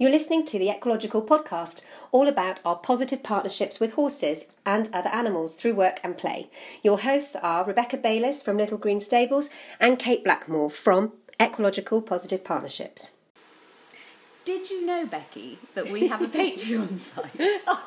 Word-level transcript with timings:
You're 0.00 0.12
listening 0.12 0.44
to 0.44 0.60
the 0.60 0.70
Ecological 0.70 1.24
Podcast, 1.24 1.82
all 2.12 2.28
about 2.28 2.60
our 2.64 2.76
positive 2.76 3.24
partnerships 3.24 3.80
with 3.80 3.94
horses 3.94 4.44
and 4.64 4.88
other 4.92 5.08
animals 5.08 5.56
through 5.56 5.74
work 5.74 5.98
and 6.04 6.16
play. 6.16 6.50
Your 6.84 7.00
hosts 7.00 7.34
are 7.34 7.64
Rebecca 7.64 7.96
Bayliss 7.96 8.40
from 8.40 8.58
Little 8.58 8.78
Green 8.78 9.00
Stables 9.00 9.50
and 9.80 9.98
Kate 9.98 10.22
Blackmore 10.22 10.70
from 10.70 11.14
Ecological 11.40 12.00
Positive 12.00 12.44
Partnerships. 12.44 13.10
Did 14.44 14.70
you 14.70 14.86
know, 14.86 15.04
Becky, 15.04 15.58
that 15.74 15.90
we 15.90 16.06
have 16.06 16.22
a 16.22 16.26
Patreon 16.28 16.96
site? 16.96 17.32
Oh, 17.66 17.82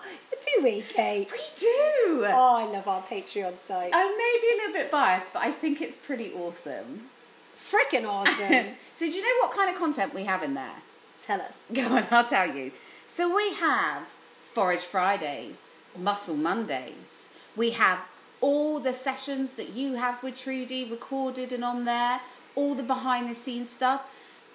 do 0.58 0.64
we, 0.64 0.82
Kate? 0.82 1.32
We 1.32 1.38
do. 1.56 2.26
Oh, 2.28 2.56
I 2.58 2.66
love 2.66 2.90
our 2.90 3.04
Patreon 3.04 3.56
site. 3.56 3.92
I 3.94 4.04
may 4.10 4.38
be 4.42 4.54
a 4.54 4.58
little 4.58 4.74
bit 4.74 4.92
biased, 4.92 5.32
but 5.32 5.44
I 5.44 5.52
think 5.52 5.82
it's 5.82 5.96
pretty 5.96 6.34
awesome. 6.34 7.10
Freaking 7.58 8.06
awesome. 8.06 8.66
so, 8.94 9.06
do 9.06 9.12
you 9.12 9.22
know 9.22 9.48
what 9.48 9.56
kind 9.56 9.70
of 9.70 9.78
content 9.78 10.14
we 10.14 10.26
have 10.26 10.44
in 10.44 10.56
there? 10.56 10.74
Tell 11.22 11.42
us. 11.42 11.60
Go 11.74 11.84
on, 11.84 12.06
I'll 12.12 12.26
tell 12.26 12.54
you. 12.54 12.72
So, 13.08 13.36
we 13.36 13.54
have 13.56 14.08
Forage 14.42 14.80
Fridays, 14.80 15.76
Muscle 15.98 16.36
Mondays. 16.36 17.30
We 17.56 17.72
have 17.72 18.06
all 18.40 18.80
the 18.80 18.94
sessions 18.94 19.54
that 19.54 19.70
you 19.74 19.96
have 19.96 20.22
with 20.24 20.36
Trudy 20.36 20.90
recorded 20.90 21.54
and 21.54 21.64
on 21.64 21.86
there, 21.86 22.20
all 22.56 22.74
the 22.74 22.84
behind 22.84 23.30
the 23.30 23.36
scenes 23.36 23.70
stuff, 23.70 24.04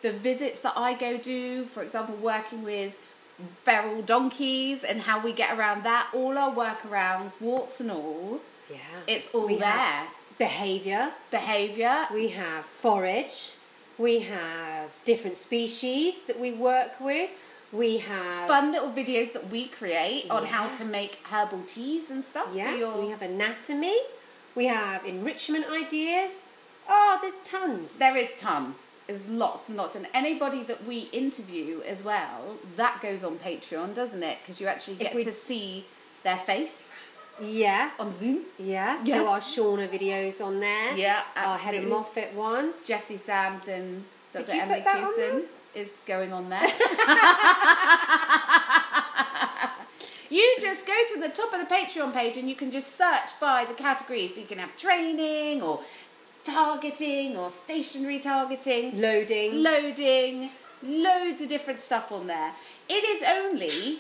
the 0.03 0.13
visits 0.13 0.59
that 0.61 0.75
I 0.77 0.95
go 0.95 1.17
do, 1.17 1.65
for 1.65 1.83
example, 1.83 2.17
working 2.17 2.63
with 2.63 2.95
feral 3.63 4.03
donkeys 4.03 4.85
and 4.85 5.01
how 5.01 5.23
we 5.23 5.33
get 5.33 5.57
around 5.57 5.85
that, 5.85 6.09
all 6.15 6.37
our 6.37 6.53
workarounds, 6.53 7.41
warts 7.41 7.81
and 7.81 7.91
all. 7.91 8.41
Yeah. 8.71 8.79
It's 9.07 9.33
all 9.35 9.47
We 9.47 9.57
there. 9.57 10.03
Behaviour. 10.39 11.13
Behaviour. 11.31 12.07
We 12.13 12.29
have 12.29 12.65
forage. 12.65 13.57
We 13.99 14.21
have 14.21 14.91
different 15.05 15.37
species 15.37 16.27
that 16.27 16.39
we 16.39 16.53
work 16.53 17.01
with. 17.01 17.31
We 17.73 17.99
have 17.99 18.47
Fun 18.47 18.73
little 18.73 18.91
videos 18.91 19.33
that 19.33 19.51
we 19.51 19.67
create 19.67 20.27
on 20.31 20.45
how 20.45 20.69
to 20.69 20.85
make 20.85 21.19
herbal 21.25 21.63
teas 21.67 22.11
and 22.11 22.23
stuff 22.23 22.51
yeah. 22.55 22.73
for 22.73 22.77
your 22.77 23.03
We 23.03 23.11
have 23.11 23.23
anatomy. 23.23 23.97
We 24.55 24.67
have 24.67 25.05
enrichment 25.05 25.67
ideas. 25.71 26.45
Oh, 26.89 27.19
there's 27.21 27.43
tons. 27.43 27.99
There 27.99 28.17
is 28.17 28.39
tons. 28.41 28.93
There's 29.07 29.29
lots 29.29 29.69
and 29.69 29.77
lots. 29.77 29.97
And 29.97 30.07
anybody 30.15 30.63
that 30.65 30.87
we 30.87 31.01
interview 31.13 31.81
as 31.83 32.05
well, 32.05 32.57
that 32.77 33.03
goes 33.03 33.25
on 33.25 33.39
Patreon, 33.39 33.95
doesn't 33.95 34.23
it? 34.23 34.39
Because 34.43 34.61
you 34.61 34.69
actually 34.69 34.97
get 34.97 35.15
we- 35.15 35.25
to 35.25 35.33
see 35.33 35.87
their 36.23 36.37
face 36.37 36.95
Yeah. 37.41 37.91
on 37.99 38.13
Zoom. 38.13 38.41
Yeah. 38.59 39.01
Yeah. 39.05 39.17
So 39.17 39.29
our 39.29 39.41
Shauna 39.41 39.89
videos 39.89 40.45
on 40.45 40.61
there. 40.61 40.97
Yeah, 40.97 41.23
oh, 41.37 41.41
Our 41.41 41.59
Heather 41.59 41.79
absolutely. 41.79 42.23
Moffett 42.23 42.35
one. 42.35 42.73
Jesse 42.85 43.17
Sams 43.17 43.69
and 43.69 44.05
Dr. 44.33 44.53
Emily 44.53 44.81
put 44.81 44.85
that 44.85 45.33
on 45.35 45.43
is 45.77 46.03
going 46.07 46.33
on 46.33 46.49
there. 46.49 46.59
you 50.31 50.57
just 50.61 50.87
go 50.87 50.95
to 51.15 51.21
the 51.21 51.29
top 51.29 51.53
of 51.53 51.61
the 51.61 51.67
Patreon 51.67 52.15
page 52.15 52.39
and 52.39 52.49
you 52.49 52.57
can 52.57 52.71
just 52.71 52.97
search 52.97 53.39
by 53.41 53.67
the 53.67 53.75
categories. 53.75 54.35
So 54.35 54.41
you 54.41 54.47
can 54.47 54.59
have 54.59 54.75
training 54.77 55.63
or 55.63 55.81
targeting 56.45 57.37
or 57.37 57.51
stationary 57.51 58.19
targeting. 58.19 58.99
Loading. 59.01 59.63
loading, 59.63 60.51
loads 60.83 61.43
of 61.43 61.49
different 61.49 61.81
stuff 61.81 62.11
on 62.11 62.27
there. 62.27 62.53
It 62.89 63.05
is 63.05 63.23
only 63.29 63.99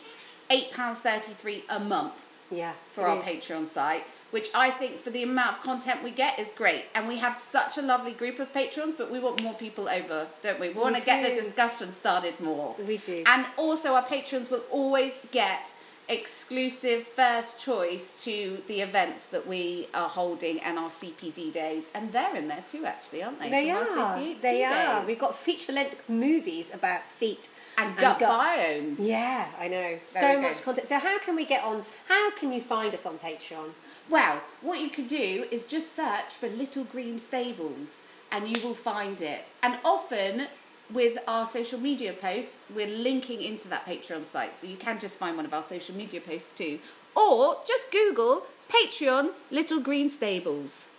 £8.33 0.50 1.62
a 1.68 1.80
month 1.80 2.35
yeah. 2.50 2.72
for 2.88 3.06
our 3.06 3.18
is. 3.18 3.24
Patreon 3.24 3.66
site, 3.66 4.04
which 4.30 4.48
I 4.54 4.70
think 4.70 4.98
for 4.98 5.10
the 5.10 5.22
amount 5.22 5.56
of 5.56 5.62
content 5.62 6.02
we 6.02 6.10
get 6.10 6.38
is 6.38 6.50
great. 6.50 6.84
And 6.94 7.08
we 7.08 7.18
have 7.18 7.34
such 7.34 7.78
a 7.78 7.82
lovely 7.82 8.12
group 8.12 8.38
of 8.38 8.52
patrons, 8.52 8.94
but 8.94 9.10
we 9.10 9.18
want 9.18 9.42
more 9.42 9.54
people 9.54 9.88
over, 9.88 10.26
don't 10.42 10.60
we? 10.60 10.68
We 10.68 10.80
want 10.80 10.96
to 10.96 11.02
get 11.02 11.22
the 11.22 11.40
discussion 11.40 11.92
started 11.92 12.38
more. 12.40 12.74
We 12.86 12.98
do. 12.98 13.22
And 13.26 13.46
also, 13.56 13.94
our 13.94 14.04
patrons 14.04 14.50
will 14.50 14.64
always 14.70 15.22
get 15.30 15.74
exclusive 16.08 17.02
first 17.02 17.58
choice 17.58 18.24
to 18.24 18.62
the 18.68 18.80
events 18.80 19.26
that 19.26 19.46
we 19.46 19.88
are 19.92 20.08
holding 20.08 20.60
and 20.60 20.78
our 20.78 20.88
CPD 20.88 21.52
days. 21.52 21.88
And 21.94 22.12
they're 22.12 22.34
in 22.36 22.48
there 22.48 22.62
too, 22.66 22.84
actually, 22.84 23.22
aren't 23.22 23.40
they? 23.40 23.50
They 23.50 23.70
From 23.70 23.98
are. 23.98 24.20
They 24.40 24.64
are. 24.64 25.00
days. 25.00 25.06
We've 25.06 25.18
got 25.18 25.34
feature 25.34 25.72
length 25.72 26.08
movies 26.08 26.74
about 26.74 27.02
feet 27.18 27.50
and 27.78 27.96
gut 27.96 28.18
biomes. 28.20 28.96
Yeah, 28.98 29.48
I 29.58 29.68
know. 29.68 29.98
So 30.04 30.40
much 30.40 30.62
content. 30.62 30.86
So 30.86 30.98
how 30.98 31.18
can 31.18 31.36
we 31.36 31.44
get 31.44 31.62
on? 31.64 31.84
How 32.08 32.30
can 32.32 32.52
you 32.52 32.60
find 32.60 32.94
us 32.94 33.06
on 33.06 33.18
Patreon? 33.18 33.70
Well, 34.08 34.40
what 34.62 34.80
you 34.80 34.88
could 34.88 35.08
do 35.08 35.46
is 35.50 35.64
just 35.64 35.94
search 35.94 36.34
for 36.40 36.48
Little 36.48 36.84
Green 36.84 37.18
Stables 37.18 38.02
and 38.32 38.48
you 38.48 38.66
will 38.66 38.74
find 38.74 39.20
it. 39.20 39.44
And 39.62 39.78
often 39.84 40.46
with 40.92 41.18
our 41.26 41.46
social 41.46 41.80
media 41.80 42.12
posts, 42.12 42.60
we're 42.74 42.86
linking 42.86 43.42
into 43.42 43.68
that 43.68 43.84
Patreon 43.86 44.24
site. 44.24 44.54
So 44.54 44.66
you 44.66 44.76
can 44.76 44.98
just 44.98 45.18
find 45.18 45.36
one 45.36 45.46
of 45.46 45.52
our 45.52 45.62
social 45.62 45.94
media 45.94 46.20
posts 46.20 46.52
too. 46.52 46.78
Or 47.16 47.56
just 47.66 47.90
Google 47.90 48.44
Patreon 48.68 49.32
Little 49.50 49.80
Green 49.80 50.10
Stables. 50.10 50.92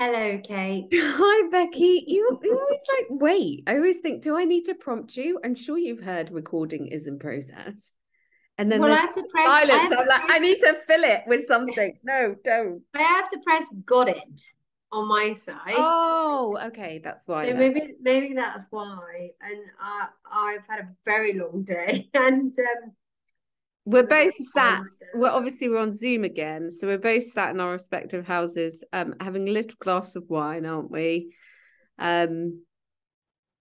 Hello, 0.00 0.40
Kate. 0.42 0.86
Hi, 0.94 1.48
Becky. 1.50 2.02
You, 2.06 2.40
you 2.42 2.58
always 2.58 2.80
like, 2.88 3.20
wait. 3.20 3.64
I 3.66 3.74
always 3.74 4.00
think, 4.00 4.22
do 4.22 4.34
I 4.34 4.46
need 4.46 4.64
to 4.64 4.74
prompt 4.74 5.14
you? 5.14 5.38
I'm 5.44 5.54
sure 5.54 5.76
you've 5.76 6.00
heard 6.00 6.30
recording 6.30 6.86
is 6.86 7.06
in 7.06 7.18
process. 7.18 7.92
And 8.56 8.72
then 8.72 8.80
Well, 8.80 8.94
I 8.94 8.96
have 8.96 9.14
to 9.14 9.22
press. 9.24 9.46
I 9.46 9.66
silence. 9.66 9.94
I'm 9.98 10.06
like, 10.06 10.22
I 10.30 10.38
need 10.38 10.58
to 10.60 10.78
fill 10.88 11.04
it 11.04 11.24
with 11.26 11.46
something. 11.46 11.98
No, 12.02 12.34
don't. 12.42 12.80
I 12.94 13.02
have 13.02 13.28
to 13.28 13.40
press 13.40 13.70
got 13.84 14.08
it 14.08 14.42
on 14.90 15.06
my 15.06 15.34
side. 15.34 15.74
Oh, 15.74 16.58
okay. 16.68 17.02
That's 17.04 17.28
why. 17.28 17.50
so 17.50 17.54
maybe 17.54 17.96
maybe 18.00 18.32
that's 18.32 18.64
why. 18.70 19.32
And 19.42 19.58
uh, 19.78 20.06
I've 20.32 20.64
had 20.66 20.80
a 20.80 20.88
very 21.04 21.34
long 21.34 21.62
day, 21.64 22.08
and 22.14 22.54
um, 22.58 22.92
We're 23.84 24.06
both 24.06 24.34
sat. 24.52 24.76
tired. 24.76 24.86
Well, 25.14 25.34
obviously 25.34 25.68
we're 25.68 25.78
on 25.78 25.92
Zoom 25.92 26.24
again, 26.24 26.70
so 26.70 26.86
we're 26.86 26.98
both 26.98 27.24
sat 27.24 27.50
in 27.50 27.60
our 27.60 27.72
respective 27.72 28.26
houses, 28.26 28.84
um, 28.92 29.14
having 29.20 29.48
a 29.48 29.52
little 29.52 29.76
glass 29.80 30.16
of 30.16 30.24
wine, 30.28 30.66
aren't 30.66 30.90
we? 30.90 31.34
Um, 31.98 32.62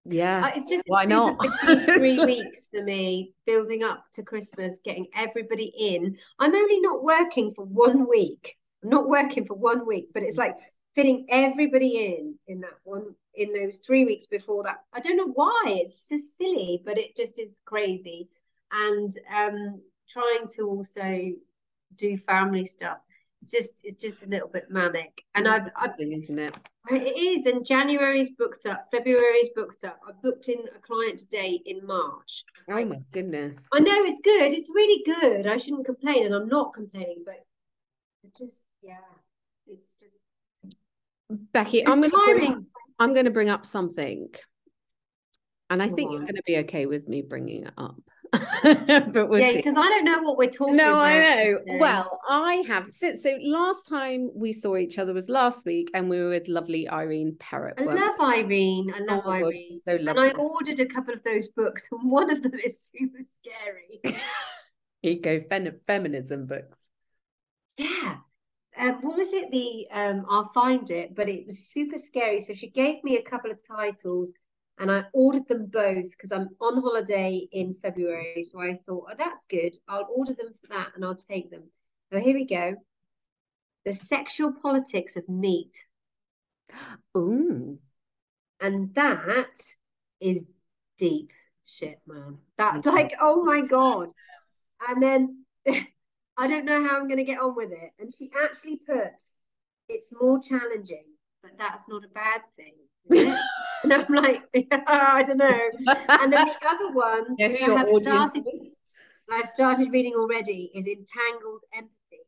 yeah. 0.06 0.46
uh, 0.46 0.52
it's 0.56 0.70
just 0.70 0.84
Why 0.88 1.06
not? 1.06 1.38
three 1.96 2.20
weeks 2.24 2.70
for 2.70 2.84
me, 2.84 3.34
building 3.46 3.84
up 3.84 4.04
to 4.14 4.24
Christmas, 4.24 4.82
getting 4.84 5.08
everybody 5.16 5.72
in. 5.78 6.18
I'm 6.38 6.56
only 6.56 6.80
not 6.82 7.04
working 7.04 7.54
for 7.56 7.66
one 7.66 8.08
week. 8.10 8.56
I'm 8.84 8.90
not 8.90 9.08
working 9.08 9.46
for 9.46 9.56
one 9.56 9.86
week, 9.86 10.10
but 10.14 10.24
it's 10.24 10.38
like 10.38 10.56
fitting 10.96 11.28
everybody 11.30 11.98
in 11.98 12.36
in 12.48 12.62
that 12.62 12.74
one 12.84 13.16
in 13.36 13.54
those 13.54 13.80
three 13.80 14.06
weeks 14.06 14.26
before 14.26 14.64
that. 14.64 14.78
I 14.94 15.00
don't 15.00 15.18
know 15.18 15.32
why. 15.34 15.64
It's 15.68 16.10
just 16.10 16.38
silly, 16.38 16.82
but 16.84 16.98
it 16.98 17.16
just 17.16 17.40
is 17.40 17.52
crazy. 17.66 18.30
And 18.72 19.14
um 19.34 19.82
trying 20.10 20.48
to 20.56 20.68
also 20.68 21.32
do 21.98 22.18
family 22.18 22.66
stuff. 22.66 22.98
It's 23.42 23.52
just 23.52 23.74
it's 23.84 23.96
just 23.96 24.22
a 24.24 24.28
little 24.28 24.50
bit 24.50 24.70
manic. 24.70 25.24
And 25.36 25.48
It's 25.48 25.56
I've 25.56 25.92
I've 25.92 26.00
isn't 26.00 26.40
it? 26.40 26.56
it 26.92 27.18
is, 27.18 27.46
and 27.46 27.66
January's 27.66 28.32
booked 28.32 28.66
up, 28.66 28.88
February's 28.92 29.50
booked 29.56 29.84
up. 29.84 30.00
I 30.08 30.12
booked 30.24 30.50
in 30.50 30.60
a 30.76 30.80
client 30.80 31.20
today 31.20 31.62
in 31.66 31.86
March. 31.86 32.44
Oh 32.70 32.74
like, 32.74 32.88
my 32.88 33.00
goodness. 33.12 33.68
I 33.74 33.80
know 33.80 34.04
it's 34.04 34.20
good, 34.22 34.52
it's 34.52 34.70
really 34.74 35.04
good. 35.04 35.48
I 35.48 35.58
shouldn't 35.58 35.86
complain, 35.86 36.26
and 36.26 36.36
I'm 36.36 36.48
not 36.48 36.74
complaining, 36.74 37.24
but 37.26 37.46
just, 38.38 38.62
yeah, 38.82 38.96
it's 39.68 39.94
just 40.00 40.76
Becky, 41.54 41.80
it's 41.80 41.90
I'm 41.90 42.02
gonna 42.02 42.10
bring, 42.10 42.40
tiring. 42.40 42.66
I'm 42.98 43.14
gonna 43.14 43.32
bring 43.32 43.50
up 43.50 43.66
something, 43.66 44.30
and 45.70 45.82
I 45.82 45.90
think 45.90 46.12
you're 46.12 46.26
gonna 46.26 46.42
be 46.46 46.58
okay 46.60 46.88
with 46.88 47.08
me 47.08 47.22
bringing 47.22 47.66
it 47.66 47.74
up, 47.78 48.02
Yeah, 49.32 49.52
because 49.54 49.76
I 49.78 49.88
don't 49.90 50.06
know 50.06 50.22
what 50.22 50.38
we're 50.38 50.50
talking 50.50 50.76
about. 50.76 50.88
No, 50.88 50.94
about 50.94 51.06
I 51.06 51.20
know. 51.36 51.60
today. 51.60 51.78
Well, 51.80 52.20
I 52.28 52.56
have 52.68 52.92
since 52.92 53.24
so 53.24 53.38
last 53.42 53.88
time 53.88 54.30
we 54.36 54.54
saw 54.54 54.76
each 54.78 54.98
other 55.00 55.14
was 55.14 55.30
last 55.30 55.66
week, 55.66 55.90
and 55.94 56.10
we 56.10 56.20
were 56.22 56.30
with 56.30 56.48
lovely 56.48 56.88
Irene 56.90 57.36
Parrott. 57.40 57.78
I 57.80 57.84
love 57.84 58.20
Irene. 58.20 58.92
I 58.94 59.00
love 59.00 59.24
Oh 59.26 59.32
Irene. 59.32 59.82
so 59.88 59.98
And 60.08 60.20
I 60.20 60.32
ordered 60.32 60.80
a 60.80 60.86
couple 60.86 61.14
of 61.14 61.24
those 61.24 61.48
books, 61.50 61.88
and 61.92 62.12
one 62.12 62.30
of 62.30 62.44
them 62.44 62.54
is 62.56 62.82
super 62.82 63.20
scary. 63.24 64.02
Eco 65.04 65.42
feminism 65.88 66.46
books. 66.46 66.78
Yeah. 67.78 68.18
Uh, 68.78 68.94
what 69.02 69.18
was 69.18 69.34
it? 69.34 69.52
The 69.52 69.88
um, 69.92 70.26
I'll 70.30 70.52
find 70.54 70.90
it, 70.92 71.16
but 71.16 71.28
it 71.30 71.46
was 71.46 71.68
super 71.70 71.98
scary. 71.98 72.40
So 72.42 72.54
she 72.54 72.70
gave 72.70 73.04
me 73.04 73.18
a 73.18 73.24
couple 73.24 73.52
of 73.52 73.66
titles, 73.66 74.32
and 74.80 74.90
I 74.90 75.04
ordered 75.14 75.48
them 75.48 75.66
both 75.68 76.10
because 76.12 76.32
I'm 76.32 76.50
on 76.62 76.82
holiday 76.82 77.48
in 77.52 77.76
February. 77.76 78.42
So 78.42 78.62
I 78.62 78.74
thought, 78.74 79.08
oh, 79.12 79.16
that's 79.18 79.46
good. 79.46 79.78
I'll 79.88 80.08
order 80.10 80.34
them 80.34 80.54
for 80.62 80.68
that, 80.68 80.92
and 80.96 81.04
I'll 81.06 81.16
take 81.16 81.52
them. 81.52 81.64
So 82.12 82.20
here 82.20 82.34
we 82.34 82.46
go. 82.46 82.76
The 83.86 83.94
sexual 83.94 84.54
politics 84.54 85.16
of 85.16 85.28
meat, 85.30 85.74
Ooh. 87.18 87.78
and 88.60 88.94
that 88.96 89.50
is 90.20 90.46
deep 90.98 91.32
shit, 91.66 92.00
man. 92.08 92.38
That's 92.58 92.86
like, 92.86 93.14
oh 93.22 93.44
my 93.44 93.62
God. 93.62 94.10
And 94.88 95.02
then 95.02 95.46
I 96.38 96.48
don't 96.48 96.66
know 96.66 96.86
how 96.86 96.98
I'm 96.98 97.08
going 97.08 97.18
to 97.18 97.24
get 97.24 97.40
on 97.40 97.56
with 97.56 97.72
it. 97.72 97.92
And 98.00 98.14
she 98.14 98.32
actually 98.42 98.82
put, 98.86 99.14
it's 99.88 100.08
more 100.20 100.42
challenging. 100.42 101.06
but 101.42 101.58
that's 101.58 101.88
not 101.88 102.04
a 102.04 102.10
bad 102.10 102.42
thing. 102.56 102.74
And 103.84 103.94
I'm 103.94 104.14
like, 104.14 104.44
I 104.88 105.24
don't 105.24 105.38
know. 105.38 105.60
And 105.88 106.34
then 106.34 106.48
the 106.48 106.56
other 106.68 106.92
one, 106.92 107.36
Yeah, 107.38 107.48
who 107.48 107.52
which 107.54 107.62
your 107.62 107.78
I 107.78 107.80
have 107.80 107.90
started, 107.90 108.48
is. 108.54 108.70
I've 109.32 109.48
started 109.50 109.92
reading 109.92 110.16
already, 110.16 110.72
is 110.76 110.88
Entangled 110.88 111.62
Empathy, 111.74 112.24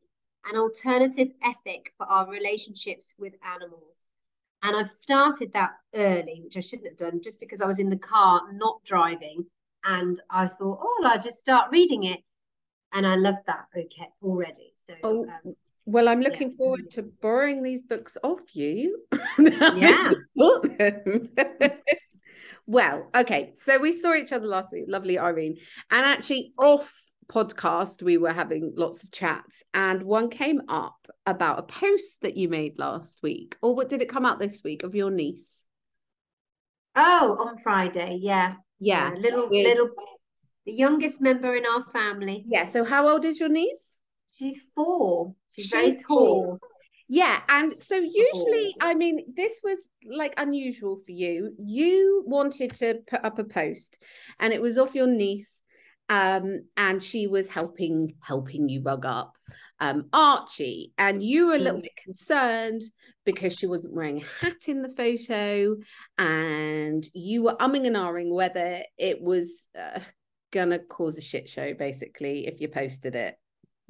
an 0.50 0.56
alternative 0.56 1.28
ethic 1.44 1.92
for 1.98 2.06
our 2.06 2.28
relationships 2.30 3.14
with 3.18 3.34
animals. 3.44 4.06
And 4.62 4.76
I've 4.76 4.88
started 4.88 5.52
that 5.54 5.72
early, 5.94 6.40
which 6.44 6.56
I 6.56 6.60
shouldn't 6.60 6.88
have 6.88 6.96
done, 6.96 7.20
just 7.20 7.40
because 7.40 7.60
I 7.60 7.66
was 7.66 7.80
in 7.80 7.90
the 7.90 7.96
car, 7.96 8.42
not 8.52 8.82
driving. 8.84 9.44
And 9.84 10.20
I 10.30 10.46
thought, 10.46 10.78
oh, 10.80 11.02
I'll 11.04 11.20
just 11.20 11.40
start 11.40 11.72
reading 11.72 12.04
it. 12.04 12.20
And 12.92 13.06
I 13.06 13.16
love 13.16 13.36
that 13.46 13.66
okay 13.76 14.08
already. 14.22 14.72
So 14.86 14.94
Oh, 15.02 15.22
um, 15.24 15.56
Well, 15.84 16.08
I'm 16.08 16.20
looking 16.20 16.50
Yeah. 16.50 16.56
forward 16.56 16.90
to 16.92 17.02
borrowing 17.02 17.62
these 17.62 17.82
books 17.82 18.16
off 18.22 18.40
you. 18.54 19.02
Yeah. 19.38 20.10
well, 22.66 23.10
okay. 23.14 23.52
So 23.56 23.78
we 23.78 23.92
saw 23.92 24.14
each 24.14 24.32
other 24.32 24.46
last 24.46 24.72
week, 24.72 24.84
lovely 24.88 25.18
Irene. 25.18 25.56
And 25.90 26.06
actually, 26.06 26.52
off 26.58 26.92
podcast, 27.28 28.02
we 28.02 28.16
were 28.18 28.32
having 28.32 28.74
lots 28.76 29.02
of 29.02 29.10
chats, 29.10 29.62
and 29.74 30.02
one 30.02 30.28
came 30.28 30.60
up 30.68 31.06
about 31.26 31.58
a 31.58 31.62
post 31.62 32.18
that 32.22 32.36
you 32.36 32.48
made 32.48 32.78
last 32.78 33.20
week. 33.22 33.56
Or 33.62 33.74
what 33.74 33.88
did 33.88 34.02
it 34.02 34.08
come 34.08 34.26
out 34.26 34.38
this 34.38 34.62
week 34.62 34.82
of 34.82 34.94
your 34.94 35.10
niece? 35.10 35.66
oh, 36.94 37.36
on 37.40 37.56
Friday, 37.58 38.18
yeah. 38.20 38.54
Yeah. 38.78 39.12
little 39.16 39.48
with- 39.48 39.64
little 39.66 39.88
the 40.66 40.72
youngest 40.72 41.20
member 41.22 41.56
in 41.56 41.64
our 41.66 41.84
family. 41.92 42.44
Yeah. 42.46 42.66
So, 42.66 42.84
how 42.84 43.08
old 43.08 43.24
is 43.24 43.40
your 43.40 43.48
niece? 43.48 43.91
She's 44.32 44.60
four. 44.74 45.34
She's, 45.50 45.68
very 45.70 45.92
She's 45.92 46.02
tall. 46.02 46.58
Yeah, 47.08 47.40
and 47.48 47.74
so 47.82 47.96
usually. 47.96 48.74
I 48.80 48.94
mean, 48.94 49.34
this 49.34 49.60
was 49.62 49.78
like 50.06 50.34
unusual 50.36 51.00
for 51.04 51.12
you. 51.12 51.52
You 51.58 52.24
wanted 52.26 52.74
to 52.76 53.00
put 53.06 53.24
up 53.24 53.38
a 53.38 53.44
post, 53.44 54.02
and 54.40 54.52
it 54.52 54.62
was 54.62 54.78
off 54.78 54.94
your 54.94 55.06
niece, 55.06 55.62
um, 56.08 56.62
and 56.76 57.02
she 57.02 57.26
was 57.26 57.48
helping 57.48 58.14
helping 58.20 58.68
you 58.68 58.82
rug 58.82 59.04
up 59.04 59.34
um 59.80 60.08
Archie, 60.12 60.92
and 60.96 61.22
you 61.22 61.48
were 61.48 61.54
a 61.56 61.58
little 61.58 61.80
Mm. 61.80 61.82
bit 61.82 61.96
concerned 62.02 62.82
because 63.26 63.58
she 63.58 63.66
wasn't 63.66 63.94
wearing 63.94 64.22
a 64.22 64.44
hat 64.44 64.68
in 64.68 64.80
the 64.80 64.94
photo, 64.96 65.76
and 66.16 67.04
you 67.12 67.42
were 67.42 67.56
umming 67.56 67.86
and 67.86 67.96
ahhing 67.96 68.32
whether 68.32 68.82
it 68.96 69.20
was 69.20 69.68
uh, 69.78 70.00
gonna 70.50 70.78
cause 70.78 71.18
a 71.18 71.22
shit 71.22 71.48
show, 71.48 71.74
basically, 71.74 72.46
if 72.46 72.60
you 72.60 72.68
posted 72.68 73.14
it 73.14 73.36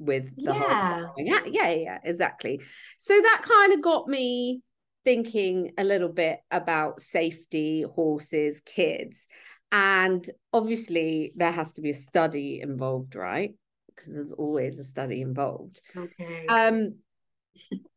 with 0.05 0.29
the 0.43 0.53
whole 0.53 1.13
Yeah. 1.17 1.41
yeah, 1.45 1.45
yeah, 1.45 1.69
yeah, 1.71 1.99
exactly. 2.03 2.61
So 2.97 3.13
that 3.13 3.41
kind 3.43 3.73
of 3.73 3.81
got 3.81 4.07
me 4.07 4.61
thinking 5.05 5.71
a 5.77 5.83
little 5.83 6.09
bit 6.09 6.39
about 6.51 7.01
safety, 7.01 7.81
horses, 7.83 8.61
kids. 8.61 9.27
And 9.71 10.23
obviously, 10.51 11.33
there 11.35 11.51
has 11.51 11.73
to 11.73 11.81
be 11.81 11.91
a 11.91 11.95
study 11.95 12.61
involved, 12.61 13.15
right? 13.15 13.55
Because 13.87 14.13
there's 14.13 14.31
always 14.31 14.79
a 14.79 14.83
study 14.83 15.21
involved. 15.21 15.81
Okay. 15.95 16.45
Um, 16.47 16.95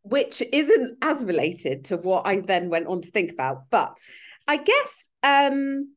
which 0.03 0.43
isn't 0.53 0.99
as 1.03 1.25
related 1.25 1.87
to 1.87 1.97
what 1.97 2.27
I 2.27 2.41
then 2.41 2.71
went 2.71 2.87
on 2.87 3.03
to 3.03 3.11
think 3.11 3.33
about. 3.33 3.65
But 3.71 3.99
I 4.47 4.57
guess 4.59 5.07
um 5.23 5.95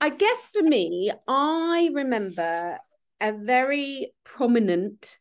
I 0.00 0.08
guess 0.08 0.48
for 0.52 0.62
me, 0.62 1.12
I 1.28 1.90
remember 1.92 2.78
a 3.22 3.32
very 3.32 4.12
prominent 4.24 5.18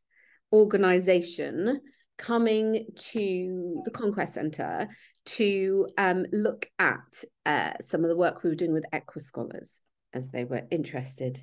organization 0.51 1.79
coming 2.17 2.85
to 2.95 3.81
the 3.85 3.91
Conquest 3.91 4.33
Centre 4.33 4.89
to 5.25 5.87
um, 5.97 6.25
look 6.31 6.67
at 6.79 7.23
uh, 7.45 7.73
some 7.79 8.03
of 8.03 8.09
the 8.09 8.17
work 8.17 8.43
we 8.43 8.49
were 8.49 8.55
doing 8.55 8.73
with 8.73 8.85
Equa 8.91 9.21
Scholars 9.21 9.81
as 10.13 10.29
they 10.29 10.43
were 10.43 10.63
interested. 10.71 11.41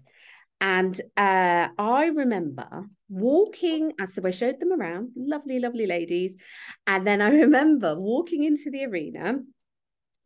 And 0.61 1.01
uh, 1.17 1.69
I 1.79 2.07
remember 2.07 2.87
walking, 3.09 3.93
and 3.99 4.11
so 4.11 4.23
I 4.25 4.31
showed 4.31 4.59
them 4.59 4.73
around, 4.73 5.11
lovely, 5.17 5.61
lovely 5.61 5.87
ladies. 5.87 6.35
And 6.87 7.07
then 7.07 7.23
I 7.23 7.31
remember 7.45 7.99
walking 7.99 8.45
into 8.45 8.71
the 8.71 8.85
arena 8.85 9.39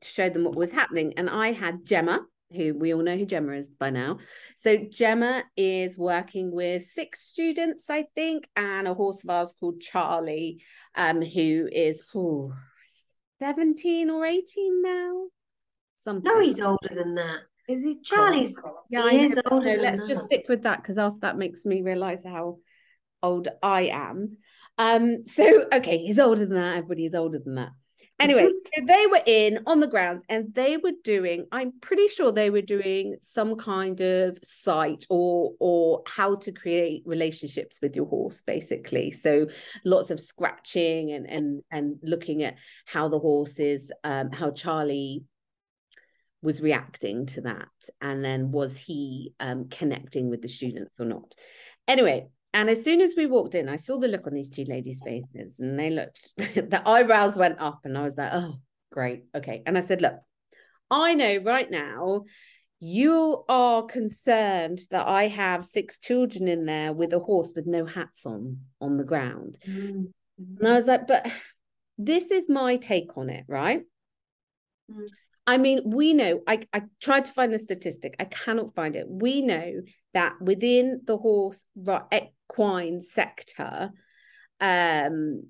to 0.00 0.08
show 0.08 0.29
them 0.29 0.44
what 0.44 0.56
was 0.56 0.73
happening. 0.73 1.12
And 1.19 1.29
I 1.29 1.52
had 1.52 1.84
Gemma, 1.84 2.20
who 2.55 2.75
we 2.75 2.95
all 2.95 3.03
know 3.03 3.17
who 3.17 3.27
Gemma 3.27 3.53
is 3.53 3.69
by 3.69 3.91
now. 3.91 4.19
So 4.57 4.77
Gemma 4.77 5.45
is 5.57 5.99
working 5.99 6.53
with 6.53 6.85
six 6.85 7.21
students, 7.21 7.91
I 7.91 8.07
think, 8.15 8.49
and 8.57 8.87
a 8.87 8.95
horse 8.95 9.25
of 9.25 9.31
ours 9.31 9.53
called 9.59 9.81
Charlie, 9.81 10.63
um, 10.95 11.23
who 11.23 11.69
is 11.71 12.03
oh, 12.15 12.53
17 13.41 14.11
or 14.11 14.25
18 14.25 14.83
now. 14.83 15.25
Something. 15.97 16.33
no, 16.33 16.41
he's 16.41 16.61
older 16.61 16.95
than 16.95 17.15
that. 17.15 17.41
is 17.69 17.83
he 17.83 18.01
Charlie's 18.03 18.61
yeah, 18.91 19.09
he 19.09 19.23
is 19.23 19.41
older 19.51 19.77
no, 19.77 19.83
let's 19.83 20.05
just 20.07 20.23
that. 20.23 20.33
stick 20.33 20.47
with 20.49 20.63
that 20.65 20.83
because 20.83 20.99
else 20.99 21.17
that 21.19 21.39
makes 21.39 21.65
me 21.65 21.83
realize 21.83 22.25
how 22.25 22.59
old 23.23 23.49
I 23.63 23.83
am. 23.83 24.37
Um, 24.79 25.27
so 25.27 25.67
okay, 25.73 25.99
he's 25.99 26.19
older 26.19 26.45
than 26.45 26.55
that. 26.55 26.79
Everybody 26.79 27.07
is 27.07 27.15
older 27.15 27.39
than 27.39 27.55
that. 27.57 27.71
Anyway, 28.23 28.49
so 28.77 28.85
they 28.87 29.07
were 29.07 29.23
in 29.27 29.61
on 29.67 29.81
the 29.81 29.87
ground 29.87 30.23
and 30.29 30.55
they 30.55 30.77
were 30.77 30.93
doing, 31.05 31.47
I'm 31.53 31.73
pretty 31.81 32.09
sure 32.09 32.33
they 32.33 32.51
were 32.51 32.63
doing 32.63 33.17
some 33.21 33.57
kind 33.57 34.01
of 34.01 34.39
site 34.43 35.07
or 35.11 35.53
or 35.61 36.03
how 36.07 36.37
to 36.37 36.53
create 36.53 37.03
relationships 37.05 37.81
with 37.83 37.97
your 37.97 38.07
horse, 38.07 38.43
basically. 38.43 39.11
So 39.11 39.49
lots 39.85 40.11
of 40.11 40.21
scratching 40.21 41.13
and 41.13 41.29
and 41.29 41.63
and 41.71 41.97
looking 42.03 42.43
at 42.43 42.57
how 42.87 43.09
the 43.09 43.19
horse 43.19 43.59
is, 43.59 43.91
um, 44.05 44.31
how 44.31 44.51
Charlie 44.51 45.25
was 46.43 46.61
reacting 46.61 47.25
to 47.25 47.41
that 47.41 47.69
and 48.01 48.25
then 48.25 48.51
was 48.51 48.77
he 48.77 49.33
um, 49.39 49.69
connecting 49.69 50.29
with 50.29 50.43
the 50.43 50.49
students 50.49 50.99
or 50.99 51.07
not 51.07 51.35
anyway 51.87 52.27
and 52.55 52.69
as 52.71 52.83
soon 52.85 53.01
as 53.01 53.15
we 53.17 53.27
walked 53.27 53.55
in 53.55 53.69
i 53.69 53.77
saw 53.77 53.99
the 53.99 54.09
look 54.09 54.27
on 54.27 54.35
these 54.35 54.51
two 54.51 54.65
ladies 54.65 55.01
faces 55.05 55.59
and 55.59 55.79
they 55.79 55.91
looked 55.91 56.33
the 56.37 56.83
eyebrows 56.87 57.37
went 57.37 57.61
up 57.61 57.81
and 57.85 57.97
i 57.97 58.03
was 58.03 58.17
like 58.17 58.31
oh 58.33 58.55
great 58.91 59.25
okay 59.35 59.63
and 59.67 59.77
i 59.79 59.81
said 59.81 60.03
look 60.03 60.17
i 60.91 61.15
know 61.15 61.39
right 61.45 61.71
now 61.71 62.23
you 62.81 63.45
are 63.49 63.85
concerned 63.85 64.81
that 64.91 65.07
i 65.07 65.29
have 65.29 65.65
six 65.65 65.99
children 65.99 66.49
in 66.49 66.67
there 66.67 66.93
with 66.93 67.13
a 67.13 67.19
horse 67.19 67.53
with 67.55 67.67
no 67.67 67.85
hats 67.87 68.27
on 68.27 68.59
on 68.81 68.97
the 68.97 69.05
ground 69.05 69.59
Mm. 70.41 70.59
and 70.59 70.69
I 70.69 70.77
was 70.77 70.87
like, 70.87 71.06
but 71.06 71.31
this 71.99 72.31
is 72.31 72.49
my 72.49 72.77
take 72.77 73.17
on 73.17 73.29
it, 73.31 73.44
right? 73.49 73.82
Mm. 74.91 75.06
I 75.47 75.59
mean, 75.59 75.82
we 75.91 76.15
know, 76.15 76.41
I, 76.47 76.67
I 76.73 76.82
tried 77.01 77.27
to 77.27 77.32
find 77.32 77.53
the 77.53 77.59
statistic, 77.59 78.15
I 78.19 78.25
cannot 78.25 78.75
find 78.75 78.97
it. 78.97 79.06
We 79.09 79.43
know 79.43 79.82
that 80.15 80.41
within 80.41 81.03
the 81.05 81.17
horse 81.19 81.65
ri- 81.77 82.32
equine 82.53 83.03
sector, 83.03 83.91
um, 84.61 85.44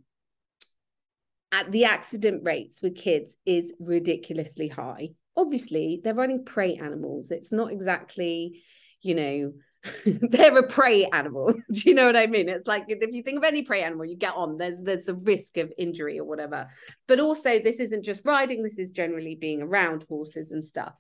at 1.51 1.71
the 1.71 1.85
accident 1.85 2.43
rates 2.45 2.83
with 2.83 2.97
kids 2.97 3.37
is 3.45 3.75
ridiculously 3.79 4.69
high. 4.69 5.11
Obviously, 5.37 6.01
they're 6.03 6.15
running 6.15 6.45
prey 6.45 6.77
animals. 6.77 7.31
It's 7.31 7.53
not 7.53 7.73
exactly, 7.73 8.63
you 9.03 9.15
know, 9.15 9.53
they're 10.07 10.57
a 10.57 10.67
prey 10.67 11.07
animal. 11.07 11.53
Do 11.73 11.83
you 11.85 11.95
know 11.95 12.07
what 12.07 12.17
I 12.17 12.27
mean? 12.27 12.49
It's 12.49 12.67
like 12.67 12.85
if 12.89 13.13
you 13.13 13.23
think 13.23 13.39
of 13.39 13.45
any 13.45 13.63
prey 13.63 13.83
animal, 13.83 14.07
you 14.07 14.17
get 14.17 14.35
on, 14.35 14.57
there's 14.57 14.79
there's 14.81 15.05
the 15.05 15.15
risk 15.15 15.59
of 15.59 15.73
injury 15.77 16.19
or 16.19 16.25
whatever. 16.25 16.69
But 17.07 17.21
also, 17.21 17.59
this 17.59 17.81
isn't 17.81 18.05
just 18.05 18.23
riding, 18.25 18.63
this 18.63 18.79
is 18.79 18.91
generally 18.91 19.35
being 19.35 19.61
around 19.61 20.07
horses 20.09 20.53
and 20.53 20.65
stuff. 20.65 20.95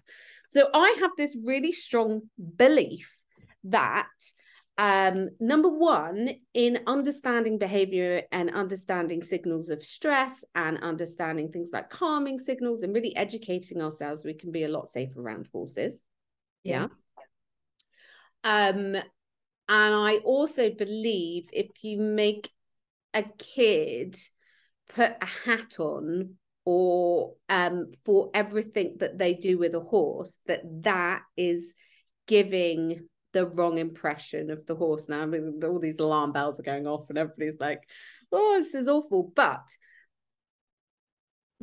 So 0.50 0.68
I 0.74 0.96
have 1.00 1.12
this 1.16 1.36
really 1.42 1.72
strong 1.72 2.22
belief 2.56 3.08
that 3.64 4.08
um 4.78 5.28
number 5.38 5.68
one 5.68 6.30
in 6.54 6.80
understanding 6.86 7.58
behavior 7.58 8.22
and 8.32 8.50
understanding 8.50 9.22
signals 9.22 9.68
of 9.68 9.84
stress 9.84 10.44
and 10.54 10.78
understanding 10.78 11.52
things 11.52 11.70
like 11.72 11.90
calming 11.90 12.38
signals 12.38 12.82
and 12.82 12.94
really 12.94 13.14
educating 13.14 13.82
ourselves 13.82 14.24
we 14.24 14.32
can 14.32 14.50
be 14.50 14.64
a 14.64 14.68
lot 14.68 14.88
safer 14.88 15.20
around 15.20 15.46
horses. 15.52 16.02
Yeah, 16.64 16.86
um 18.44 18.94
and 18.94 19.04
i 19.68 20.16
also 20.24 20.70
believe 20.70 21.48
if 21.52 21.84
you 21.84 21.98
make 21.98 22.50
a 23.14 23.22
kid 23.38 24.16
put 24.88 25.12
a 25.20 25.26
hat 25.26 25.78
on 25.78 26.34
or 26.64 27.34
um 27.48 27.90
for 28.04 28.30
everything 28.34 28.96
that 29.00 29.18
they 29.18 29.34
do 29.34 29.58
with 29.58 29.74
a 29.74 29.80
horse 29.80 30.38
that 30.46 30.62
that 30.82 31.22
is 31.36 31.74
giving 32.26 33.08
the 33.32 33.46
wrong 33.46 33.78
impression 33.78 34.50
of 34.50 34.66
the 34.66 34.74
horse 34.74 35.08
now. 35.08 35.22
I 35.22 35.26
mean, 35.26 35.60
all 35.64 35.78
these 35.78 35.98
alarm 35.98 36.32
bells 36.32 36.60
are 36.60 36.64
going 36.64 36.86
off, 36.86 37.08
and 37.08 37.18
everybody's 37.18 37.60
like, 37.60 37.82
oh, 38.30 38.58
this 38.58 38.74
is 38.74 38.88
awful. 38.88 39.32
But 39.34 39.68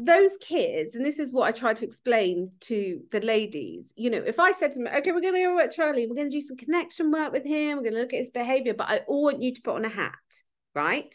those 0.01 0.37
kids, 0.37 0.95
and 0.95 1.05
this 1.05 1.19
is 1.19 1.33
what 1.33 1.47
I 1.47 1.51
try 1.51 1.73
to 1.73 1.85
explain 1.85 2.51
to 2.61 3.01
the 3.11 3.19
ladies, 3.19 3.93
you 3.97 4.09
know, 4.09 4.23
if 4.25 4.39
I 4.39 4.53
said 4.53 4.71
to 4.73 4.79
them, 4.79 4.93
okay, 4.95 5.11
we're 5.11 5.19
going 5.19 5.33
to 5.33 5.43
go 5.43 5.55
work 5.55 5.71
Charlie, 5.71 6.07
we're 6.07 6.15
going 6.15 6.29
to 6.29 6.37
do 6.37 6.41
some 6.41 6.55
connection 6.55 7.11
work 7.11 7.33
with 7.33 7.45
him, 7.45 7.77
we're 7.77 7.83
going 7.83 7.95
to 7.95 7.99
look 8.01 8.13
at 8.13 8.19
his 8.19 8.31
behavior, 8.31 8.73
but 8.73 8.87
I 8.89 8.99
all 9.07 9.23
want 9.23 9.41
you 9.41 9.53
to 9.53 9.61
put 9.61 9.75
on 9.75 9.83
a 9.83 9.89
hat, 9.89 10.13
right? 10.73 11.13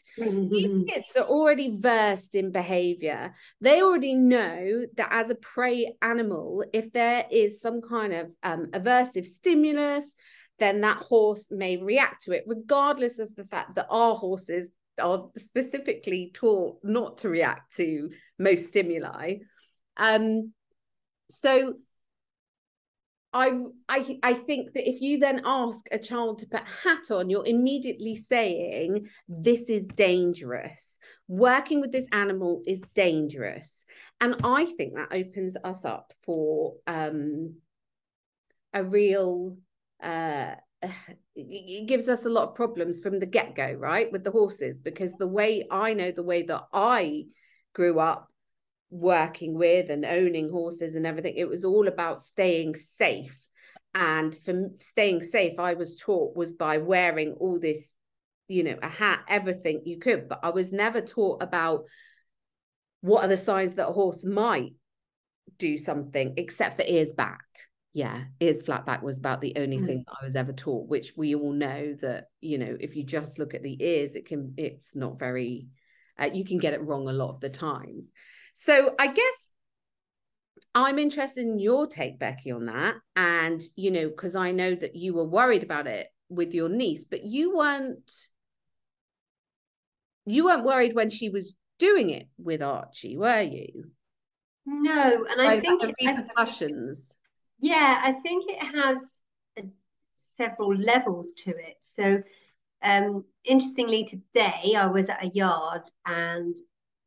These 0.51 0.85
kids 0.91 1.17
are 1.17 1.25
already 1.25 1.79
versed 1.81 2.35
in 2.35 2.53
behavior. 2.53 3.33
They 3.63 3.81
already 3.81 4.15
know 4.15 4.85
that 4.99 5.09
as 5.11 5.31
a 5.31 5.37
prey 5.37 5.95
animal, 6.03 6.63
if 6.75 6.93
there 6.93 7.25
is 7.31 7.63
some 7.63 7.81
kind 7.81 8.13
of 8.13 8.31
um, 8.43 8.67
aversive 8.73 9.27
stimulus, 9.27 10.15
then 10.59 10.81
that 10.83 10.99
horse 10.99 11.47
may 11.51 11.77
react 11.77 12.23
to 12.23 12.33
it, 12.33 12.45
regardless 12.47 13.19
of 13.19 13.35
the 13.37 13.45
fact 13.45 13.75
that 13.77 13.87
our 13.91 14.15
horses 14.15 14.71
are 15.01 15.29
specifically 15.37 16.31
taught 16.35 16.79
not 16.83 17.19
to 17.19 17.29
react 17.29 17.77
to 17.77 18.11
most 18.39 18.69
stimuli. 18.69 19.37
Um, 19.97 20.53
so 21.31 21.75
I, 23.33 23.59
I 23.89 24.19
I 24.23 24.35
think 24.35 24.75
that 24.75 24.89
if 24.89 25.01
you 25.01 25.19
then 25.19 25.43
ask 25.45 25.87
a 25.91 25.99
child 25.99 26.39
to 26.39 26.47
put 26.47 26.63
hat 26.85 27.11
on, 27.11 27.29
you're 27.29 27.45
immediately 27.45 28.15
saying 28.15 29.09
this 29.29 29.69
is 29.69 29.89
dangerous. 29.89 31.01
Working 31.27 31.81
with 31.81 31.91
this 31.91 32.07
animal 32.13 32.63
is 32.65 32.81
dangerous, 32.95 33.85
and 34.21 34.37
I 34.45 34.67
think 34.67 34.95
that 34.95 35.09
opens 35.11 35.57
us 35.65 35.85
up 35.85 36.13
for 36.23 36.75
um, 36.87 37.57
a 38.73 38.85
real. 38.85 39.57
Uh, 40.05 40.55
it 41.35 41.89
gives 41.89 42.09
us 42.09 42.25
a 42.25 42.31
lot 42.31 42.49
of 42.49 42.55
problems 42.55 43.01
from 43.01 43.19
the 43.19 43.27
get 43.27 43.57
go, 43.57 43.73
right, 43.73 44.13
with 44.13 44.23
the 44.23 44.31
horses, 44.31 44.79
because 44.79 45.15
the 45.15 45.27
way 45.27 45.67
I 45.71 45.95
know 45.95 46.11
the 46.13 46.23
way 46.23 46.43
that 46.45 46.65
I 46.73 47.25
grew 47.75 47.99
up 47.99 48.29
working 48.91 49.55
with 49.55 49.91
and 49.91 50.05
owning 50.05 50.49
horses 50.51 50.95
and 50.95 51.05
everything 51.05 51.35
it 51.37 51.49
was 51.49 51.65
all 51.65 51.89
about 51.89 52.21
staying 52.21 52.77
safe. 52.77 53.37
And 53.95 54.35
for 54.45 54.71
staying 54.81 55.23
safe 55.23 55.61
i 55.61 55.75
was 55.75 55.95
taught 55.95 56.37
was 56.37 56.53
by 56.53 56.79
wearing 56.79 57.35
all 57.39 57.61
this 57.61 57.93
you 58.49 58.65
know 58.65 58.77
a 58.83 58.89
hat 58.89 59.21
everything 59.29 59.83
you 59.85 59.99
could 59.99 60.29
but 60.29 60.41
i 60.43 60.51
was 60.51 60.73
never 60.73 61.01
taught 61.01 61.43
about 61.43 61.85
what 63.01 63.25
are 63.25 63.29
the 63.29 63.37
signs 63.37 63.75
that 63.75 63.89
a 63.89 63.93
horse 63.93 64.25
might 64.25 64.73
do 65.59 65.79
something 65.79 66.35
except 66.37 66.77
for 66.77 66.85
ears 66.87 67.13
back 67.13 67.45
yeah 67.95 68.25
ears 68.41 68.61
flat 68.61 68.85
back 68.85 69.03
was 69.03 69.17
about 69.19 69.41
the 69.41 69.55
only 69.57 69.79
mm. 69.79 69.87
thing 69.87 70.05
i 70.21 70.25
was 70.25 70.37
ever 70.37 70.53
taught 70.53 70.89
which 70.89 71.13
we 71.17 71.35
all 71.35 71.53
know 71.53 71.95
that 72.03 72.27
you 72.41 72.59
know 72.59 72.77
if 72.81 72.95
you 72.97 73.03
just 73.03 73.39
look 73.39 73.55
at 73.55 73.63
the 73.63 73.83
ears 73.83 74.15
it 74.15 74.27
can 74.27 74.53
it's 74.57 74.95
not 74.95 75.19
very 75.19 75.69
uh, 76.19 76.29
you 76.33 76.45
can 76.45 76.59
get 76.59 76.75
it 76.75 76.83
wrong 76.83 77.09
a 77.09 77.13
lot 77.13 77.31
of 77.31 77.41
the 77.41 77.49
times 77.49 78.13
so 78.55 78.95
I 78.99 79.09
guess 79.09 79.51
I'm 80.75 80.99
interested 80.99 81.45
in 81.45 81.59
your 81.59 81.87
take, 81.87 82.19
Becky, 82.19 82.53
on 82.53 82.65
that. 82.65 82.95
And, 83.17 83.61
you 83.77 83.91
know, 83.91 84.09
because 84.09 84.37
I 84.37 84.53
know 84.53 84.75
that 84.75 84.97
you 84.97 85.15
were 85.15 85.25
worried 85.25 85.63
about 85.63 85.87
it 85.87 86.09
with 86.29 86.55
your 86.55 86.69
niece, 86.69 87.05
but 87.09 87.25
you 87.25 87.57
weren't 87.57 88.11
you 90.27 90.47
weren't 90.47 90.65
worried 90.65 90.95
when 90.95 91.11
she 91.11 91.29
was 91.29 91.55
doing 91.79 92.09
it 92.09 92.29
with 92.39 92.63
Archie, 92.63 93.19
were 93.19 93.43
you? 93.43 93.91
No, 94.65 95.27
and 95.29 95.43
I 95.43 95.61
think 95.61 95.83
the 95.83 95.93
repercussions. 96.01 97.15
Yeah, 97.59 98.01
I 98.03 98.13
think 98.13 98.45
it 98.49 98.63
has 98.63 99.21
uh, 99.59 99.63
several 100.15 100.75
levels 100.75 101.33
to 101.39 101.51
it. 101.51 101.77
So, 101.81 102.23
um, 102.83 103.25
interestingly, 103.45 104.05
today 104.05 104.75
I 104.77 104.87
was 104.87 105.09
at 105.09 105.25
a 105.25 105.29
yard 105.29 105.83
and 106.05 106.57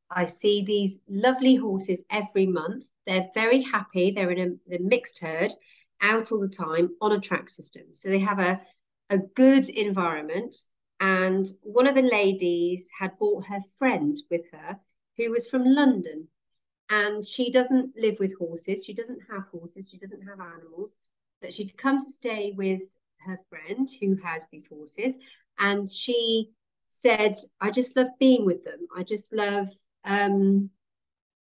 I 0.10 0.26
see 0.26 0.64
these 0.64 1.00
lovely 1.08 1.56
horses 1.56 2.04
every 2.10 2.48
month. 2.48 2.86
They're 3.06 3.30
very 3.34 3.62
happy. 3.62 4.12
They're 4.12 4.32
in 4.32 4.60
a, 4.72 4.76
a 4.76 4.80
mixed 4.80 5.20
herd 5.20 5.54
out 6.02 6.32
all 6.32 6.40
the 6.40 6.50
time 6.50 6.90
on 7.02 7.12
a 7.12 7.20
track 7.20 7.50
system. 7.50 7.84
So 7.94 8.10
they 8.10 8.20
have 8.20 8.40
a, 8.40 8.62
a 9.10 9.18
good 9.18 9.70
environment. 9.70 10.56
And 11.00 11.46
one 11.62 11.88
of 11.88 11.96
the 11.96 12.02
ladies 12.02 12.90
had 12.98 13.18
brought 13.20 13.46
her 13.48 13.60
friend 13.78 14.18
with 14.32 14.42
her 14.52 14.80
who 15.18 15.32
was 15.32 15.48
from 15.48 15.64
London. 15.66 16.28
And 16.90 17.26
she 17.26 17.52
doesn't 17.52 17.98
live 17.98 18.18
with 18.20 18.38
horses. 18.38 18.86
She 18.86 18.94
doesn't 18.94 19.20
have 19.30 19.48
horses. 19.52 19.88
She 19.90 19.98
doesn't 19.98 20.22
have 20.22 20.40
animals. 20.40 20.96
But 21.42 21.54
she'd 21.54 21.78
come 21.78 22.00
to 22.02 22.10
stay 22.10 22.54
with 22.56 22.82
her 23.20 23.40
friend 23.50 23.90
who 24.00 24.16
has 24.24 24.48
these 24.48 24.68
horses. 24.68 25.18
And 25.60 25.90
she 25.90 26.52
said, 26.90 27.36
I 27.60 27.72
just 27.72 27.96
love 27.96 28.08
being 28.20 28.46
with 28.46 28.64
them. 28.64 28.88
I 28.96 29.04
just 29.04 29.34
love 29.34 29.68
um, 30.06 30.70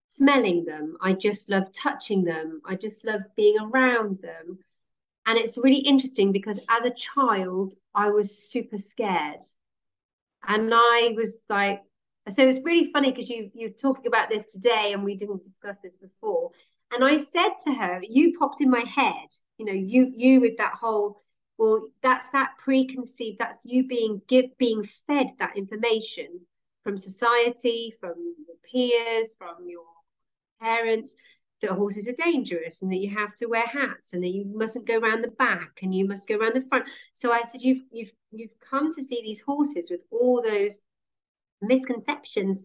smelling 0.08 0.66
them. 0.66 0.98
I 1.02 1.14
just 1.14 1.50
love 1.50 1.72
touching 1.72 2.24
them. 2.24 2.62
I 2.66 2.76
just 2.76 3.06
love 3.06 3.22
being 3.36 3.58
around 3.60 4.20
them. 4.22 4.60
And 5.26 5.38
it's 5.38 5.58
really 5.58 5.80
interesting 5.80 6.32
because 6.32 6.60
as 6.70 6.86
a 6.86 6.92
child, 6.92 7.76
I 7.94 8.10
was 8.10 8.38
super 8.50 8.78
scared. 8.78 9.42
And 10.48 10.72
I 10.74 11.14
was 11.16 11.42
like, 11.50 11.84
so 12.30 12.48
it's 12.48 12.64
really 12.64 12.92
funny 12.92 13.12
because 13.12 13.30
you 13.30 13.52
you're 13.54 13.70
talking 13.70 14.08
about 14.08 14.30
this 14.30 14.46
today 14.46 14.92
and 14.94 15.04
we 15.04 15.16
didn't 15.16 15.44
discuss 15.44 15.78
this 15.84 15.98
before. 15.98 16.52
And 16.94 17.04
I 17.04 17.18
said 17.18 17.50
to 17.66 17.74
her, 17.74 18.02
you 18.08 18.38
popped 18.38 18.62
in 18.62 18.70
my 18.70 18.84
head, 18.88 19.28
you 19.58 19.66
know, 19.66 19.74
you 19.74 20.12
you 20.16 20.42
with 20.42 20.58
that 20.58 20.74
whole, 20.74 21.24
well, 21.58 21.88
that's 22.02 22.30
that 22.30 22.52
preconceived, 22.60 23.40
that's 23.40 23.66
you 23.66 23.88
being 23.88 24.22
give 24.28 24.58
being 24.58 24.88
fed 25.08 25.28
that 25.40 25.58
information 25.58 26.42
from 26.84 26.98
society, 26.98 27.94
from 28.00 28.14
your 28.48 28.56
peers, 28.72 29.34
from 29.38 29.68
your 29.68 29.86
parents, 30.62 31.16
that 31.62 31.72
horses 31.72 32.08
are 32.08 32.14
dangerous 32.14 32.82
and 32.82 32.92
that 32.92 32.98
you 32.98 33.10
have 33.10 33.34
to 33.36 33.48
wear 33.48 33.66
hats 33.66 34.14
and 34.14 34.24
that 34.24 34.30
you 34.30 34.46
mustn't 34.46 34.86
go 34.86 35.00
around 35.00 35.24
the 35.24 35.32
back 35.32 35.80
and 35.82 35.94
you 35.94 36.08
must 36.08 36.28
go 36.28 36.38
around 36.38 36.56
the 36.56 36.68
front. 36.70 36.86
So 37.14 37.32
I 37.32 37.42
said, 37.42 37.62
you've 37.62 37.84
you've 37.92 38.12
you've 38.32 38.60
come 38.70 38.94
to 38.94 39.04
see 39.04 39.22
these 39.22 39.42
horses 39.42 39.90
with 39.90 40.02
all 40.12 40.42
those 40.42 40.80
misconceptions, 41.62 42.64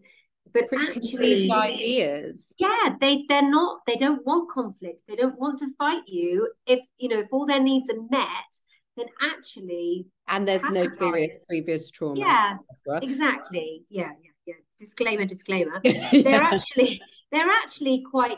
but 0.53 0.65
actually 0.73 1.49
ideas. 1.51 2.53
Yeah, 2.57 2.95
they 2.99 3.25
they're 3.29 3.49
not. 3.49 3.81
They 3.87 3.95
don't 3.95 4.25
want 4.25 4.51
conflict. 4.51 5.03
They 5.07 5.15
don't 5.15 5.39
want 5.39 5.59
to 5.59 5.73
fight 5.77 6.03
you. 6.07 6.51
If 6.65 6.79
you 6.97 7.09
know, 7.09 7.19
if 7.19 7.27
all 7.31 7.45
their 7.45 7.61
needs 7.61 7.89
are 7.89 8.01
met, 8.09 8.51
then 8.97 9.07
actually 9.21 10.05
and 10.27 10.47
there's 10.47 10.63
no 10.63 10.89
serious 10.89 11.45
previous 11.47 11.89
trauma 11.89 12.19
yeah 12.19 12.57
exactly 13.01 13.83
yeah 13.89 14.11
yeah 14.21 14.31
yeah 14.45 14.53
disclaimer 14.79 15.25
disclaimer 15.25 15.79
yeah. 15.83 16.09
they're 16.23 16.43
actually 16.43 17.01
they're 17.31 17.49
actually 17.49 18.03
quite 18.09 18.37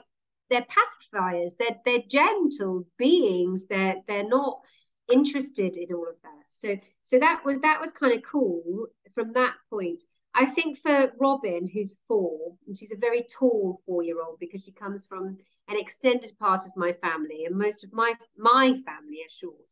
they're 0.49 0.65
pacifiers 0.65 1.55
they're 1.59 1.77
they're 1.85 2.03
gentle 2.07 2.85
beings 2.97 3.65
they're 3.67 3.97
they're 4.07 4.27
not 4.27 4.59
interested 5.11 5.77
in 5.77 5.93
all 5.93 6.07
of 6.07 6.15
that 6.23 6.43
so 6.49 6.75
so 7.01 7.19
that 7.19 7.43
was 7.45 7.57
that 7.61 7.79
was 7.79 7.91
kind 7.91 8.15
of 8.15 8.23
cool 8.29 8.87
from 9.13 9.33
that 9.33 9.53
point 9.69 10.03
i 10.35 10.45
think 10.45 10.77
for 10.79 11.11
robin 11.19 11.67
who's 11.67 11.95
four 12.07 12.55
and 12.67 12.77
she's 12.77 12.91
a 12.91 12.97
very 13.07 13.25
tall 13.39 13.81
four 13.85 14.03
year 14.03 14.21
old 14.21 14.37
because 14.39 14.61
she 14.63 14.71
comes 14.71 15.05
from 15.09 15.37
an 15.69 15.77
extended 15.79 16.37
part 16.39 16.61
of 16.65 16.71
my 16.75 16.93
family 16.93 17.45
and 17.45 17.55
most 17.57 17.83
of 17.83 17.91
my 17.93 18.13
my 18.37 18.67
family 18.85 19.19
are 19.25 19.29
short 19.41 19.65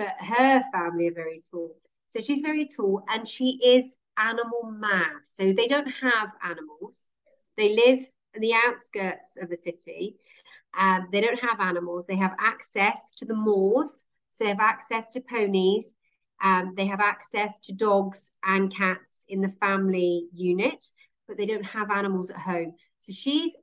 but 0.00 0.14
her 0.18 0.64
family 0.72 1.08
are 1.08 1.14
very 1.14 1.42
tall. 1.50 1.76
So 2.08 2.20
she's 2.20 2.40
very 2.40 2.66
tall 2.66 3.02
and 3.08 3.28
she 3.28 3.58
is 3.62 3.98
animal 4.16 4.72
mad. 4.72 5.20
So 5.24 5.52
they 5.52 5.66
don't 5.66 5.92
have 6.02 6.30
animals. 6.42 7.02
They 7.58 7.74
live 7.74 7.98
in 8.34 8.40
the 8.40 8.54
outskirts 8.54 9.36
of 9.40 9.50
a 9.52 9.56
city. 9.56 10.16
Um, 10.78 11.08
they 11.12 11.20
don't 11.20 11.40
have 11.40 11.60
animals. 11.60 12.06
They 12.06 12.16
have 12.16 12.34
access 12.40 13.12
to 13.18 13.26
the 13.26 13.34
moors. 13.34 14.06
So 14.30 14.44
they 14.44 14.50
have 14.50 14.60
access 14.60 15.10
to 15.10 15.20
ponies. 15.20 15.94
Um, 16.42 16.74
they 16.76 16.86
have 16.86 17.00
access 17.00 17.58
to 17.60 17.74
dogs 17.74 18.32
and 18.42 18.74
cats 18.74 19.09
in 19.30 19.40
the 19.40 19.54
family 19.60 20.28
unit, 20.32 20.84
but 21.26 21.36
they 21.36 21.46
don't 21.46 21.64
have 21.64 21.90
animals 21.90 22.30
at 22.30 22.36
home. 22.36 22.74
So 22.98 23.12
she's 23.12 23.56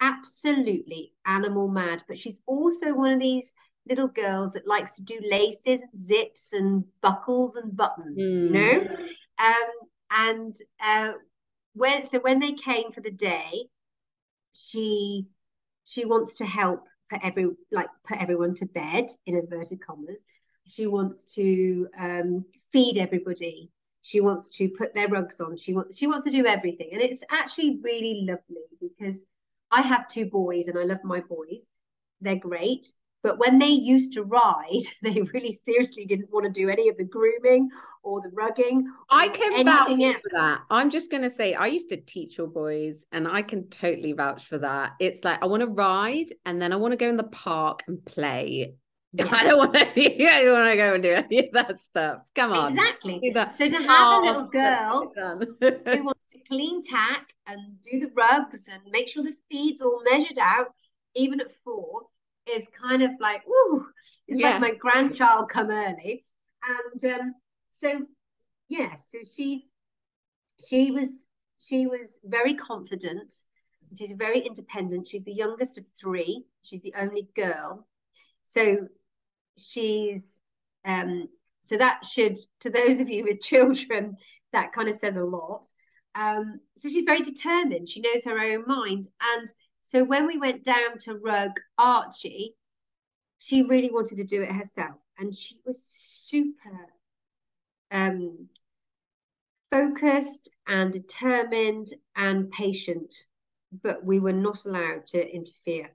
absolutely 0.00 1.12
animal 1.24 1.68
mad, 1.68 2.02
but 2.08 2.18
she's 2.18 2.40
also 2.46 2.92
one 2.94 3.12
of 3.12 3.20
these 3.20 3.54
little 3.88 4.08
girls 4.08 4.52
that 4.52 4.66
likes 4.66 4.96
to 4.96 5.02
do 5.02 5.18
laces 5.28 5.82
and 5.82 5.96
zips 5.96 6.52
and 6.52 6.84
buckles 7.00 7.56
and 7.56 7.76
buttons, 7.76 8.18
mm. 8.18 8.44
you 8.44 8.50
know? 8.50 8.96
Um, 9.38 9.70
and 10.10 10.54
uh, 10.80 11.12
when 11.74 12.04
so 12.04 12.18
when 12.20 12.38
they 12.40 12.52
came 12.52 12.92
for 12.92 13.00
the 13.00 13.10
day, 13.10 13.68
she 14.52 15.26
she 15.84 16.04
wants 16.04 16.36
to 16.36 16.46
help 16.46 16.84
put 17.10 17.20
every 17.22 17.48
like 17.70 17.88
put 18.06 18.18
everyone 18.18 18.54
to 18.54 18.66
bed 18.66 19.06
in 19.26 19.36
inverted 19.36 19.84
commas. 19.84 20.16
She 20.66 20.86
wants 20.86 21.24
to 21.34 21.88
um, 21.98 22.44
feed 22.72 22.98
everybody. 22.98 23.70
She 24.06 24.20
wants 24.20 24.48
to 24.50 24.68
put 24.68 24.94
their 24.94 25.08
rugs 25.08 25.40
on. 25.40 25.56
She 25.56 25.74
wants 25.74 25.98
she 25.98 26.06
wants 26.06 26.22
to 26.22 26.30
do 26.30 26.46
everything, 26.46 26.90
and 26.92 27.02
it's 27.02 27.24
actually 27.28 27.80
really 27.82 28.24
lovely 28.24 28.62
because 28.80 29.24
I 29.72 29.82
have 29.82 30.06
two 30.06 30.26
boys 30.26 30.68
and 30.68 30.78
I 30.78 30.84
love 30.84 31.02
my 31.02 31.18
boys. 31.18 31.66
They're 32.20 32.36
great, 32.36 32.86
but 33.24 33.40
when 33.40 33.58
they 33.58 33.66
used 33.66 34.12
to 34.12 34.22
ride, 34.22 34.84
they 35.02 35.22
really 35.34 35.50
seriously 35.50 36.04
didn't 36.04 36.32
want 36.32 36.44
to 36.44 36.52
do 36.52 36.70
any 36.70 36.88
of 36.88 36.96
the 36.96 37.02
grooming 37.02 37.68
or 38.04 38.20
the 38.20 38.28
rugging. 38.28 38.84
I 39.10 39.26
can 39.26 39.64
vouch 39.64 39.88
for 39.88 40.30
that. 40.34 40.60
I'm 40.70 40.88
just 40.88 41.10
going 41.10 41.24
to 41.24 41.30
say, 41.30 41.54
I 41.54 41.66
used 41.66 41.88
to 41.88 41.96
teach 41.96 42.38
your 42.38 42.46
boys, 42.46 43.04
and 43.10 43.26
I 43.26 43.42
can 43.42 43.68
totally 43.70 44.12
vouch 44.12 44.46
for 44.46 44.58
that. 44.58 44.92
It's 45.00 45.24
like 45.24 45.42
I 45.42 45.46
want 45.46 45.62
to 45.62 45.66
ride, 45.66 46.32
and 46.44 46.62
then 46.62 46.72
I 46.72 46.76
want 46.76 46.92
to 46.92 46.96
go 46.96 47.08
in 47.08 47.16
the 47.16 47.24
park 47.24 47.82
and 47.88 48.04
play. 48.04 48.76
Yeah. 49.16 49.28
I 49.30 49.44
don't 49.44 49.58
want 49.58 49.74
to. 49.74 49.80
I 49.80 50.44
don't 50.44 50.52
want 50.54 50.70
to 50.70 50.76
go 50.76 50.94
and 50.94 51.02
do 51.02 51.12
any 51.12 51.46
of 51.46 51.52
that 51.52 51.80
stuff. 51.80 52.22
Come 52.34 52.52
on. 52.52 52.68
Exactly. 52.68 53.32
So 53.52 53.68
to 53.68 53.76
have 53.82 54.22
a 54.22 54.26
little 54.26 54.44
girl 54.46 55.12
who 55.60 55.60
wants 56.04 56.20
to 56.32 56.38
clean 56.48 56.82
tack 56.82 57.32
and 57.46 57.80
do 57.82 58.00
the 58.00 58.10
rugs 58.14 58.68
and 58.70 58.82
make 58.90 59.08
sure 59.08 59.22
the 59.22 59.34
feed's 59.50 59.80
all 59.80 60.02
measured 60.10 60.38
out, 60.38 60.68
even 61.14 61.40
at 61.40 61.52
four, 61.64 62.02
is 62.46 62.68
kind 62.68 63.02
of 63.02 63.12
like, 63.20 63.42
ooh, 63.48 63.86
it's 64.28 64.40
Yeah. 64.40 64.50
like 64.50 64.60
my 64.60 64.70
grandchild 64.74 65.48
come 65.48 65.70
early. 65.70 66.24
And 66.68 67.12
um, 67.20 67.34
so 67.70 68.06
yeah, 68.68 68.96
so 68.96 69.18
she 69.36 69.66
she 70.68 70.90
was 70.90 71.26
she 71.58 71.86
was 71.86 72.20
very 72.24 72.54
confident. 72.54 73.34
She's 73.96 74.12
very 74.12 74.40
independent. 74.40 75.06
She's 75.08 75.24
the 75.24 75.32
youngest 75.32 75.78
of 75.78 75.84
three. 76.00 76.44
She's 76.62 76.82
the 76.82 76.94
only 76.98 77.28
girl. 77.36 77.86
So 78.42 78.88
she's 79.58 80.40
um 80.84 81.28
so 81.62 81.76
that 81.76 82.04
should 82.04 82.36
to 82.60 82.70
those 82.70 83.00
of 83.00 83.08
you 83.08 83.24
with 83.24 83.40
children 83.40 84.16
that 84.52 84.72
kind 84.72 84.88
of 84.88 84.96
says 84.96 85.16
a 85.16 85.24
lot. 85.24 85.66
Um 86.14 86.60
so 86.78 86.88
she's 86.88 87.04
very 87.04 87.20
determined. 87.20 87.88
She 87.88 88.00
knows 88.00 88.24
her 88.24 88.38
own 88.38 88.64
mind. 88.66 89.08
And 89.20 89.48
so 89.82 90.04
when 90.04 90.26
we 90.26 90.38
went 90.38 90.64
down 90.64 90.98
to 91.00 91.14
rug 91.14 91.52
archie 91.78 92.54
she 93.38 93.62
really 93.62 93.90
wanted 93.90 94.16
to 94.16 94.24
do 94.24 94.42
it 94.42 94.50
herself. 94.50 94.96
And 95.18 95.34
she 95.34 95.60
was 95.64 95.82
super 95.84 96.88
um 97.90 98.48
focused 99.70 100.50
and 100.66 100.92
determined 100.92 101.88
and 102.14 102.50
patient. 102.50 103.14
But 103.82 104.04
we 104.04 104.20
were 104.20 104.32
not 104.32 104.64
allowed 104.64 105.06
to 105.08 105.34
interfere 105.34 105.90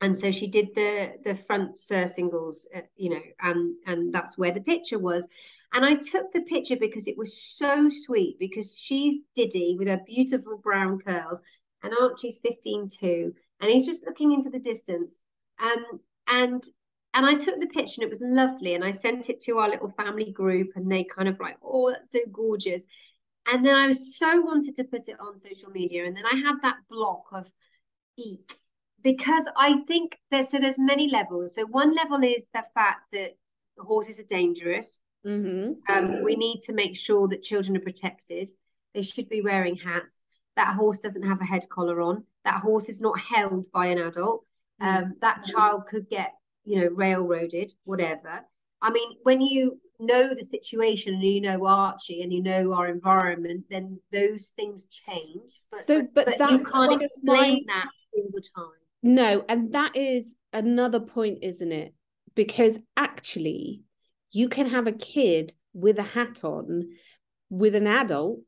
and 0.00 0.16
so 0.16 0.30
she 0.30 0.46
did 0.46 0.74
the 0.74 1.12
the 1.24 1.34
front 1.34 1.78
uh, 1.92 2.06
singles 2.06 2.66
uh, 2.74 2.80
you 2.96 3.10
know 3.10 3.20
and 3.40 3.74
and 3.86 4.12
that's 4.12 4.38
where 4.38 4.52
the 4.52 4.60
picture 4.60 4.98
was. 4.98 5.26
And 5.72 5.84
i 5.84 5.94
took 5.94 6.32
the 6.32 6.42
picture 6.42 6.76
because 6.76 7.06
it 7.06 7.16
was 7.18 7.40
so 7.40 7.88
sweet 7.88 8.38
because 8.38 8.76
she's 8.76 9.16
diddy 9.34 9.76
with 9.78 9.88
her 9.88 10.00
beautiful 10.06 10.58
brown 10.58 10.98
curls 10.98 11.40
and 11.82 11.94
archie's 12.00 12.40
15 12.40 12.88
too 12.88 13.34
and 13.60 13.70
he's 13.70 13.86
just 13.86 14.04
looking 14.04 14.32
into 14.32 14.50
the 14.50 14.58
distance. 14.58 15.20
Um 15.62 16.00
and 16.26 16.64
and 17.14 17.26
i 17.26 17.34
took 17.34 17.60
the 17.60 17.66
picture 17.66 18.00
and 18.00 18.04
it 18.04 18.08
was 18.08 18.20
lovely 18.22 18.74
and 18.74 18.84
i 18.84 18.90
sent 18.90 19.30
it 19.30 19.40
to 19.42 19.58
our 19.58 19.68
little 19.68 19.90
family 19.90 20.32
group 20.32 20.70
and 20.76 20.90
they 20.90 21.04
kind 21.04 21.28
of 21.28 21.38
like 21.40 21.56
oh 21.62 21.90
that's 21.90 22.12
so 22.12 22.20
gorgeous. 22.32 22.86
And 23.46 23.64
then 23.64 23.74
i 23.76 23.86
was 23.86 24.18
so 24.18 24.40
wanted 24.40 24.76
to 24.76 24.84
put 24.84 25.08
it 25.08 25.20
on 25.20 25.38
social 25.38 25.70
media 25.70 26.04
and 26.04 26.16
then 26.16 26.26
i 26.26 26.36
had 26.36 26.56
that 26.62 26.76
block 26.88 27.24
of 27.32 27.46
eek 28.16 28.56
because 29.02 29.48
I 29.56 29.80
think 29.86 30.18
there's 30.30 30.48
so 30.50 30.58
there's 30.58 30.78
many 30.78 31.08
levels. 31.08 31.54
So 31.54 31.66
one 31.66 31.94
level 31.94 32.22
is 32.22 32.48
the 32.52 32.62
fact 32.74 33.02
that 33.12 33.36
horses 33.78 34.20
are 34.20 34.24
dangerous. 34.24 35.00
hmm 35.24 35.72
Um, 35.88 36.22
we 36.22 36.36
need 36.36 36.60
to 36.62 36.72
make 36.72 36.96
sure 36.96 37.28
that 37.28 37.42
children 37.42 37.76
are 37.76 37.80
protected. 37.80 38.50
They 38.94 39.02
should 39.02 39.28
be 39.28 39.42
wearing 39.42 39.76
hats. 39.76 40.22
That 40.56 40.74
horse 40.74 41.00
doesn't 41.00 41.22
have 41.30 41.40
a 41.40 41.44
head 41.44 41.68
collar 41.68 42.00
on. 42.00 42.24
That 42.44 42.60
horse 42.60 42.88
is 42.88 43.00
not 43.00 43.18
held 43.18 43.70
by 43.72 43.86
an 43.86 43.98
adult. 43.98 44.44
Um, 44.80 45.14
that 45.20 45.44
child 45.44 45.86
could 45.88 46.08
get, 46.08 46.32
you 46.64 46.80
know, 46.80 46.88
railroaded, 46.88 47.72
whatever. 47.84 48.44
I 48.82 48.90
mean, 48.90 49.10
when 49.24 49.40
you 49.42 49.78
know 49.98 50.34
the 50.34 50.42
situation 50.42 51.14
and 51.14 51.22
you 51.22 51.42
know 51.42 51.66
Archie 51.66 52.22
and 52.22 52.32
you 52.32 52.42
know 52.42 52.72
our 52.72 52.88
environment, 52.88 53.64
then 53.70 54.00
those 54.10 54.50
things 54.56 54.86
change. 54.86 55.60
But, 55.70 55.80
So, 55.84 56.00
but 56.02 56.24
but 56.26 56.38
that's 56.38 56.50
you 56.52 56.64
can't 56.64 56.92
explain 57.00 57.64
my- 57.66 57.74
that 57.74 57.88
all 58.16 58.30
the 58.32 58.40
time. 58.56 58.79
No, 59.02 59.44
and 59.48 59.72
that 59.72 59.96
is 59.96 60.34
another 60.52 61.00
point, 61.00 61.38
isn't 61.42 61.72
it? 61.72 61.94
Because 62.34 62.78
actually, 62.96 63.82
you 64.32 64.48
can 64.48 64.68
have 64.68 64.86
a 64.86 64.92
kid 64.92 65.52
with 65.72 65.98
a 65.98 66.02
hat 66.02 66.44
on 66.44 66.88
with 67.48 67.74
an 67.74 67.86
adult 67.86 68.40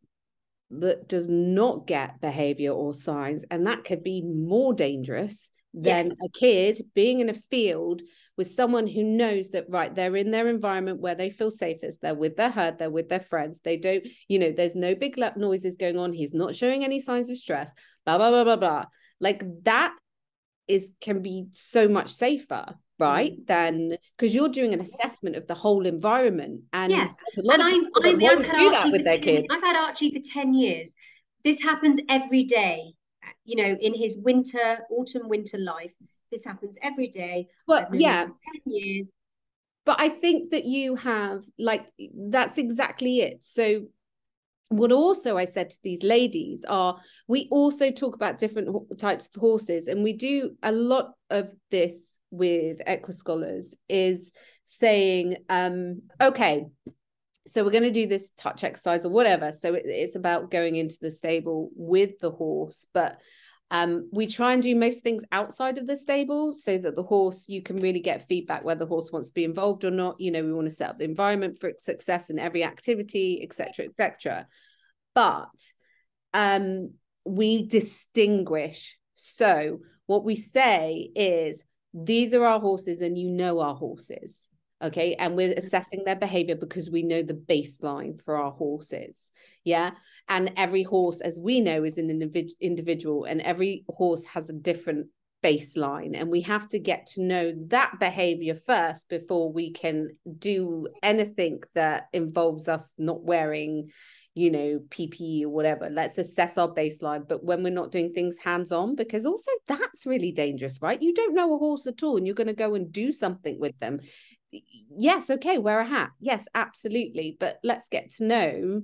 that 0.71 1.09
does 1.09 1.29
not 1.29 1.87
get 1.87 2.21
behavior 2.21 2.71
or 2.71 2.95
signs, 2.95 3.45
and 3.51 3.67
that 3.67 3.85
could 3.85 4.03
be 4.03 4.23
more 4.23 4.73
dangerous 4.75 5.51
than 5.75 6.07
Yes. 6.07 6.17
a 6.23 6.29
kid 6.39 6.81
being 6.95 7.21
in 7.21 7.31
a 7.31 7.35
field 7.51 8.03
with 8.37 8.51
someone 8.51 8.87
who 8.87 9.03
knows 9.03 9.51
that 9.51 9.65
right 9.71 9.95
they're 9.95 10.17
in 10.17 10.31
their 10.31 10.49
environment 10.49 11.01
where 11.01 11.15
they 11.15 11.31
feel 11.31 11.51
safest 11.51 12.03
they're 12.03 12.15
with 12.15 12.37
their 12.37 12.51
herd 12.51 12.79
they're 12.79 12.91
with 12.91 13.09
their 13.09 13.21
friends 13.21 13.61
they 13.61 13.79
don't 13.79 14.07
you 14.29 14.39
know 14.39 14.53
there's 14.53 14.75
no 14.75 14.95
big 14.95 15.17
noises 15.37 15.79
going 15.79 15.97
on 15.97 16.13
he's 16.13 16.35
not 16.35 16.55
showing 16.55 16.85
any 16.85 17.01
signs 17.01 17.31
of 17.31 17.39
stress 17.39 17.73
blah 18.05 18.19
blah 18.19 18.29
blah 18.31 18.45
blah 18.45 18.57
blah 18.57 18.85
like 19.19 19.43
that 19.65 19.95
is 20.69 20.93
can 21.01 21.23
be 21.23 21.47
so 21.51 21.89
much 21.89 22.09
safer 22.13 22.65
right 22.99 23.33
mm. 23.33 23.47
than 23.47 23.97
because 24.17 24.35
you're 24.35 24.49
doing 24.49 24.73
an 24.73 24.81
assessment 24.81 25.37
of 25.37 25.47
the 25.47 25.55
whole 25.55 25.87
environment 25.87 26.63
and 26.73 26.93
Yes. 26.93 27.19
there's 27.35 27.45
a 27.45 27.49
lot 27.49 27.61
and 27.61 27.69
I've, 27.97 28.05
I've, 28.05 28.23
I've, 28.23 28.47
had 28.47 28.57
do 28.59 28.71
that 28.71 28.79
Archie 28.79 28.91
with 28.91 29.01
for 29.01 29.05
their 29.05 29.19
10 29.19 29.23
kids 29.23 29.47
I've 29.51 29.63
had 29.63 29.77
Archie 29.77 30.15
for 30.15 30.23
10 30.33 30.55
years. 30.55 30.95
This 31.45 31.61
happens 31.61 32.01
every 32.09 32.45
day, 32.45 32.95
you 33.45 33.57
know, 33.57 33.77
in 33.81 33.95
his 33.95 34.19
winter, 34.23 34.79
autumn, 34.91 35.29
winter 35.29 35.59
life. 35.59 35.93
This 36.31 36.45
happens 36.45 36.79
every 36.81 37.09
day. 37.09 37.49
but 37.67 37.87
I've 37.87 37.91
known 37.91 37.95
him 37.95 38.01
yeah 38.01 38.23
10 38.23 38.35
years. 38.67 39.13
but 39.85 39.97
I 39.99 40.09
think 40.09 40.51
that 40.51 40.65
you 40.65 40.95
have 40.97 41.43
like 41.59 41.87
that's 42.15 42.59
exactly 42.59 43.21
it. 43.21 43.45
So 43.45 43.87
what 44.77 44.93
also 44.93 45.37
I 45.37 45.45
said 45.45 45.71
to 45.71 45.79
these 45.83 46.03
ladies 46.03 46.65
are 46.69 46.99
we 47.29 47.49
also 47.51 47.91
talk 47.91 48.15
about 48.15 48.39
different 48.39 48.69
ho- 48.69 48.87
types 48.99 49.29
of 49.35 49.41
horses 49.41 49.89
and 49.89 50.03
we 50.03 50.13
do 50.13 50.57
a 50.63 50.73
lot 50.73 51.13
of 51.31 51.51
this 51.71 51.95
with 52.31 52.79
equa 52.87 53.13
scholars 53.13 53.75
is 53.89 54.33
saying 54.65 55.37
um 55.51 56.03
okay 56.21 56.67
so 57.47 57.65
we're 57.65 57.71
going 57.71 57.83
to 57.83 57.91
do 57.91 58.07
this 58.07 58.31
touch 58.37 58.63
exercise 58.63 59.05
or 59.05 59.09
whatever. 59.11 59.53
So 59.53 59.75
it, 59.75 59.83
it's 59.87 60.15
about 60.17 60.51
going 60.51 60.77
into 60.77 60.97
the 61.01 61.11
stable 61.11 61.71
with 61.75 62.19
the 62.21 62.31
horse 62.31 62.87
but 62.95 63.21
um, 63.73 64.11
we 64.13 64.27
try 64.27 64.53
and 64.53 64.63
do 64.63 64.77
most 64.77 65.03
things 65.03 65.25
outside 65.33 65.79
of 65.79 65.87
the 65.87 65.97
stable 65.97 66.53
so 66.53 66.77
that 66.77 66.95
the 66.95 67.03
horse, 67.03 67.47
you 67.49 67.63
can 67.63 67.77
really 67.77 68.01
get 68.01 68.29
feedback 68.29 68.63
whether 68.65 68.81
the 68.81 68.87
horse 68.87 69.11
wants 69.11 69.29
to 69.29 69.35
be 69.35 69.45
involved 69.45 69.87
or 69.87 69.91
not. 69.91 70.21
You 70.21 70.31
know, 70.31 70.45
we 70.45 70.53
want 70.53 70.69
to 70.69 70.75
set 70.75 70.91
up 70.91 70.99
the 70.99 71.07
environment 71.07 71.59
for 71.59 71.73
success 71.79 72.29
in 72.29 72.39
every 72.39 72.65
activity, 72.65 73.41
etc., 73.43 73.87
etc. 73.87 74.47
But 75.15 75.49
um, 76.35 76.93
we 77.25 77.67
distinguish. 77.67 78.99
So 79.15 79.79
what 80.05 80.23
we 80.23 80.35
say 80.35 81.11
is 81.17 81.65
these 81.95 82.35
are 82.35 82.45
our 82.45 82.61
horses, 82.61 83.01
and 83.01 83.17
you 83.17 83.31
know 83.31 83.61
our 83.61 83.75
horses. 83.75 84.51
Okay. 84.83 85.15
And 85.15 85.35
we're 85.35 85.55
assessing 85.57 86.05
their 86.05 86.17
behavior 86.17 86.57
because 86.57 86.91
we 86.91 87.05
know 87.05 87.23
the 87.23 87.33
baseline 87.33 88.23
for 88.23 88.37
our 88.37 88.51
horses. 88.51 89.33
Yeah 89.65 89.93
and 90.29 90.53
every 90.57 90.83
horse 90.83 91.21
as 91.21 91.39
we 91.39 91.61
know 91.61 91.85
is 91.85 91.99
an 91.99 92.09
individ- 92.09 92.53
individual 92.61 93.25
and 93.25 93.41
every 93.41 93.85
horse 93.89 94.25
has 94.25 94.49
a 94.49 94.55
different 94.55 95.09
baseline 95.43 96.19
and 96.19 96.31
we 96.31 96.41
have 96.41 96.69
to 96.69 96.79
get 96.79 97.07
to 97.07 97.23
know 97.23 97.53
that 97.67 97.99
behavior 97.99 98.55
first 98.55 99.09
before 99.09 99.53
we 99.53 99.73
can 99.73 100.09
do 100.39 100.87
anything 101.03 101.61
that 101.75 102.05
involves 102.13 102.69
us 102.69 102.95
not 102.97 103.23
wearing 103.25 103.91
you 104.35 104.51
know 104.51 104.81
ppe 104.89 105.43
or 105.43 105.49
whatever. 105.49 105.91
Let's 105.91 106.17
assess 106.17 106.57
our 106.57 106.73
baseline 106.73 107.29
but 107.29 107.45
when 107.45 107.63
we're 107.63 107.71
not 107.71 107.93
doing 107.93 108.13
things 108.13 108.39
hands 108.39 108.73
on 108.73 108.95
because 108.95 109.27
also 109.27 109.51
that's 109.67 110.07
really 110.07 110.33
dangerous 110.33 110.79
right? 110.81 111.03
You 111.03 111.13
don't 111.13 111.35
know 111.35 111.55
a 111.55 111.59
horse 111.59 111.87
at 111.87 112.03
all 112.03 112.17
and 112.17 112.27
you're 112.27 112.37
going 112.37 112.47
to 112.47 112.55
go 112.55 112.75
and 112.75 112.91
do 112.91 113.13
something 113.13 113.59
with 113.59 113.79
them. 113.81 114.01
Yes 114.53 115.29
okay 115.29 115.59
wear 115.59 115.81
a 115.81 115.87
hat. 115.87 116.11
Yes 116.21 116.47
absolutely 116.55 117.37
but 117.39 117.59
let's 117.65 117.89
get 117.89 118.11
to 118.13 118.25
know 118.25 118.83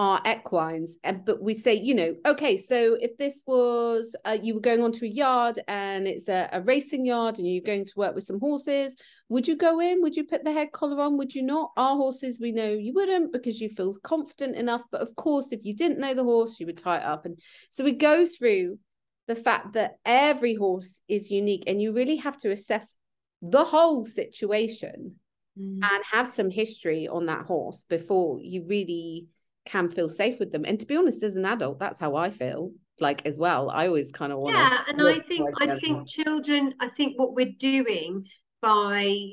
our 0.00 0.18
equines 0.24 0.96
and 1.04 1.26
but 1.26 1.42
we 1.42 1.52
say 1.52 1.74
you 1.74 1.94
know 1.94 2.14
okay 2.24 2.56
so 2.56 2.96
if 3.02 3.14
this 3.18 3.42
was 3.46 4.16
uh, 4.24 4.38
you 4.40 4.54
were 4.54 4.60
going 4.60 4.80
onto 4.80 5.04
a 5.04 5.08
yard 5.08 5.58
and 5.68 6.08
it's 6.08 6.26
a, 6.26 6.48
a 6.52 6.62
racing 6.62 7.04
yard 7.04 7.36
and 7.36 7.46
you're 7.46 7.62
going 7.62 7.84
to 7.84 7.92
work 7.96 8.14
with 8.14 8.24
some 8.24 8.40
horses 8.40 8.96
would 9.28 9.46
you 9.46 9.56
go 9.56 9.78
in? 9.78 10.02
Would 10.02 10.16
you 10.16 10.24
put 10.24 10.42
the 10.42 10.52
head 10.52 10.72
collar 10.72 11.00
on? 11.00 11.16
Would 11.16 11.36
you 11.36 11.44
not? 11.44 11.70
Our 11.76 11.94
horses 11.96 12.40
we 12.40 12.50
know 12.50 12.68
you 12.72 12.92
wouldn't 12.92 13.32
because 13.32 13.60
you 13.60 13.68
feel 13.68 13.94
confident 14.02 14.56
enough 14.56 14.82
but 14.90 15.02
of 15.02 15.14
course 15.14 15.52
if 15.52 15.64
you 15.64 15.74
didn't 15.76 16.00
know 16.00 16.14
the 16.14 16.24
horse 16.24 16.58
you 16.58 16.66
would 16.66 16.78
tie 16.78 16.98
it 16.98 17.04
up. 17.04 17.26
And 17.26 17.38
so 17.70 17.84
we 17.84 17.92
go 17.92 18.26
through 18.26 18.80
the 19.28 19.36
fact 19.36 19.74
that 19.74 19.98
every 20.04 20.54
horse 20.54 21.02
is 21.06 21.30
unique 21.30 21.62
and 21.68 21.80
you 21.80 21.92
really 21.92 22.16
have 22.16 22.38
to 22.38 22.50
assess 22.50 22.96
the 23.40 23.62
whole 23.62 24.04
situation 24.04 25.14
and 25.56 26.04
have 26.10 26.26
some 26.26 26.50
history 26.50 27.06
on 27.06 27.26
that 27.26 27.44
horse 27.44 27.84
before 27.88 28.40
you 28.40 28.64
really 28.66 29.26
can 29.66 29.88
feel 29.88 30.08
safe 30.08 30.38
with 30.38 30.52
them. 30.52 30.64
And 30.64 30.78
to 30.80 30.86
be 30.86 30.96
honest, 30.96 31.22
as 31.22 31.36
an 31.36 31.44
adult, 31.44 31.78
that's 31.78 31.98
how 31.98 32.16
I 32.16 32.30
feel 32.30 32.72
like 32.98 33.26
as 33.26 33.38
well. 33.38 33.70
I 33.70 33.86
always 33.86 34.12
kind 34.12 34.32
of 34.32 34.38
want 34.38 34.56
Yeah, 34.56 34.80
and 34.88 35.08
I 35.08 35.18
think 35.18 35.48
I 35.60 35.78
think 35.78 36.08
children, 36.08 36.74
I 36.80 36.88
think 36.88 37.18
what 37.18 37.34
we're 37.34 37.52
doing 37.58 38.26
by 38.60 39.32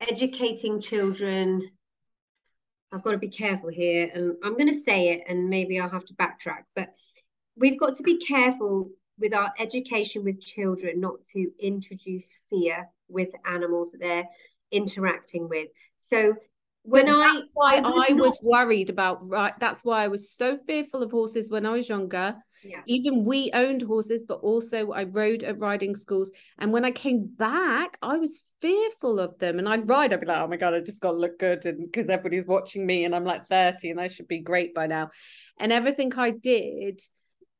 educating 0.00 0.80
children, 0.80 1.70
I've 2.92 3.02
got 3.02 3.12
to 3.12 3.18
be 3.18 3.28
careful 3.28 3.70
here, 3.70 4.10
and 4.12 4.36
I'm 4.42 4.56
going 4.56 4.68
to 4.68 4.74
say 4.74 5.10
it, 5.10 5.24
and 5.28 5.48
maybe 5.48 5.78
I'll 5.78 5.88
have 5.88 6.06
to 6.06 6.14
backtrack, 6.14 6.64
but 6.74 6.92
we've 7.56 7.78
got 7.78 7.96
to 7.96 8.02
be 8.02 8.18
careful 8.18 8.90
with 9.18 9.34
our 9.34 9.52
education 9.58 10.24
with 10.24 10.40
children 10.40 11.00
not 11.00 11.24
to 11.32 11.50
introduce 11.60 12.26
fear 12.48 12.88
with 13.08 13.28
animals 13.44 13.92
that 13.92 14.00
they're 14.00 14.28
interacting 14.72 15.48
with. 15.48 15.68
So 15.98 16.34
when 16.82 17.06
But 17.06 17.14
I 17.14 17.40
why 17.52 17.76
I 17.84 18.06
I, 18.10 18.12
was 18.14 18.38
worried 18.42 18.90
about 18.90 19.26
right. 19.28 19.52
That's 19.60 19.84
why 19.84 20.04
I 20.04 20.08
was 20.08 20.30
so 20.32 20.56
fearful 20.56 21.02
of 21.02 21.10
horses 21.10 21.50
when 21.50 21.66
I 21.66 21.72
was 21.72 21.88
younger. 21.88 22.36
Yeah. 22.64 22.80
Even 22.86 23.24
we 23.24 23.50
owned 23.52 23.82
horses, 23.82 24.24
but 24.26 24.40
also 24.40 24.90
I 24.92 25.04
rode 25.04 25.44
at 25.44 25.58
riding 25.58 25.94
schools. 25.94 26.30
And 26.58 26.72
when 26.72 26.84
I 26.84 26.90
came 26.90 27.26
back, 27.26 27.98
I 28.02 28.16
was 28.16 28.42
fearful 28.60 29.18
of 29.18 29.38
them. 29.38 29.58
And 29.58 29.68
I'd 29.68 29.88
ride, 29.88 30.12
I'd 30.12 30.20
be 30.20 30.26
like, 30.26 30.40
oh 30.40 30.46
my 30.46 30.56
God, 30.56 30.74
I 30.74 30.80
just 30.80 31.00
got 31.00 31.12
to 31.12 31.16
look 31.16 31.38
good. 31.38 31.64
And 31.66 31.90
because 31.90 32.08
everybody's 32.08 32.46
watching 32.46 32.84
me 32.84 33.04
and 33.04 33.14
I'm 33.14 33.24
like 33.24 33.46
30 33.46 33.90
and 33.90 34.00
I 34.00 34.08
should 34.08 34.28
be 34.28 34.40
great 34.40 34.74
by 34.74 34.86
now. 34.86 35.10
And 35.58 35.72
everything 35.72 36.12
I 36.16 36.30
did, 36.30 37.00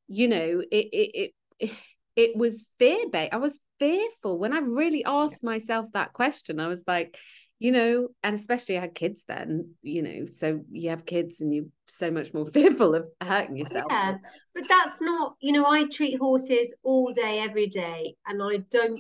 you 0.09 0.29
know, 0.29 0.63
it 0.71 0.87
it 0.93 1.33
it, 1.59 1.71
it 2.17 2.37
was 2.37 2.67
fear 2.79 3.09
based. 3.11 3.33
I 3.33 3.37
was 3.39 3.61
fearful 3.79 4.39
when 4.39 4.53
I 4.53 4.59
really 4.59 5.05
asked 5.05 5.43
myself 5.43 5.87
that 5.93 6.13
question. 6.13 6.61
I 6.61 6.69
was 6.69 6.83
like, 6.87 7.19
you 7.61 7.73
know, 7.73 8.09
and 8.23 8.35
especially 8.35 8.79
I 8.79 8.81
had 8.81 8.95
kids 8.95 9.25
then, 9.29 9.75
you 9.83 10.01
know, 10.03 10.27
so 10.33 10.63
you 10.73 10.89
have 10.89 11.05
kids 11.05 11.43
and 11.43 11.55
you're 11.55 11.67
so 11.87 12.11
much 12.11 12.33
more 12.33 12.47
fearful 12.49 12.95
of 12.95 13.07
hurting 13.21 13.55
oh, 13.55 13.59
yourself. 13.59 13.87
Yeah, 13.91 14.17
but 14.55 14.65
that's 14.67 15.01
not, 15.03 15.37
you 15.41 15.53
know, 15.53 15.67
I 15.67 15.85
treat 15.85 16.19
horses 16.19 16.75
all 16.83 17.13
day, 17.13 17.41
every 17.41 17.67
day, 17.67 18.17
and 18.27 18.43
I 18.43 18.65
don't 18.71 18.99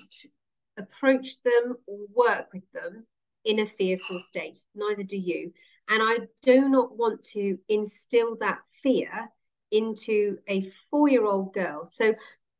approach 0.76 1.42
them 1.42 1.76
or 1.86 1.98
work 2.14 2.48
with 2.52 2.70
them 2.72 3.06
in 3.46 3.60
a 3.60 3.66
fearful 3.66 4.20
state. 4.20 4.58
Neither 4.74 5.04
do 5.04 5.16
you. 5.16 5.52
And 5.88 6.02
I 6.02 6.26
do 6.42 6.68
not 6.68 6.96
want 6.96 7.24
to 7.32 7.58
instill 7.68 8.36
that 8.40 8.58
fear 8.82 9.30
into 9.70 10.36
a 10.46 10.70
four 10.90 11.08
year 11.08 11.24
old 11.24 11.54
girl. 11.54 11.86
So 11.86 12.14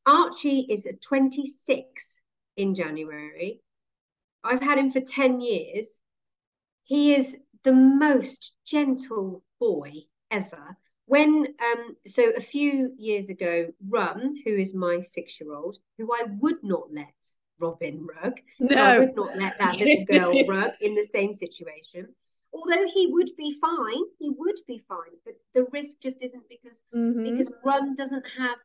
Archie 0.07 0.67
is 0.71 0.87
at 0.87 1.03
26 1.03 2.21
in 2.57 2.75
January. 2.75 3.61
I've 4.44 4.62
had 4.62 4.79
him 4.79 4.90
for 4.90 5.00
10 5.00 5.40
years. 5.40 6.00
He 6.85 7.14
is 7.14 7.38
the 7.62 7.72
most 7.72 8.55
gentle 8.64 9.42
boy 9.59 9.92
ever. 10.31 10.76
When 11.07 11.55
um, 11.70 11.96
so 12.07 12.31
a 12.37 12.40
few 12.40 12.94
years 12.96 13.31
ago, 13.31 13.72
Rum, 13.88 14.35
who 14.44 14.53
is 14.53 14.74
my 14.74 15.00
six-year-old, 15.00 15.76
who 15.98 16.12
I 16.12 16.24
would 16.40 16.62
not 16.62 16.92
let 16.92 17.14
Robin 17.59 18.07
rug, 18.07 18.35
so 18.70 18.79
I 18.79 18.98
would 18.98 19.16
not 19.16 19.37
let 19.37 19.59
that 19.59 19.76
little 19.76 20.05
girl 20.07 20.33
rug 20.48 20.72
in 20.81 20.94
the 20.94 21.05
same 21.05 21.35
situation. 21.35 22.14
Although 22.53 22.87
he 22.94 23.09
would 23.09 23.31
be 23.37 23.59
fine, 23.61 24.05
he 24.18 24.31
would 24.31 24.59
be 24.66 24.79
fine, 24.88 25.16
but 25.24 25.35
the 25.55 25.66
risk 25.72 26.00
just 26.00 26.22
isn't 26.22 26.48
because 26.48 26.83
Mhm. 26.94 27.24
because 27.24 27.50
Rum 27.64 27.94
doesn't 27.94 28.26
have 28.38 28.59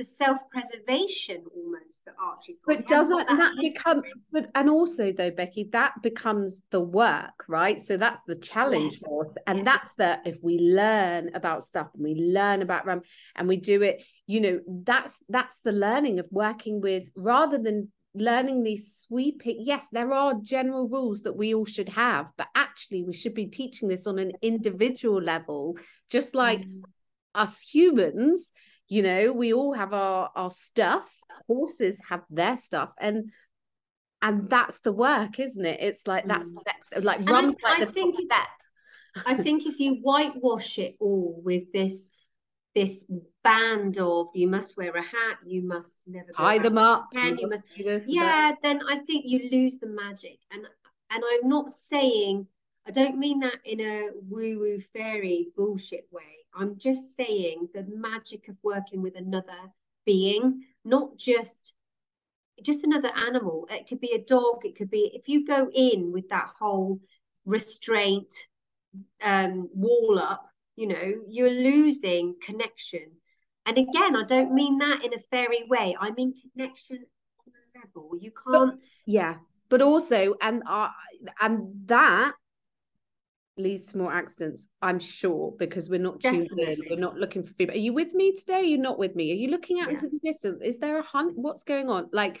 the 0.00 0.04
self-preservation 0.04 1.44
almost 1.54 2.06
that 2.06 2.14
Archie's 2.18 2.58
got. 2.64 2.74
But 2.74 2.88
doesn't 2.88 3.28
got 3.28 3.36
that 3.36 3.52
become 3.60 4.02
but 4.32 4.48
and 4.54 4.70
also 4.70 5.12
though 5.12 5.30
Becky 5.30 5.68
that 5.72 5.92
becomes 6.02 6.62
the 6.70 6.80
work 6.80 7.44
right 7.48 7.78
so 7.78 7.98
that's 7.98 8.22
the 8.26 8.36
challenge 8.36 8.94
Yes. 8.94 9.02
for 9.04 9.26
us 9.26 9.32
and 9.46 9.58
Yes. 9.58 9.64
that's 9.66 9.94
the 9.96 10.18
if 10.24 10.38
we 10.42 10.56
learn 10.58 11.32
about 11.34 11.64
stuff 11.64 11.88
and 11.92 12.02
we 12.02 12.14
learn 12.14 12.62
about 12.62 12.86
rum 12.86 13.02
and 13.36 13.46
we 13.46 13.58
do 13.58 13.82
it 13.82 14.02
you 14.26 14.40
know 14.40 14.60
that's 14.84 15.18
that's 15.28 15.60
the 15.60 15.72
learning 15.72 16.18
of 16.18 16.26
working 16.30 16.80
with 16.80 17.04
rather 17.14 17.58
than 17.58 17.92
learning 18.14 18.62
these 18.62 19.04
sweeping 19.06 19.58
yes 19.60 19.86
there 19.92 20.12
are 20.14 20.32
general 20.40 20.88
rules 20.88 21.20
that 21.22 21.36
we 21.36 21.54
all 21.54 21.66
should 21.66 21.90
have 21.90 22.26
but 22.38 22.48
actually 22.54 23.02
we 23.02 23.12
should 23.12 23.34
be 23.34 23.48
teaching 23.48 23.86
this 23.86 24.06
on 24.06 24.18
an 24.18 24.32
individual 24.40 25.20
level 25.20 25.76
just 26.08 26.34
like 26.34 26.60
Mm. 26.60 26.84
us 27.34 27.60
humans 27.60 28.52
you 28.90 29.02
know 29.02 29.32
we 29.32 29.54
all 29.54 29.72
have 29.72 29.94
our 29.94 30.30
our 30.36 30.50
stuff 30.50 31.08
horses 31.46 31.96
have 32.10 32.22
their 32.28 32.56
stuff 32.58 32.90
and 33.00 33.30
and 34.20 34.50
that's 34.50 34.80
the 34.80 34.92
work 34.92 35.40
isn't 35.40 35.64
it 35.64 35.80
it's 35.80 36.06
like 36.06 36.26
that's 36.26 36.48
Mm. 36.50 36.54
the 36.54 36.62
next 36.66 37.04
like 37.04 37.20
I- 37.26 37.40
like 37.40 37.56
I 37.64 37.84
the 37.86 37.92
think 37.92 38.14
step 38.16 38.48
I 39.26 39.34
think 39.34 39.66
if 39.66 39.80
you 39.80 39.94
whitewash 40.02 40.78
it 40.78 40.96
all 41.00 41.40
with 41.44 41.72
this 41.72 42.10
this 42.76 43.04
band 43.42 43.98
of 43.98 44.28
you 44.34 44.46
must 44.46 44.76
wear 44.76 44.92
a 44.94 45.02
hat, 45.02 45.38
you 45.44 45.62
must 45.62 45.96
never 46.06 46.30
tie 46.32 46.58
them 46.58 46.78
up 46.78 47.08
a 47.12 47.14
pen, 47.16 47.38
you 47.38 47.48
must 47.48 47.64
must 47.64 47.78
and 47.78 47.86
that. 47.96 48.02
yeah, 48.06 48.52
then 48.62 48.80
I 48.88 48.96
think 48.98 49.24
you 49.26 49.48
lose 49.50 49.78
the 49.78 49.88
magic. 49.88 50.38
And 50.52 50.62
and 51.10 51.22
I'm 51.32 51.48
not 51.48 51.70
saying 51.72 52.46
I 52.86 52.92
don't 52.92 53.18
mean 53.18 53.40
that 53.40 53.58
in 53.64 53.80
a 53.80 54.10
woo-woo 54.28 54.78
fairy 54.94 55.48
bullshit 55.56 56.06
way. 56.12 56.39
I'm 56.54 56.78
just 56.78 57.16
saying 57.16 57.68
the 57.74 57.84
magic 57.84 58.48
of 58.48 58.56
working 58.62 59.02
with 59.02 59.16
another 59.16 59.58
being, 60.04 60.64
not 60.84 61.16
just 61.16 61.74
just 62.62 62.84
another 62.84 63.10
animal. 63.16 63.66
It 63.70 63.88
could 63.88 64.00
be 64.00 64.12
a 64.12 64.22
dog, 64.22 64.64
it 64.64 64.76
could 64.76 64.90
be 64.90 65.10
if 65.14 65.28
you 65.28 65.46
go 65.46 65.70
in 65.72 66.12
with 66.12 66.28
that 66.28 66.50
whole 66.58 67.00
restraint 67.46 68.34
um 69.22 69.68
wall 69.74 70.18
up, 70.18 70.50
you 70.76 70.86
know, 70.88 71.14
you're 71.28 71.50
losing 71.50 72.34
connection. 72.42 73.06
And 73.66 73.78
again, 73.78 74.16
I 74.16 74.24
don't 74.26 74.52
mean 74.52 74.78
that 74.78 75.04
in 75.04 75.14
a 75.14 75.20
fairy 75.30 75.64
way. 75.68 75.96
I 75.98 76.10
mean 76.10 76.34
connection 76.52 77.04
on 77.46 77.52
a 77.52 77.78
level. 77.78 78.16
You 78.20 78.32
can't 78.32 78.80
yeah 79.06 79.36
but 79.70 79.80
also 79.80 80.34
and 80.42 80.62
uh, 80.66 80.90
and 81.40 81.86
that 81.86 82.32
leads 83.60 83.84
to 83.86 83.98
more 83.98 84.12
accidents 84.12 84.66
i'm 84.82 84.98
sure 84.98 85.54
because 85.58 85.88
we're 85.88 85.98
not 86.00 86.20
tuned 86.20 86.48
in 86.56 86.78
we're 86.88 86.96
not 86.98 87.16
looking 87.16 87.42
for 87.42 87.52
feedback. 87.54 87.76
Are 87.76 87.80
you 87.80 87.92
with 87.92 88.14
me 88.14 88.32
today? 88.32 88.62
You're 88.62 88.80
not 88.80 88.98
with 88.98 89.14
me. 89.14 89.32
Are 89.32 89.36
you 89.36 89.48
looking 89.48 89.80
out 89.80 89.88
Yeah. 89.88 89.94
into 89.94 90.08
the 90.08 90.20
distance? 90.24 90.60
Is 90.62 90.78
there 90.78 90.98
a 90.98 91.02
hunt 91.02 91.32
what's 91.36 91.62
going 91.62 91.88
on? 91.88 92.08
Like 92.12 92.40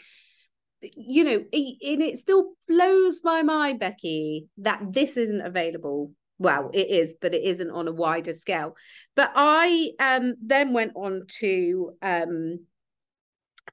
you 0.82 1.24
know 1.24 1.36
and 1.52 2.02
it 2.02 2.18
still 2.18 2.52
blows 2.66 3.20
my 3.22 3.42
mind 3.42 3.78
becky 3.80 4.48
that 4.58 4.80
this 4.92 5.16
isn't 5.16 5.42
available. 5.42 6.12
Well 6.38 6.70
it 6.72 6.88
is 6.88 7.14
but 7.20 7.34
it 7.34 7.42
isn't 7.44 7.70
on 7.70 7.86
a 7.88 7.92
wider 7.92 8.34
scale. 8.34 8.76
But 9.14 9.30
i 9.34 9.90
um 10.00 10.34
then 10.42 10.72
went 10.72 10.92
on 10.94 11.26
to 11.40 11.92
um 12.02 12.60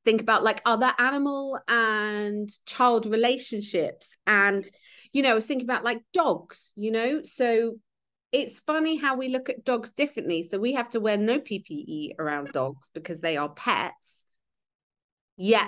think 0.05 0.21
about 0.21 0.43
like 0.43 0.61
other 0.65 0.93
animal 0.99 1.59
and 1.67 2.49
child 2.65 3.05
relationships 3.05 4.15
and 4.25 4.65
you 5.13 5.21
know 5.21 5.31
I 5.31 5.35
was 5.35 5.45
thinking 5.45 5.65
about 5.65 5.83
like 5.83 6.01
dogs 6.13 6.71
you 6.75 6.91
know? 6.91 7.21
So 7.23 7.77
it's 8.31 8.59
funny 8.59 8.97
how 8.97 9.15
we 9.15 9.29
look 9.29 9.49
at 9.49 9.63
dogs 9.63 9.93
differently. 9.93 10.43
So 10.43 10.59
we 10.59 10.73
have 10.73 10.89
to 10.89 10.99
wear 10.99 11.17
no 11.17 11.39
PPE 11.39 12.15
around 12.19 12.51
dogs 12.51 12.91
because 12.93 13.21
they 13.21 13.37
are 13.37 13.49
pets. 13.49 14.25
Yet 15.37 15.67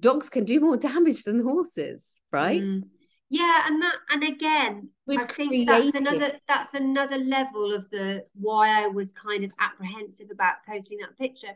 dogs 0.00 0.28
can 0.28 0.44
do 0.44 0.58
more 0.60 0.76
damage 0.76 1.22
than 1.22 1.42
horses 1.42 2.18
right? 2.32 2.60
Mm. 2.60 2.82
Yeah, 3.28 3.62
and 3.66 3.82
that 3.82 3.94
and 4.10 4.22
again, 4.22 4.90
We've 5.06 5.18
I 5.18 5.24
think 5.24 5.66
that's 5.66 5.94
another 5.94 6.38
that's 6.46 6.74
another 6.74 7.18
level 7.18 7.72
of 7.72 7.90
the 7.90 8.24
why 8.34 8.84
I 8.84 8.86
was 8.86 9.12
kind 9.12 9.42
of 9.42 9.52
apprehensive 9.58 10.28
about 10.30 10.64
posting 10.68 10.98
that 10.98 11.18
picture 11.18 11.52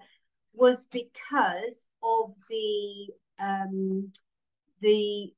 was 0.52 0.86
because 0.86 1.86
of 2.02 2.34
the 2.48 3.08
um 3.38 4.12
the 4.80 5.32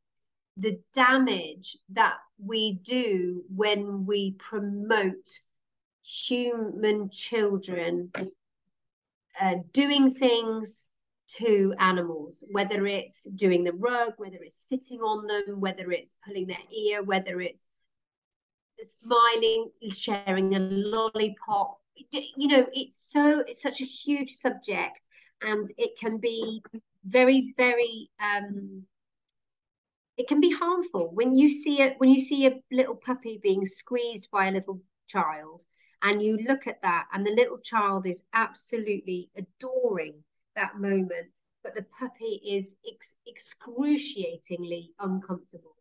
the 0.57 0.79
damage 0.95 1.77
that 1.91 2.17
we 2.39 2.75
do 2.83 3.45
when 3.55 4.05
we 4.07 4.33
promote 4.39 5.29
human 6.03 7.09
children 7.11 8.11
uh, 9.41 9.55
doing 9.73 10.13
things 10.13 10.85
to 11.37 11.75
animals, 11.79 12.45
whether 12.53 12.87
it's 12.87 13.23
doing 13.35 13.65
the 13.65 13.73
rug, 13.73 14.13
whether 14.19 14.39
it's 14.43 14.67
sitting 14.69 15.01
on 15.01 15.27
them, 15.27 15.61
whether 15.61 15.91
it's 15.91 16.15
pulling 16.27 16.47
their 16.47 16.59
ear, 16.77 17.03
whether 17.03 17.41
it's 17.41 17.63
smiling, 18.83 19.71
sharing 19.91 20.55
a 20.55 20.59
lollipop. 20.59 21.79
You 22.11 22.49
know, 22.49 22.67
it's 22.73 23.11
so 23.11 23.43
it's 23.47 23.63
such 23.63 23.81
a 23.81 23.85
huge 23.87 24.35
subject, 24.35 24.99
and 25.41 25.71
it 25.79 25.99
can 25.99 26.19
be 26.19 26.63
very, 27.05 27.55
very 27.57 28.11
um 28.21 28.85
it 30.23 30.29
can 30.29 30.41
be 30.41 30.53
harmful 30.53 31.11
when 31.13 31.35
you 31.35 31.49
see 31.49 31.81
it 31.83 31.97
when 31.99 32.09
you 32.09 32.21
see 32.21 32.47
a 32.47 32.61
little 32.71 32.95
puppy 32.95 33.41
being 33.43 33.67
squeezed 33.67 34.31
by 34.31 34.47
a 34.47 34.53
little 34.53 34.81
child 35.09 35.65
and 36.03 36.23
you 36.23 36.39
look 36.47 36.69
at 36.69 36.81
that 36.83 37.07
and 37.13 37.27
the 37.27 37.33
little 37.33 37.59
child 37.59 38.07
is 38.07 38.23
absolutely 38.33 39.29
adoring 39.37 40.15
that 40.55 40.79
moment 40.79 41.27
but 41.65 41.75
the 41.75 41.85
puppy 41.99 42.41
is 42.49 42.77
ex- 42.89 43.15
excruciatingly 43.27 44.93
uncomfortable. 45.01 45.75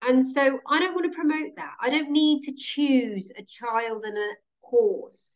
And 0.00 0.24
so 0.24 0.60
i 0.66 0.80
don't 0.80 0.94
want 0.94 1.12
to 1.12 1.16
promote 1.16 1.56
that. 1.56 1.74
I 1.82 1.90
don't 1.90 2.12
need 2.12 2.40
to 2.44 2.54
choose 2.54 3.30
a 3.36 3.42
child 3.42 4.04
and 4.04 4.16
a 4.16 4.30
horse 4.62 5.30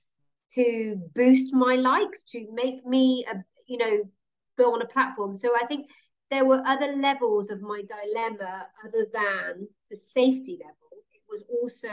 to 0.52 0.98
boost 1.14 1.52
my 1.52 1.74
likes 1.76 2.22
to 2.32 2.46
make 2.54 2.86
me 2.86 3.26
a 3.30 3.36
you 3.66 3.76
know 3.76 4.08
go 4.56 4.72
on 4.72 4.80
a 4.80 4.86
platform. 4.86 5.34
So 5.34 5.54
i 5.54 5.66
think 5.66 5.88
there 6.30 6.44
were 6.44 6.62
other 6.66 6.92
levels 6.96 7.50
of 7.50 7.60
my 7.62 7.82
dilemma 7.82 8.66
other 8.84 9.06
than 9.12 9.68
the 9.90 9.96
safety 9.96 10.58
level. 10.60 10.74
It 11.12 11.22
was 11.28 11.44
also 11.50 11.88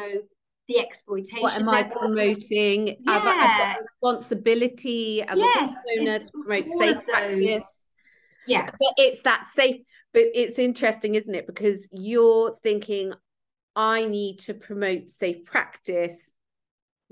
the 0.67 0.79
exploitation. 0.79 1.41
What 1.41 1.59
am 1.59 1.69
I 1.69 1.83
promoting? 1.83 2.87
Yeah. 2.87 2.95
I've, 3.07 3.23
I've 3.23 3.57
got 3.57 3.77
responsibility 3.81 5.21
as 5.21 5.37
yes, 5.37 5.73
a 5.97 6.01
owner 6.01 6.19
to 6.19 6.31
promote 6.31 6.67
safe 6.67 7.05
practice. 7.05 7.79
Yeah. 8.47 8.65
But 8.65 8.93
it's 8.97 9.21
that 9.23 9.45
safe, 9.45 9.81
but 10.13 10.23
it's 10.33 10.59
interesting, 10.59 11.15
isn't 11.15 11.33
it? 11.33 11.47
Because 11.47 11.87
you're 11.91 12.55
thinking, 12.63 13.13
I 13.75 14.05
need 14.05 14.39
to 14.39 14.53
promote 14.53 15.09
safe 15.09 15.45
practice, 15.45 16.17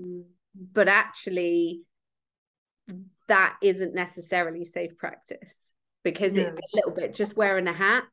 mm-hmm. 0.00 0.22
but 0.72 0.88
actually, 0.88 1.82
that 3.28 3.56
isn't 3.62 3.94
necessarily 3.94 4.64
safe 4.64 4.96
practice 4.98 5.73
because 6.04 6.34
no. 6.34 6.42
it's 6.42 6.50
a 6.50 6.76
little 6.76 6.92
bit 6.92 7.14
just 7.14 7.36
wearing 7.36 7.66
a 7.66 7.72
hat. 7.72 8.04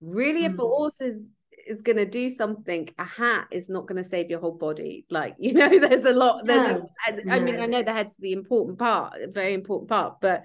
Really, 0.00 0.42
mm. 0.42 0.46
if 0.46 0.52
a 0.54 0.56
mm. 0.56 0.68
horse 0.68 1.00
is 1.00 1.28
is 1.66 1.82
going 1.82 1.96
to 1.96 2.06
do 2.06 2.30
something, 2.30 2.88
a 2.98 3.04
hat 3.04 3.48
is 3.50 3.68
not 3.68 3.86
going 3.86 4.02
to 4.02 4.08
save 4.08 4.30
your 4.30 4.40
whole 4.40 4.56
body. 4.56 5.06
Like, 5.10 5.36
you 5.38 5.54
know, 5.54 5.78
there's 5.78 6.04
a 6.04 6.12
lot. 6.12 6.44
There's 6.44 6.76
no. 6.76 6.88
a, 7.06 7.30
I, 7.30 7.38
no. 7.38 7.44
mean, 7.44 7.60
I 7.60 7.66
know 7.66 7.82
the 7.82 7.92
head's 7.92 8.16
the 8.16 8.32
important 8.32 8.78
part, 8.78 9.20
a 9.20 9.28
very 9.28 9.54
important 9.54 9.88
part, 9.88 10.20
but 10.20 10.44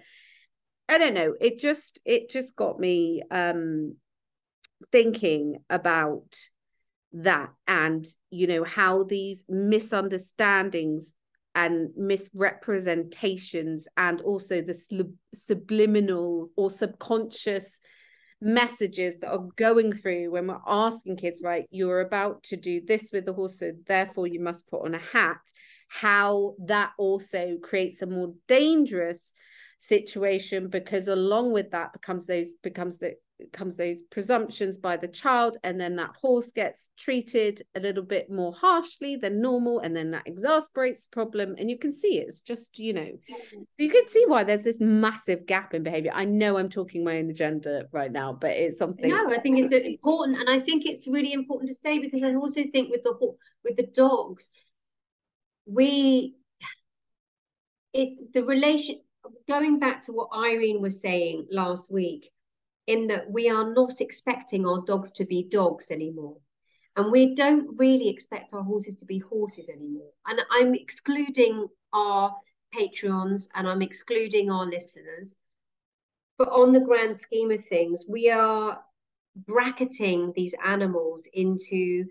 I 0.87 0.97
don't 0.97 1.13
know. 1.13 1.33
It 1.39 1.59
just, 1.59 1.99
it 2.05 2.29
just 2.29 2.55
got 2.55 2.79
me 2.79 3.23
um 3.31 3.95
thinking 4.91 5.57
about 5.69 6.35
that 7.13 7.51
and, 7.67 8.05
you 8.31 8.47
know, 8.47 8.63
how 8.63 9.03
these 9.03 9.45
misunderstandings 9.47 11.15
and 11.55 11.89
misrepresentations 11.95 13.87
and 13.97 14.21
also 14.21 14.61
the 14.61 15.13
subliminal 15.33 16.49
or 16.55 16.69
subconscious 16.69 17.79
messages 18.41 19.19
that 19.19 19.31
are 19.31 19.47
going 19.55 19.93
through 19.93 20.29
when 20.31 20.47
we're 20.47 20.59
asking 20.67 21.15
kids 21.15 21.39
right 21.41 21.65
you're 21.71 22.01
about 22.01 22.43
to 22.43 22.57
do 22.57 22.81
this 22.85 23.09
with 23.13 23.25
the 23.25 23.31
horse 23.31 23.59
so 23.59 23.71
therefore 23.87 24.27
you 24.27 24.41
must 24.41 24.67
put 24.67 24.83
on 24.83 24.95
a 24.95 24.99
hat 24.99 25.39
how 25.87 26.53
that 26.59 26.91
also 26.97 27.55
creates 27.63 28.01
a 28.01 28.05
more 28.05 28.33
dangerous 28.47 29.33
situation 29.79 30.67
because 30.69 31.07
along 31.07 31.53
with 31.53 31.71
that 31.71 31.93
becomes 31.93 32.25
those 32.27 32.53
becomes 32.63 32.97
the 32.97 33.13
comes 33.51 33.75
those 33.75 34.01
presumptions 34.03 34.77
by 34.77 34.95
the 34.95 35.07
child 35.07 35.57
and 35.63 35.79
then 35.79 35.95
that 35.95 36.11
horse 36.19 36.51
gets 36.51 36.89
treated 36.97 37.61
a 37.75 37.79
little 37.79 38.03
bit 38.03 38.31
more 38.31 38.53
harshly 38.53 39.15
than 39.15 39.41
normal 39.41 39.79
and 39.79 39.95
then 39.95 40.11
that 40.11 40.27
exasperates 40.27 41.05
the 41.05 41.09
problem 41.11 41.55
and 41.57 41.69
you 41.69 41.77
can 41.77 41.91
see 41.91 42.19
it's 42.19 42.41
just 42.41 42.79
you 42.79 42.93
know 42.93 43.09
you 43.77 43.89
can 43.89 44.07
see 44.07 44.23
why 44.27 44.43
there's 44.43 44.63
this 44.63 44.79
massive 44.79 45.45
gap 45.45 45.73
in 45.73 45.83
behavior. 45.83 46.11
I 46.13 46.25
know 46.25 46.57
i'm 46.57 46.69
talking 46.69 47.03
my 47.03 47.17
own 47.17 47.29
agenda 47.29 47.85
right 47.91 48.11
now 48.11 48.33
but 48.33 48.51
it's 48.51 48.77
something 48.77 49.09
no 49.09 49.29
i 49.29 49.39
think 49.39 49.59
it's 49.59 49.71
important 49.71 50.37
and 50.37 50.49
i 50.49 50.59
think 50.59 50.85
it's 50.85 51.07
really 51.07 51.33
important 51.33 51.69
to 51.69 51.75
say 51.75 51.99
because 51.99 52.23
i 52.23 52.33
also 52.35 52.63
think 52.71 52.89
with 52.91 53.03
the 53.03 53.13
with 53.63 53.75
the 53.75 53.87
dogs 53.93 54.49
we 55.65 56.35
it 57.93 58.33
the 58.33 58.43
relation 58.43 58.99
going 59.47 59.79
back 59.79 60.01
to 60.01 60.11
what 60.11 60.29
irene 60.35 60.81
was 60.81 61.01
saying 61.01 61.47
last 61.51 61.91
week 61.91 62.32
in 62.87 63.07
that 63.07 63.29
we 63.29 63.49
are 63.49 63.73
not 63.73 64.01
expecting 64.01 64.67
our 64.67 64.81
dogs 64.85 65.11
to 65.13 65.25
be 65.25 65.43
dogs 65.43 65.91
anymore. 65.91 66.37
And 66.95 67.11
we 67.11 67.33
don't 67.33 67.79
really 67.79 68.09
expect 68.09 68.53
our 68.53 68.63
horses 68.63 68.95
to 68.95 69.05
be 69.05 69.19
horses 69.19 69.67
anymore. 69.69 70.11
And 70.27 70.39
I'm 70.51 70.75
excluding 70.75 71.67
our 71.91 72.35
Patreons 72.75 73.47
and 73.55 73.67
I'm 73.67 73.81
excluding 73.81 74.51
our 74.51 74.65
listeners. 74.65 75.37
But 76.37 76.49
on 76.49 76.73
the 76.73 76.79
grand 76.79 77.15
scheme 77.15 77.51
of 77.51 77.63
things, 77.63 78.05
we 78.07 78.29
are 78.29 78.79
bracketing 79.35 80.33
these 80.35 80.53
animals 80.63 81.27
into 81.33 82.05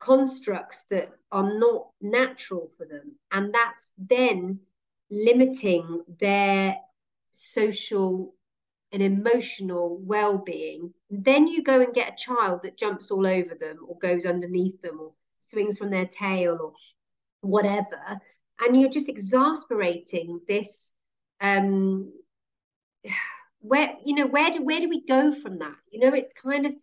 constructs 0.00 0.84
that 0.90 1.10
are 1.32 1.58
not 1.58 1.88
natural 2.00 2.70
for 2.78 2.86
them. 2.86 3.12
And 3.32 3.52
that's 3.52 3.92
then 3.98 4.60
limiting 5.10 6.02
their 6.20 6.76
social 7.30 8.34
and 8.92 9.02
emotional 9.02 9.98
well-being 10.02 10.92
then 11.10 11.46
you 11.46 11.62
go 11.62 11.80
and 11.80 11.94
get 11.94 12.12
a 12.12 12.16
child 12.16 12.62
that 12.62 12.78
jumps 12.78 13.10
all 13.10 13.26
over 13.26 13.54
them 13.54 13.78
or 13.86 13.98
goes 13.98 14.26
underneath 14.26 14.80
them 14.80 14.98
or 15.00 15.12
swings 15.40 15.78
from 15.78 15.90
their 15.90 16.06
tail 16.06 16.58
or 16.60 16.72
whatever. 17.40 18.20
And 18.60 18.78
you're 18.78 18.90
just 18.90 19.08
exasperating 19.08 20.40
this 20.48 20.92
um 21.40 22.12
where 23.60 23.94
you 24.04 24.14
know 24.14 24.26
where 24.26 24.50
do 24.50 24.62
where 24.62 24.80
do 24.80 24.88
we 24.88 25.04
go 25.04 25.32
from 25.32 25.58
that? 25.58 25.76
You 25.90 26.00
know 26.00 26.14
it's 26.14 26.32
kind 26.32 26.66
of 26.66 26.74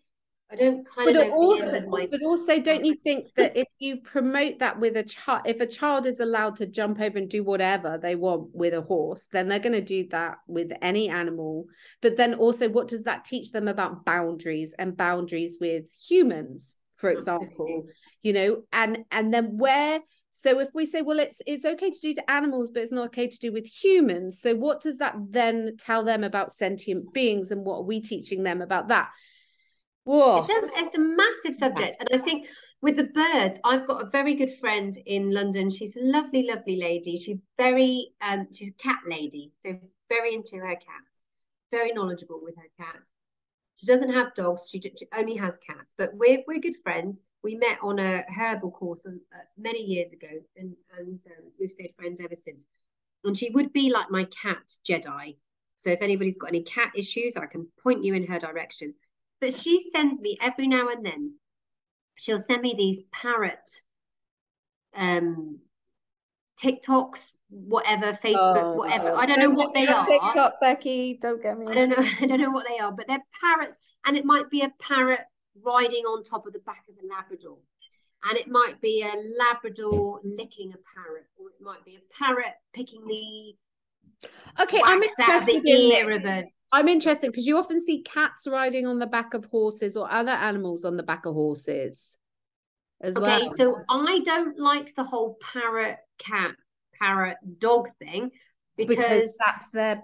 I 0.52 0.56
don't 0.56 0.88
kind 0.88 1.12
but 1.12 1.28
of 1.28 1.34
also, 1.34 1.82
but 1.90 2.22
also 2.22 2.60
don't 2.60 2.86
you 2.86 2.96
think 3.04 3.26
that 3.36 3.58
if 3.58 3.68
you 3.80 4.02
promote 4.02 4.60
that 4.60 4.80
with 4.80 4.96
a 4.96 5.04
child 5.04 5.42
if 5.46 5.60
a 5.60 5.66
child 5.66 6.06
is 6.06 6.20
allowed 6.20 6.58
to 6.58 6.68
jump 6.68 7.00
over 7.00 7.18
and 7.18 7.30
do 7.30 7.44
whatever 7.44 7.98
they 8.02 8.16
want 8.16 8.50
with 8.54 8.74
a 8.74 8.82
horse 8.82 9.28
then 9.34 9.48
they're 9.48 9.60
going 9.60 9.74
to 9.74 9.82
do 9.82 10.08
that 10.10 10.38
with 10.48 10.72
any 10.82 11.10
animal. 11.10 11.66
But 12.02 12.18
then 12.18 12.36
also 12.36 12.70
what 12.70 12.88
does 12.88 13.04
that 13.06 13.26
teach 13.26 13.52
them 13.52 13.68
about 13.68 14.06
boundaries 14.06 14.76
and 14.78 14.96
boundaries 14.96 15.58
with 15.60 15.86
humans 16.08 16.76
for 16.98 17.10
example? 17.10 17.48
Absolutely. 17.48 17.94
you 18.22 18.34
know 18.34 18.64
and 18.72 19.06
and 19.12 19.34
then 19.34 19.58
where 19.58 20.00
so 20.32 20.60
if 20.60 20.70
we 20.76 20.86
say 20.86 21.02
well 21.02 21.20
it's 21.20 21.42
it's 21.48 21.66
okay 21.66 21.90
to 21.90 22.00
do 22.02 22.14
to 22.14 22.30
animals 22.30 22.70
but 22.72 22.84
it's 22.84 22.92
not 22.92 23.08
okay 23.08 23.28
to 23.28 23.40
do 23.40 23.52
with 23.52 23.66
humans 23.66 24.40
so 24.42 24.54
what 24.54 24.82
does 24.82 24.98
that 24.98 25.16
then 25.30 25.76
tell 25.80 26.04
them 26.04 26.24
about 26.24 26.52
sentient 26.52 27.14
beings 27.14 27.52
and 27.52 27.66
what 27.66 27.78
are 27.78 27.84
we 27.84 28.00
teaching 28.00 28.44
them 28.44 28.62
about 28.62 28.90
that 28.90 29.10
It's 30.40 30.50
a, 30.50 30.80
it's 30.80 30.96
a 30.96 31.00
massive 31.00 31.56
subject. 31.56 31.98
And 32.00 32.10
I 32.14 32.24
think 32.24 32.48
with 32.82 32.96
the 32.96 33.06
birds, 33.06 33.60
I've 33.64 33.88
got 33.88 34.04
a 34.04 34.10
very 34.10 34.36
good 34.36 34.58
friend 34.60 34.96
in 35.06 35.34
London. 35.34 35.70
She's 35.70 35.98
a 35.98 36.04
lovely, 36.04 36.44
lovely 36.44 36.78
lady. 36.78 37.18
She's 37.18 37.40
very, 37.58 38.12
um, 38.22 38.48
she's 38.54 38.70
a 38.70 38.74
cat 38.74 39.00
lady, 39.08 39.52
so 39.64 39.78
very 40.10 40.36
into 40.36 40.58
her 40.58 40.76
cats, 40.76 41.24
very 41.72 41.92
knowledgeable 41.92 42.40
with 42.44 42.56
her 42.58 42.70
cats. 42.78 43.10
She 43.78 43.88
doesn't 43.88 44.14
have 44.14 44.36
dogs. 44.36 44.70
She, 44.72 44.80
she 44.80 45.08
only 45.14 45.36
has 45.36 45.58
cats. 45.66 45.94
But 45.98 46.12
we're 46.14 46.44
we're 46.48 46.60
good 46.60 46.78
friends. 46.84 47.20
We 47.44 47.56
met 47.56 47.80
on 47.82 48.00
a 48.00 48.24
herbal 48.30 48.72
course 48.72 49.06
uh, 49.06 49.12
many 49.58 49.82
years 49.84 50.14
ago, 50.14 50.30
and 50.56 50.76
and 50.98 51.20
um, 51.28 51.52
we've 51.60 51.72
stayed 51.72 51.94
friends 51.98 52.22
ever 52.22 52.36
since. 52.36 52.66
And 53.24 53.38
she 53.38 53.50
would 53.50 53.74
be 53.74 53.92
like 53.92 54.12
my 54.12 54.26
cat 54.26 54.72
Jedi. 54.88 55.36
So 55.78 55.90
if 55.90 56.02
anybody's 56.02 56.38
got 56.38 56.48
any 56.48 56.64
cat 56.64 56.92
issues, 56.96 57.36
I 57.36 57.48
can 57.48 57.68
point 57.84 58.06
you 58.06 58.14
in 58.14 58.28
her 58.28 58.40
direction. 58.40 58.94
But 59.46 59.54
she 59.54 59.80
sends 59.80 60.20
me 60.20 60.40
every 60.42 60.68
now 60.68 60.90
and 60.90 61.06
then, 61.06 61.36
she'll 62.16 62.40
send 62.40 62.64
me 62.64 62.74
these 62.76 63.04
parrot 63.12 63.70
um 64.96 65.60
TikToks, 66.60 67.30
whatever, 67.50 68.14
Facebook, 68.24 68.64
oh, 68.64 68.74
whatever. 68.74 69.10
No. 69.10 69.18
I 69.18 69.28
don't 69.28 69.38
know 69.38 69.52
what 69.52 69.76
they 69.76 69.86
are. 69.86 70.08
TikTok, 70.08 70.60
Becky, 70.60 71.20
don't 71.22 71.44
get 71.44 71.60
me. 71.60 71.68
I 71.70 71.76
don't 71.76 71.90
know. 71.90 71.96
I 72.22 72.26
don't 72.26 72.42
know 72.42 72.50
what 72.50 72.66
they 72.68 72.80
are, 72.80 72.92
but 72.92 73.08
they're 73.08 73.24
parrots, 73.40 73.78
and 74.08 74.18
it 74.18 74.26
might 74.26 74.50
be 74.50 74.62
a 74.62 74.74
parrot 74.80 75.20
riding 75.64 76.06
on 76.06 76.24
top 76.24 76.48
of 76.48 76.54
the 76.54 76.60
back 76.60 76.86
of 76.90 76.96
a 77.04 77.08
Labrador, 77.08 77.58
and 78.28 78.40
it 78.40 78.48
might 78.48 78.82
be 78.82 79.04
a 79.04 79.14
Labrador 79.38 80.22
licking 80.24 80.74
a 80.74 80.80
parrot, 80.96 81.28
or 81.38 81.50
it 81.50 81.62
might 81.62 81.86
be 81.86 81.98
a 81.98 82.18
parrot 82.18 82.56
picking 82.74 83.06
the 83.06 83.54
okay. 84.64 84.82
I'm 84.84 85.04
interested 85.04 85.62
the 85.64 85.70
ear 85.70 86.10
in 86.10 86.22
of 86.22 86.26
a 86.26 86.46
I'm 86.76 86.90
interested 86.90 87.32
because 87.32 87.48
you 87.48 87.58
often 87.58 87.80
see 87.80 88.02
cats 88.02 88.46
riding 88.46 88.86
on 88.86 89.00
the 89.00 89.08
back 89.08 89.34
of 89.34 89.46
horses 89.46 89.96
or 89.96 90.12
other 90.12 90.34
animals 90.34 90.84
on 90.84 90.98
the 90.98 91.04
back 91.04 91.26
of 91.26 91.34
horses 91.34 92.18
as 93.02 93.16
okay, 93.16 93.22
well. 93.22 93.42
Okay, 93.44 93.50
so 93.54 93.82
I 93.90 94.20
don't 94.26 94.60
like 94.60 94.94
the 94.94 95.06
whole 95.06 95.38
parrot 95.42 96.00
cat, 96.18 96.54
parrot 97.00 97.38
dog 97.60 97.88
thing 97.98 98.30
because, 98.76 98.98
because 98.98 99.38
that's 99.38 99.70
their 99.72 100.04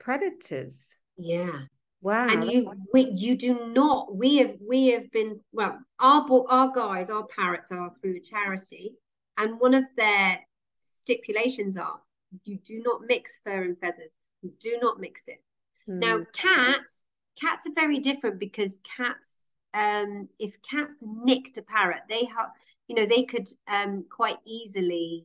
predators. 0.00 0.96
Yeah. 1.18 1.52
Wow. 2.00 2.28
And 2.28 2.50
you 2.50 2.72
we, 2.94 3.02
you 3.02 3.36
do 3.36 3.68
not 3.68 4.16
we 4.16 4.38
have 4.38 4.56
we 4.66 4.88
have 4.88 5.10
been 5.10 5.40
well 5.52 5.78
our 6.00 6.26
our 6.48 6.72
guys 6.74 7.10
our 7.10 7.26
parrots 7.26 7.72
are 7.72 7.92
through 8.00 8.20
charity 8.20 8.94
and 9.36 9.60
one 9.60 9.74
of 9.74 9.84
their 9.96 10.38
stipulations 10.82 11.76
are 11.76 12.00
you 12.44 12.58
do 12.58 12.82
not 12.82 13.02
mix 13.06 13.38
fur 13.44 13.64
and 13.64 13.78
feathers. 13.78 14.10
You 14.40 14.50
do 14.60 14.78
not 14.80 14.98
mix 14.98 15.28
it. 15.28 15.42
Mm. 15.88 15.98
Now, 15.98 16.26
cats, 16.32 17.04
cats 17.40 17.66
are 17.66 17.74
very 17.74 17.98
different 17.98 18.38
because 18.38 18.78
cats, 18.96 19.36
um, 19.72 20.28
if 20.38 20.54
cats 20.68 21.02
nicked 21.02 21.58
a 21.58 21.62
parrot, 21.62 22.02
they 22.08 22.24
have, 22.24 22.50
you 22.88 22.96
know, 22.96 23.06
they 23.06 23.24
could 23.24 23.48
um, 23.68 24.04
quite 24.10 24.38
easily 24.46 25.24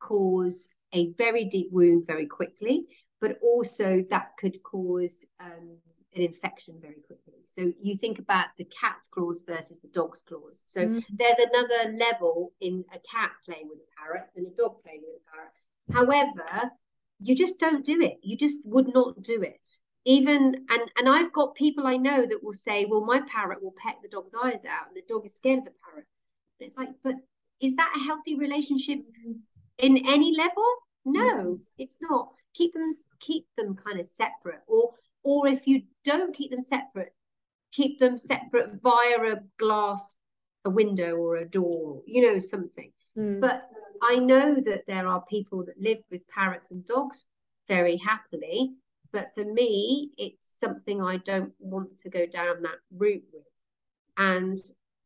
cause 0.00 0.68
a 0.92 1.10
very 1.12 1.44
deep 1.44 1.68
wound 1.70 2.06
very 2.06 2.26
quickly, 2.26 2.86
but 3.20 3.38
also 3.42 4.04
that 4.10 4.36
could 4.38 4.62
cause 4.62 5.26
um, 5.40 5.76
an 6.14 6.22
infection 6.22 6.78
very 6.80 7.00
quickly. 7.06 7.42
So 7.44 7.72
you 7.80 7.96
think 7.96 8.18
about 8.18 8.46
the 8.56 8.64
cat's 8.80 9.08
claws 9.08 9.42
versus 9.46 9.80
the 9.80 9.88
dog's 9.88 10.22
claws. 10.22 10.62
So 10.66 10.80
mm. 10.86 11.02
there's 11.10 11.38
another 11.38 11.96
level 11.96 12.52
in 12.60 12.84
a 12.92 12.98
cat 12.98 13.32
playing 13.44 13.68
with 13.68 13.78
a 13.78 14.00
parrot 14.00 14.28
than 14.34 14.46
a 14.46 14.50
dog 14.50 14.82
playing 14.82 15.02
with 15.02 15.20
a 15.20 15.30
parrot. 15.30 15.52
However, 15.90 16.70
you 17.20 17.34
just 17.34 17.58
don't 17.58 17.84
do 17.84 18.00
it. 18.00 18.18
You 18.22 18.36
just 18.36 18.60
would 18.64 18.92
not 18.94 19.22
do 19.22 19.42
it 19.42 19.68
even 20.08 20.64
and 20.70 20.90
and 20.96 21.06
I've 21.08 21.32
got 21.32 21.54
people 21.54 21.86
I 21.86 21.98
know 21.98 22.24
that 22.26 22.42
will 22.42 22.54
say, 22.54 22.86
well, 22.86 23.04
my 23.04 23.20
parrot 23.32 23.62
will 23.62 23.74
peck 23.76 23.96
the 24.02 24.08
dog's 24.08 24.34
eyes 24.34 24.64
out, 24.64 24.88
and 24.88 24.96
the 24.96 25.04
dog 25.06 25.26
is 25.26 25.36
scared 25.36 25.58
of 25.58 25.64
the 25.66 25.70
parrot. 25.84 26.06
And 26.58 26.66
it's 26.66 26.78
like, 26.78 26.88
but 27.04 27.14
is 27.60 27.76
that 27.76 27.92
a 27.94 28.00
healthy 28.00 28.34
relationship 28.36 29.00
in 29.78 29.98
any 30.08 30.34
level? 30.34 30.64
No, 31.04 31.30
Mm. 31.44 31.60
it's 31.76 31.98
not. 32.00 32.32
Keep 32.54 32.72
them 32.72 32.88
keep 33.20 33.46
them 33.58 33.76
kind 33.76 34.00
of 34.00 34.06
separate, 34.06 34.62
or 34.66 34.94
or 35.22 35.46
if 35.46 35.66
you 35.66 35.82
don't 36.04 36.34
keep 36.34 36.50
them 36.50 36.62
separate, 36.62 37.12
keep 37.72 37.98
them 37.98 38.16
separate 38.16 38.80
via 38.82 39.34
a 39.34 39.36
glass, 39.58 40.14
a 40.64 40.70
window, 40.70 41.16
or 41.16 41.36
a 41.36 41.48
door, 41.48 42.02
you 42.06 42.22
know, 42.22 42.38
something. 42.38 42.90
Mm. 43.16 43.40
But 43.40 43.68
I 44.02 44.16
know 44.16 44.54
that 44.68 44.86
there 44.86 45.06
are 45.06 45.22
people 45.28 45.64
that 45.66 45.78
live 45.78 45.98
with 46.10 46.26
parrots 46.28 46.70
and 46.70 46.82
dogs 46.86 47.26
very 47.68 47.96
happily. 47.96 48.72
But 49.12 49.32
for 49.34 49.44
me, 49.44 50.10
it's 50.18 50.58
something 50.58 51.00
I 51.00 51.18
don't 51.18 51.52
want 51.58 51.98
to 52.00 52.10
go 52.10 52.26
down 52.26 52.62
that 52.62 52.78
route 52.90 53.24
with. 53.32 53.42
And 54.16 54.58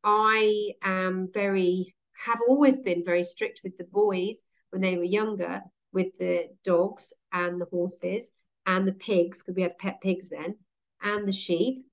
I 0.03 0.73
am 0.83 1.29
very, 1.33 1.95
have 2.15 2.41
always 2.49 2.79
been 2.79 3.05
very 3.05 3.23
strict 3.23 3.61
with 3.63 3.77
the 3.79 3.85
boys 3.85 4.45
when 4.71 4.83
they 4.83 4.97
were 4.97 5.05
younger, 5.05 5.63
with 5.93 6.17
the 6.19 6.49
dogs 6.65 7.13
and 7.33 7.61
the 7.61 7.67
horses 7.67 8.33
and 8.67 8.89
the 8.89 8.93
pigs, 8.93 9.41
because 9.43 9.55
we 9.57 9.63
had 9.63 9.79
pet 9.79 10.01
pigs 10.01 10.31
then, 10.31 10.57
and 11.03 11.29
the 11.29 11.33
sheep, 11.33 11.85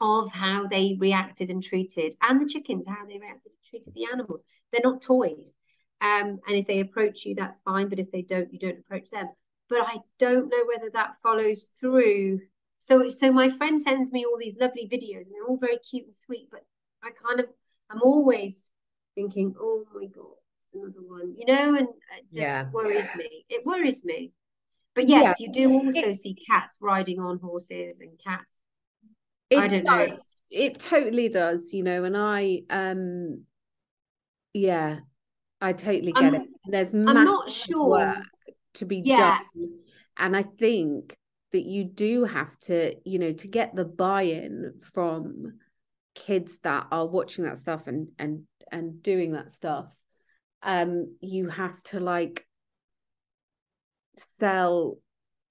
of 0.00 0.32
how 0.32 0.66
they 0.66 0.96
reacted 0.98 1.50
and 1.50 1.62
treated, 1.62 2.14
and 2.20 2.40
the 2.40 2.46
chickens, 2.46 2.86
how 2.86 3.06
they 3.06 3.18
reacted 3.18 3.52
and 3.52 3.64
treated 3.68 3.94
the 3.94 4.06
animals. 4.12 4.42
They're 4.70 4.80
not 4.82 5.02
toys. 5.02 5.56
Um, 6.00 6.40
and 6.46 6.56
if 6.56 6.66
they 6.66 6.80
approach 6.80 7.24
you, 7.24 7.34
that's 7.34 7.60
fine. 7.60 7.88
But 7.88 7.98
if 7.98 8.10
they 8.10 8.22
don't, 8.22 8.52
you 8.52 8.58
don't 8.58 8.78
approach 8.78 9.10
them. 9.10 9.28
But 9.68 9.80
I 9.82 9.96
don't 10.18 10.48
know 10.48 10.64
whether 10.66 10.90
that 10.92 11.16
follows 11.22 11.70
through. 11.80 12.40
So, 12.80 13.08
so 13.08 13.32
my 13.32 13.48
friend 13.48 13.80
sends 13.80 14.12
me 14.12 14.24
all 14.24 14.38
these 14.38 14.56
lovely 14.60 14.88
videos, 14.92 15.24
and 15.24 15.32
they're 15.34 15.46
all 15.48 15.56
very 15.56 15.78
cute 15.90 16.04
and 16.04 16.14
sweet. 16.14 16.48
But 16.50 16.64
I 17.02 17.10
kind 17.10 17.40
of, 17.40 17.46
I'm 17.90 18.02
always 18.02 18.70
thinking, 19.14 19.54
oh 19.58 19.84
my 19.94 20.06
god, 20.06 20.34
another 20.74 21.00
one, 21.00 21.34
you 21.36 21.46
know, 21.46 21.76
and 21.76 21.88
it 21.88 22.24
just 22.26 22.36
Yeah. 22.36 22.66
worries 22.72 23.08
me. 23.16 23.46
It 23.48 23.64
worries 23.64 24.04
me. 24.04 24.32
But 24.94 25.08
yes, 25.08 25.40
you 25.40 25.50
do 25.50 25.72
also 25.72 26.12
see 26.12 26.34
cats 26.34 26.78
riding 26.80 27.18
on 27.18 27.38
horses 27.38 27.96
and 28.00 28.10
cats. 28.22 28.44
I 29.56 29.66
don't 29.68 29.84
know. 29.84 30.08
It 30.50 30.78
totally 30.78 31.28
does, 31.28 31.72
you 31.72 31.82
know, 31.82 32.04
and 32.04 32.16
I 32.16 32.62
um 32.70 33.44
yeah, 34.52 35.00
I 35.60 35.72
totally 35.72 36.12
get 36.12 36.22
I'm- 36.22 36.34
it. 36.34 36.48
There's 36.66 36.94
I'm 36.94 37.24
not 37.24 37.50
sure. 37.50 37.88
work 37.88 38.24
to 38.74 38.84
be 38.84 39.02
Yeah. 39.02 39.38
done. 39.54 39.78
And 40.16 40.36
I 40.36 40.42
think 40.42 41.16
that 41.52 41.64
you 41.64 41.84
do 41.84 42.24
have 42.24 42.58
to, 42.60 42.94
you 43.04 43.18
know, 43.18 43.32
to 43.32 43.48
get 43.48 43.74
the 43.74 43.84
buy-in 43.84 44.80
from 44.92 45.58
kids 46.14 46.58
that 46.60 46.86
are 46.90 47.06
watching 47.06 47.44
that 47.44 47.58
stuff 47.58 47.86
and 47.86 48.08
and 48.18 48.44
and 48.70 49.02
doing 49.02 49.32
that 49.32 49.52
stuff, 49.52 49.86
um, 50.62 51.16
you 51.20 51.48
have 51.48 51.80
to 51.84 52.00
like 52.00 52.46
sell 54.16 54.98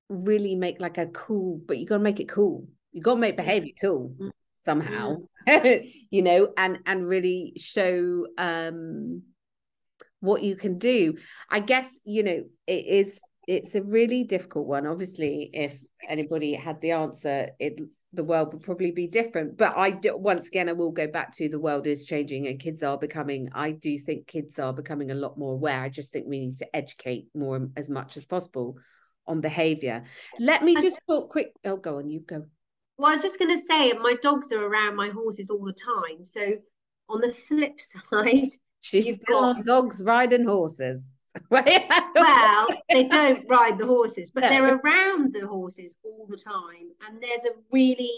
really 0.09 0.55
make 0.55 0.79
like 0.79 0.97
a 0.97 1.07
cool, 1.07 1.59
but 1.65 1.77
you 1.77 1.85
gotta 1.85 2.03
make 2.03 2.19
it 2.19 2.29
cool. 2.29 2.67
You 2.91 3.01
gotta 3.01 3.19
make 3.19 3.37
behavior 3.37 3.73
cool 3.81 4.15
Mm. 4.19 4.31
somehow, 4.65 5.17
you 6.09 6.21
know, 6.21 6.53
and 6.57 6.79
and 6.85 7.07
really 7.07 7.53
show 7.57 8.27
um 8.37 9.23
what 10.23 10.41
you 10.41 10.55
can 10.55 10.77
do. 10.77 11.17
I 11.49 11.59
guess, 11.59 11.99
you 12.05 12.23
know, 12.23 12.43
it 12.65 12.85
is 12.85 13.19
it's 13.45 13.75
a 13.75 13.83
really 13.83 14.23
difficult 14.23 14.67
one. 14.67 14.87
Obviously, 14.87 15.49
if 15.53 15.77
anybody 16.07 16.53
had 16.53 16.79
the 16.79 16.91
answer, 16.91 17.49
it 17.59 17.77
the 18.13 18.23
world 18.23 18.53
would 18.53 18.63
probably 18.63 18.91
be 18.91 19.07
different. 19.07 19.57
But 19.57 19.75
I 19.75 19.91
do 19.91 20.15
once 20.15 20.47
again 20.47 20.69
I 20.69 20.73
will 20.73 20.91
go 20.91 21.07
back 21.07 21.35
to 21.37 21.49
the 21.49 21.59
world 21.59 21.87
is 21.87 22.05
changing 22.05 22.47
and 22.47 22.57
kids 22.57 22.83
are 22.83 22.97
becoming, 22.97 23.49
I 23.53 23.71
do 23.71 23.97
think 23.97 24.27
kids 24.27 24.59
are 24.59 24.71
becoming 24.71 25.11
a 25.11 25.15
lot 25.15 25.37
more 25.37 25.53
aware. 25.53 25.81
I 25.81 25.89
just 25.89 26.13
think 26.13 26.25
we 26.27 26.39
need 26.39 26.57
to 26.59 26.75
educate 26.75 27.27
more 27.35 27.67
as 27.75 27.89
much 27.89 28.15
as 28.15 28.23
possible 28.23 28.77
on 29.27 29.41
behavior. 29.41 30.05
Let 30.39 30.63
me 30.63 30.75
just 30.75 31.01
talk 31.09 31.31
quick. 31.31 31.51
Oh, 31.65 31.75
go 31.75 31.97
on, 31.97 32.09
you 32.09 32.21
go. 32.21 32.45
Well, 32.97 33.09
I 33.09 33.15
was 33.15 33.23
just 33.23 33.39
going 33.39 33.53
to 33.53 33.61
say, 33.61 33.91
my 33.93 34.15
dogs 34.21 34.51
are 34.53 34.63
around 34.63 34.95
my 34.95 35.09
horses 35.09 35.49
all 35.49 35.65
the 35.65 35.73
time. 35.73 36.23
So, 36.23 36.53
on 37.09 37.19
the 37.19 37.33
flip 37.33 37.79
side, 38.11 38.47
She's 38.83 39.07
You've 39.07 39.21
still 39.21 39.39
got- 39.41 39.57
on 39.57 39.65
dogs 39.65 40.03
riding 40.03 40.45
horses. 40.45 41.09
well, 41.49 42.67
they 42.91 43.03
don't 43.09 43.47
ride 43.49 43.77
the 43.79 43.87
horses, 43.87 44.29
but 44.29 44.41
No. 44.41 44.49
they're 44.49 44.75
around 44.75 45.33
the 45.33 45.47
horses 45.47 45.95
all 46.03 46.27
the 46.29 46.37
time. 46.37 46.91
And 47.07 47.21
there's 47.23 47.45
a 47.45 47.55
really 47.71 48.11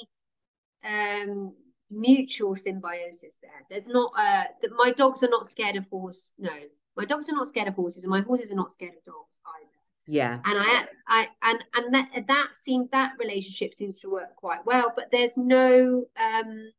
um, 0.84 1.54
mutual 1.90 2.56
symbiosis 2.56 3.38
there. 3.42 3.64
There's 3.70 3.88
not 3.88 4.12
uh, 4.18 4.46
that 4.62 4.72
my 4.76 4.92
dogs 4.92 5.24
are 5.24 5.30
not 5.30 5.46
scared 5.46 5.76
of 5.78 5.86
horse. 5.88 6.34
No, 6.38 6.52
my 6.98 7.06
dogs 7.06 7.30
are 7.30 7.34
not 7.36 7.48
scared 7.48 7.68
of 7.68 7.76
horses, 7.76 8.04
and 8.04 8.12
my 8.12 8.22
horses 8.22 8.52
are 8.52 8.56
not 8.56 8.72
scared 8.72 8.96
of 8.98 9.04
dogs 9.06 9.38
either. 9.62 9.72
yeah. 10.08 10.40
and 10.44 10.60
I, 10.60 10.86
I, 11.08 11.28
and 11.44 11.64
and 11.76 11.94
that 11.94 12.10
that 12.28 12.48
seemed 12.54 12.90
that 12.92 13.14
relationship 13.20 13.74
seems 13.74 13.98
to 14.00 14.10
work 14.10 14.36
quite 14.36 14.66
well. 14.66 14.92
But 14.96 15.06
there's 15.12 15.38
no 15.38 16.06
um, 16.20 16.72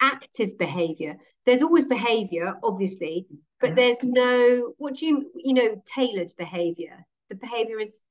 active 0.00 0.58
behavior. 0.58 1.16
There's 1.46 1.62
always 1.62 1.84
behavior, 1.84 2.54
obviously, 2.62 3.26
but 3.60 3.74
there's 3.74 4.02
no 4.04 4.74
what 4.78 4.96
do 4.96 5.06
you 5.06 5.30
you 5.34 5.54
know 5.54 5.82
tailored 5.86 6.32
behavior. 6.38 7.04
The 7.30 7.36
behavior 7.36 7.78
is 7.80 8.02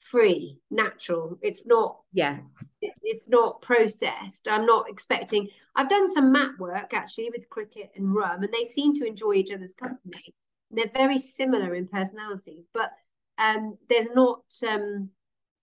free, 0.00 0.58
natural. 0.70 1.38
It's 1.42 1.66
not 1.66 2.00
Yeah. 2.12 2.40
it- 2.80 2.94
it's 3.02 3.28
not 3.28 3.62
processed. 3.62 4.48
I'm 4.48 4.66
not 4.66 4.88
expecting. 4.88 5.48
I've 5.74 5.88
done 5.88 6.06
some 6.06 6.32
mat 6.32 6.58
work 6.58 6.94
actually 6.94 7.30
with 7.30 7.48
cricket 7.48 7.90
and 7.96 8.14
rum, 8.14 8.42
and 8.42 8.52
they 8.52 8.64
seem 8.64 8.92
to 8.94 9.06
enjoy 9.06 9.34
each 9.34 9.50
other's 9.50 9.74
company. 9.74 10.34
They're 10.70 10.88
very 10.92 11.18
similar 11.18 11.74
in 11.74 11.88
personality, 11.88 12.64
but 12.72 12.92
um, 13.38 13.78
there's 13.88 14.10
not. 14.10 14.42
Um, 14.66 15.10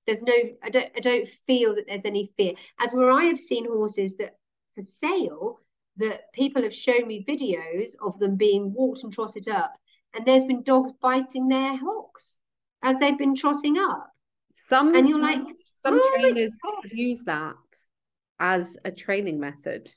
there's 0.05 0.21
no. 0.23 0.33
I 0.61 0.69
don't. 0.69 0.91
I 0.95 0.99
don't 0.99 1.27
feel 1.47 1.75
that 1.75 1.87
there's 1.87 2.05
any 2.05 2.31
fear. 2.37 2.53
As 2.79 2.93
where 2.93 3.11
I 3.11 3.25
have 3.25 3.39
seen 3.39 3.65
horses 3.65 4.17
that 4.17 4.37
for 4.75 4.81
sale 4.81 5.59
that 5.97 6.31
people 6.33 6.63
have 6.63 6.73
shown 6.75 7.07
me 7.07 7.25
videos 7.27 7.95
of 8.01 8.19
them 8.19 8.35
being 8.35 8.73
walked 8.73 9.03
and 9.03 9.13
trotted 9.13 9.47
up, 9.47 9.73
and 10.13 10.25
there's 10.25 10.45
been 10.45 10.63
dogs 10.63 10.91
biting 11.01 11.47
their 11.47 11.77
hocks 11.77 12.37
as 12.83 12.97
they've 12.97 13.17
been 13.17 13.35
trotting 13.35 13.77
up, 13.77 14.11
Some 14.55 14.95
and 14.95 15.07
you're 15.09 15.19
like, 15.19 15.41
some 15.85 16.01
"Oh 16.01 16.17
my 16.21 16.31
trainers 16.31 16.51
use 16.83 17.23
that 17.23 17.55
as 18.39 18.77
a 18.85 18.91
training 18.91 19.39
method. 19.39 19.91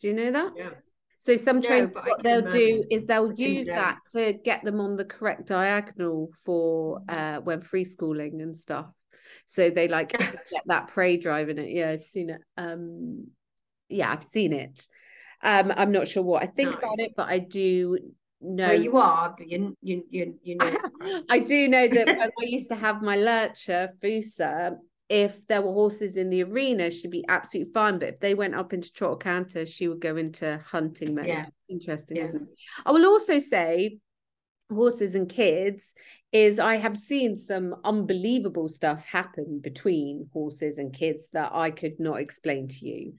Do 0.00 0.08
you 0.08 0.14
know 0.14 0.32
that? 0.32 0.52
Yeah. 0.56 0.70
So 1.18 1.36
some 1.36 1.60
No, 1.60 1.66
trainers, 1.66 1.90
but 1.94 2.04
what 2.04 2.22
they'll 2.22 2.48
do 2.48 2.84
is 2.90 3.04
they'll 3.06 3.32
I 3.44 3.48
use 3.48 3.66
know. 3.66 3.74
that 3.74 3.98
to 4.12 4.32
get 4.34 4.64
them 4.64 4.80
on 4.80 4.96
the 4.96 5.04
correct 5.04 5.46
diagonal 5.46 6.30
for 6.44 7.02
uh 7.08 7.40
when 7.40 7.60
free 7.60 7.84
schooling 7.84 8.40
and 8.42 8.56
stuff. 8.56 8.86
So 9.46 9.70
they 9.70 9.88
like 9.88 10.10
get 10.50 10.62
that 10.66 10.88
prey 10.88 11.16
drive 11.18 11.48
in 11.50 11.58
it. 11.58 11.70
Yeah, 11.70 11.90
I've 11.90 12.04
seen 12.04 12.30
it. 12.30 12.42
Um, 12.56 13.28
yeah, 13.90 14.10
I've 14.12 14.24
seen 14.24 14.52
it. 14.52 14.86
Um, 15.42 15.72
I'm 15.76 15.92
not 15.92 16.08
sure 16.08 16.22
what 16.22 16.42
I 16.42 16.46
think 16.46 16.74
about 16.74 16.98
it, 16.98 17.12
but 17.16 17.28
I 17.28 17.38
do 17.38 17.98
know. 18.40 18.68
Well, 18.68 18.82
you 18.82 18.96
are, 18.98 19.34
but 19.36 19.48
you 19.48 19.76
you 19.82 20.04
you 20.10 20.34
you 20.42 20.56
know. 20.56 20.76
I 21.30 21.38
do 21.38 21.68
know 21.68 21.88
that 21.88 22.06
when 22.18 22.20
I 22.20 22.44
used 22.44 22.68
to 22.70 22.76
have 22.76 23.02
my 23.02 23.16
lurcher, 23.16 23.90
Fusa, 24.02 24.76
if 25.08 25.46
there 25.48 25.62
were 25.62 25.72
horses 25.72 26.16
in 26.16 26.30
the 26.30 26.44
arena, 26.44 26.90
she'd 26.90 27.10
be 27.10 27.24
absolutely 27.28 27.72
fine. 27.72 27.98
But 27.98 28.08
if 28.08 28.20
they 28.20 28.34
went 28.34 28.54
up 28.54 28.72
into 28.72 28.92
trot 28.92 29.10
or 29.10 29.16
canter, 29.16 29.66
she 29.66 29.88
would 29.88 30.00
go 30.00 30.16
into 30.16 30.60
hunting 30.64 31.14
mode. 31.14 31.26
Yeah. 31.26 31.46
Interesting, 31.68 32.18
Yeah. 32.18 32.28
isn't 32.28 32.42
it? 32.42 32.48
I 32.86 32.92
will 32.92 33.06
also 33.06 33.38
say, 33.38 33.98
horses 34.70 35.14
and 35.14 35.28
kids, 35.28 35.94
is 36.32 36.58
I 36.58 36.76
have 36.76 36.96
seen 36.96 37.36
some 37.36 37.74
unbelievable 37.84 38.68
stuff 38.68 39.04
happen 39.04 39.60
between 39.60 40.28
horses 40.32 40.78
and 40.78 40.92
kids 40.92 41.28
that 41.32 41.50
I 41.52 41.70
could 41.70 41.98
not 41.98 42.20
explain 42.20 42.68
to 42.68 42.86
you. 42.86 43.14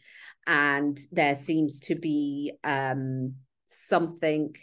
And 0.47 0.99
there 1.11 1.35
seems 1.35 1.79
to 1.81 1.95
be 1.95 2.53
um, 2.63 3.35
something 3.67 4.55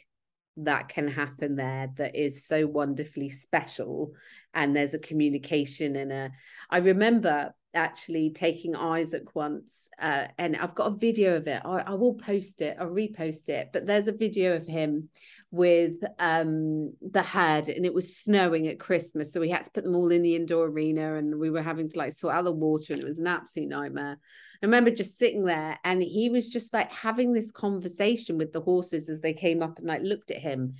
that 0.58 0.88
can 0.88 1.08
happen 1.08 1.56
there 1.56 1.90
that 1.96 2.16
is 2.16 2.46
so 2.46 2.66
wonderfully 2.66 3.30
special 3.30 4.12
and 4.54 4.74
there's 4.74 4.94
a 4.94 4.98
communication 4.98 5.94
and 5.94 6.12
a 6.12 6.30
i 6.68 6.78
remember 6.78 7.54
actually 7.74 8.30
taking 8.30 8.74
isaac 8.74 9.34
once 9.34 9.88
uh, 10.00 10.26
and 10.38 10.56
i've 10.56 10.74
got 10.74 10.92
a 10.92 10.96
video 10.96 11.36
of 11.36 11.46
it 11.46 11.60
I, 11.64 11.80
I 11.80 11.94
will 11.94 12.14
post 12.14 12.60
it 12.60 12.76
i'll 12.80 12.88
repost 12.88 13.48
it 13.48 13.70
but 13.72 13.86
there's 13.86 14.08
a 14.08 14.12
video 14.12 14.56
of 14.56 14.66
him 14.66 15.08
with 15.50 15.96
um 16.18 16.92
the 17.02 17.22
herd 17.22 17.68
and 17.68 17.84
it 17.84 17.94
was 17.94 18.16
snowing 18.16 18.68
at 18.68 18.80
christmas 18.80 19.32
so 19.32 19.40
we 19.40 19.50
had 19.50 19.64
to 19.64 19.70
put 19.70 19.84
them 19.84 19.94
all 19.94 20.10
in 20.10 20.22
the 20.22 20.36
indoor 20.36 20.66
arena 20.66 21.16
and 21.16 21.38
we 21.38 21.50
were 21.50 21.62
having 21.62 21.88
to 21.88 21.98
like 21.98 22.12
sort 22.12 22.34
out 22.34 22.44
the 22.44 22.52
water 22.52 22.92
and 22.92 23.02
it 23.02 23.06
was 23.06 23.18
an 23.18 23.26
absolute 23.26 23.68
nightmare 23.68 24.18
I 24.62 24.66
remember 24.66 24.90
just 24.90 25.18
sitting 25.18 25.44
there 25.44 25.78
and 25.84 26.02
he 26.02 26.30
was 26.30 26.48
just 26.48 26.72
like 26.72 26.92
having 26.92 27.32
this 27.32 27.52
conversation 27.52 28.38
with 28.38 28.52
the 28.52 28.60
horses 28.60 29.08
as 29.08 29.20
they 29.20 29.32
came 29.32 29.62
up 29.62 29.78
and 29.78 29.86
like 29.86 30.02
looked 30.02 30.32
at 30.32 30.38
him. 30.38 30.74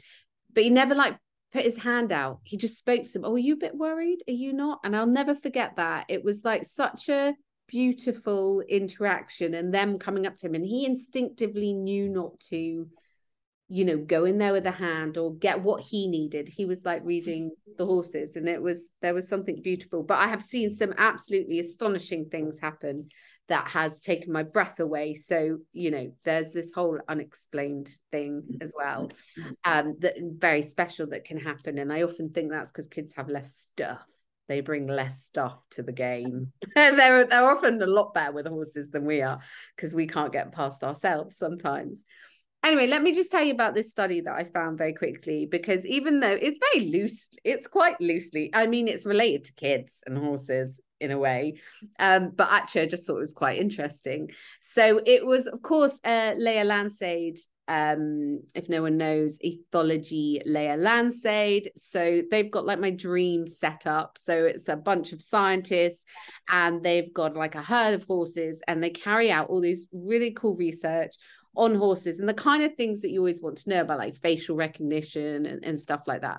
But 0.53 0.65
he 0.65 0.71
never 0.71 0.97
like 0.97 1.17
put 1.53 1.63
his 1.63 1.79
hand 1.79 2.13
out. 2.13 2.41
He 2.45 2.57
just 2.57 2.79
spoke 2.79 3.05
to 3.05 3.13
them. 3.13 3.25
Oh, 3.25 3.35
are 3.35 3.39
you 3.39 3.55
a 3.55 3.59
bit 3.59 3.75
worried? 3.75 4.23
Are 4.29 4.33
you 4.33 4.53
not? 4.53 4.81
And 4.85 4.95
I'll 4.95 5.07
never 5.07 5.35
forget 5.35 5.77
that. 5.77 6.07
It 6.09 6.25
was 6.25 6.45
like 6.45 6.65
such 6.65 7.09
a 7.09 7.35
beautiful 7.69 8.63
interaction 8.69 9.55
and 9.55 9.73
them 9.73 9.99
coming 9.99 10.27
up 10.27 10.37
to 10.37 10.47
him 10.47 10.55
and 10.55 10.65
he 10.65 10.87
instinctively 10.87 11.75
knew 11.75 12.09
not 12.09 12.41
to 12.41 12.89
you 13.69 13.85
know 13.85 13.99
go 13.99 14.25
in 14.25 14.39
there 14.39 14.53
with 14.53 14.67
a 14.67 14.71
hand 14.71 15.19
or 15.19 15.35
get 15.35 15.63
what 15.63 15.83
he 15.83 16.09
needed 16.09 16.49
he 16.49 16.65
was 16.65 16.83
like 16.87 17.03
reading 17.05 17.51
the 17.77 17.85
horses 17.85 18.37
and 18.37 18.49
it 18.49 18.61
was 18.61 18.89
there 19.03 19.13
was 19.13 19.29
something 19.29 19.61
beautiful 19.63 20.03
but 20.03 20.17
i 20.17 20.27
have 20.27 20.43
seen 20.43 20.71
some 20.71 20.95
absolutely 20.97 21.61
astonishing 21.61 22.25
things 22.31 22.59
happen 22.59 23.07
that 23.49 23.69
has 23.69 24.01
taken 24.01 24.33
my 24.33 24.43
breath 24.43 24.79
away 24.81 25.15
so 25.15 25.59
you 25.73 25.91
know 25.91 26.13
there's 26.25 26.53
this 26.53 26.73
whole 26.73 26.99
unexplained 27.09 27.91
thing 28.13 28.43
as 28.61 28.73
well 28.77 29.11
um 29.65 29.97
that 30.01 30.15
very 30.39 30.63
special 30.63 31.07
that 31.07 31.25
can 31.25 31.39
happen 31.39 31.79
and 31.79 31.93
i 31.93 32.03
often 32.03 32.31
think 32.31 32.51
that's 32.51 32.73
because 32.73 32.89
kids 32.89 33.15
have 33.15 33.29
less 33.29 33.55
stuff 33.57 34.05
they 34.49 34.61
bring 34.61 34.87
less 34.87 35.23
stuff 35.23 35.59
to 35.73 35.83
the 35.83 35.93
game. 35.93 36.53
they're, 36.75 37.27
they're 37.27 37.51
often 37.51 37.81
a 37.83 37.87
lot 37.87 38.15
better 38.15 38.33
with 38.33 38.47
horses 38.47 38.91
than 38.91 39.05
we 39.05 39.21
are 39.21 39.39
because 39.77 39.95
we 39.95 40.07
can't 40.07 40.33
get 40.33 40.53
past 40.53 40.83
ourselves 40.83 41.37
sometimes. 41.37 42.05
Anyway, 42.65 42.89
let 42.89 43.03
me 43.03 43.15
just 43.15 43.31
tell 43.31 43.45
you 43.45 43.53
about 43.53 43.75
this 43.75 43.91
study 43.91 44.21
that 44.23 44.35
I 44.35 44.45
found 44.45 44.79
very 44.79 44.93
quickly 44.93 45.47
because 45.47 45.87
even 45.87 46.21
though 46.21 46.37
it's 46.41 46.59
very 46.73 46.87
loose, 46.87 47.27
it's 47.45 47.69
quite 47.69 48.01
loosely, 48.01 48.51
I 48.53 48.67
mean, 48.67 48.89
it's 48.89 49.07
related 49.07 49.45
to 49.45 49.53
kids 49.55 50.01
and 50.07 50.19
horses 50.19 50.81
in 51.01 51.11
a 51.11 51.19
way. 51.19 51.61
Um, 51.99 52.31
but 52.35 52.49
actually, 52.51 52.83
I 52.83 52.87
just 52.87 53.07
thought 53.07 53.17
it 53.17 53.21
was 53.21 53.33
quite 53.33 53.59
interesting. 53.59 54.31
So 54.61 55.01
it 55.05 55.25
was, 55.25 55.47
of 55.47 55.63
course, 55.63 55.99
uh, 56.05 56.35
Leah 56.37 56.65
Lansade 56.65 57.39
um, 57.69 58.41
if 58.55 58.69
no 58.71 58.83
one 58.83 58.97
knows, 58.97 59.39
Ethology 59.45 60.41
Leah 60.47 60.77
Lansade. 60.79 61.69
So 61.77 62.23
they've 62.31 62.51
got 62.51 62.65
like 62.65 62.81
my 62.81 62.91
dream 62.91 63.47
set 63.47 63.87
up. 63.87 64.17
So 64.19 64.47
it's 64.47 64.69
a 64.69 64.77
bunch 64.77 65.13
of 65.13 65.21
scientists 65.21 66.05
and 66.49 66.83
they've 66.83 67.13
got 67.13 67.37
like 67.37 67.55
a 67.55 67.63
herd 67.63 67.95
of 67.95 68.05
horses 68.05 68.63
and 68.67 68.83
they 68.83 68.91
carry 68.91 69.31
out 69.31 69.51
all 69.51 69.61
these 69.61 69.87
really 69.93 70.33
cool 70.33 70.57
research 70.57 71.15
on 71.57 71.75
horses 71.75 72.21
and 72.21 72.29
the 72.29 72.35
kind 72.35 72.63
of 72.63 72.75
things 72.75 73.03
that 73.03 73.11
you 73.11 73.21
always 73.21 73.43
want 73.43 73.59
to 73.59 73.71
know 73.71 73.81
about 73.81 73.99
like 73.99 74.17
facial 74.17 74.57
recognition 74.57 75.45
and, 75.45 75.65
and 75.65 75.81
stuff 75.81 76.03
like 76.07 76.23
that 76.23 76.39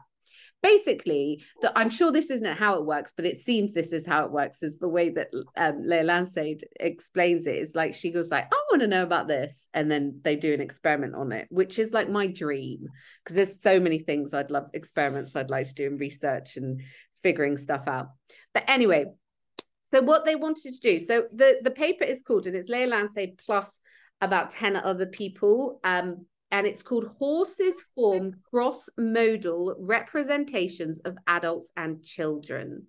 basically 0.61 1.43
that 1.61 1.71
i'm 1.75 1.89
sure 1.89 2.11
this 2.11 2.29
isn't 2.29 2.57
how 2.57 2.77
it 2.77 2.85
works 2.85 3.13
but 3.15 3.25
it 3.25 3.37
seems 3.37 3.71
this 3.71 3.91
is 3.91 4.05
how 4.05 4.25
it 4.25 4.31
works 4.31 4.61
is 4.61 4.77
the 4.77 4.89
way 4.89 5.09
that 5.09 5.29
um, 5.55 5.81
leah 5.85 6.03
lansade 6.03 6.63
explains 6.79 7.47
it 7.47 7.55
is 7.55 7.75
like 7.75 7.93
she 7.93 8.11
goes 8.11 8.29
like 8.29 8.45
i 8.51 8.57
want 8.69 8.81
to 8.81 8.87
know 8.87 9.03
about 9.03 9.27
this 9.27 9.69
and 9.73 9.89
then 9.89 10.19
they 10.23 10.35
do 10.35 10.53
an 10.53 10.61
experiment 10.61 11.15
on 11.15 11.31
it 11.31 11.47
which 11.49 11.79
is 11.79 11.93
like 11.93 12.09
my 12.09 12.27
dream 12.27 12.85
because 13.23 13.35
there's 13.35 13.61
so 13.61 13.79
many 13.79 13.99
things 13.99 14.33
i'd 14.33 14.51
love 14.51 14.67
experiments 14.73 15.35
i'd 15.35 15.49
like 15.49 15.67
to 15.67 15.73
do 15.73 15.87
in 15.87 15.97
research 15.97 16.57
and 16.57 16.81
figuring 17.21 17.57
stuff 17.57 17.87
out. 17.87 18.09
But 18.53 18.63
anyway 18.67 19.05
so 19.91 20.01
what 20.01 20.25
they 20.25 20.35
wanted 20.35 20.73
to 20.73 20.79
do 20.79 20.99
so 20.99 21.25
the 21.33 21.59
the 21.63 21.71
paper 21.71 22.03
is 22.03 22.21
called 22.21 22.45
and 22.45 22.55
it's 22.55 22.69
leah 22.69 22.87
lansade 22.87 23.37
plus 23.43 23.79
about 24.21 24.51
10 24.51 24.75
other 24.75 25.07
people 25.07 25.79
um 25.83 26.25
and 26.51 26.65
it's 26.65 26.83
called 26.83 27.11
Horses 27.19 27.75
Form 27.95 28.35
Cross 28.49 28.89
Modal 28.97 29.75
Representations 29.79 30.99
of 31.05 31.17
Adults 31.27 31.71
and 31.77 32.03
Children. 32.03 32.87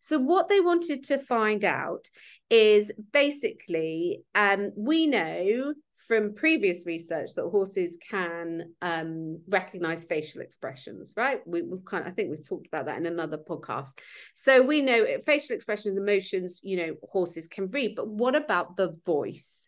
So, 0.00 0.18
what 0.18 0.48
they 0.48 0.60
wanted 0.60 1.04
to 1.04 1.18
find 1.18 1.64
out 1.64 2.08
is 2.48 2.90
basically, 3.12 4.22
um, 4.34 4.72
we 4.76 5.06
know 5.06 5.74
from 6.10 6.34
previous 6.34 6.86
research 6.86 7.30
that 7.36 7.48
horses 7.50 7.96
can 8.10 8.64
um, 8.82 9.38
recognize 9.48 10.04
facial 10.04 10.40
expressions, 10.40 11.14
right? 11.16 11.40
We, 11.46 11.60
have 11.60 11.84
kind 11.84 12.04
of, 12.04 12.10
I 12.10 12.14
think 12.14 12.30
we've 12.30 12.48
talked 12.48 12.66
about 12.66 12.86
that 12.86 12.98
in 12.98 13.06
another 13.06 13.38
podcast. 13.38 13.92
So 14.34 14.60
we 14.60 14.80
know 14.80 15.06
facial 15.24 15.54
expressions, 15.54 15.96
emotions, 15.96 16.58
you 16.64 16.78
know, 16.78 16.94
horses 17.12 17.46
can 17.46 17.68
read, 17.70 17.94
but 17.94 18.08
what 18.08 18.34
about 18.34 18.76
the 18.76 18.98
voice? 19.06 19.59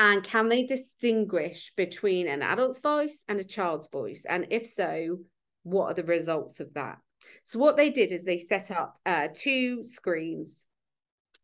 And 0.00 0.24
can 0.24 0.48
they 0.48 0.64
distinguish 0.64 1.74
between 1.76 2.26
an 2.26 2.40
adult's 2.40 2.78
voice 2.78 3.22
and 3.28 3.38
a 3.38 3.44
child's 3.44 3.86
voice? 3.92 4.24
And 4.26 4.46
if 4.48 4.66
so, 4.66 5.18
what 5.62 5.90
are 5.90 5.94
the 5.94 6.04
results 6.04 6.58
of 6.58 6.72
that? 6.72 6.96
So, 7.44 7.58
what 7.58 7.76
they 7.76 7.90
did 7.90 8.10
is 8.10 8.24
they 8.24 8.38
set 8.38 8.70
up 8.70 8.98
uh, 9.04 9.28
two 9.34 9.84
screens. 9.84 10.64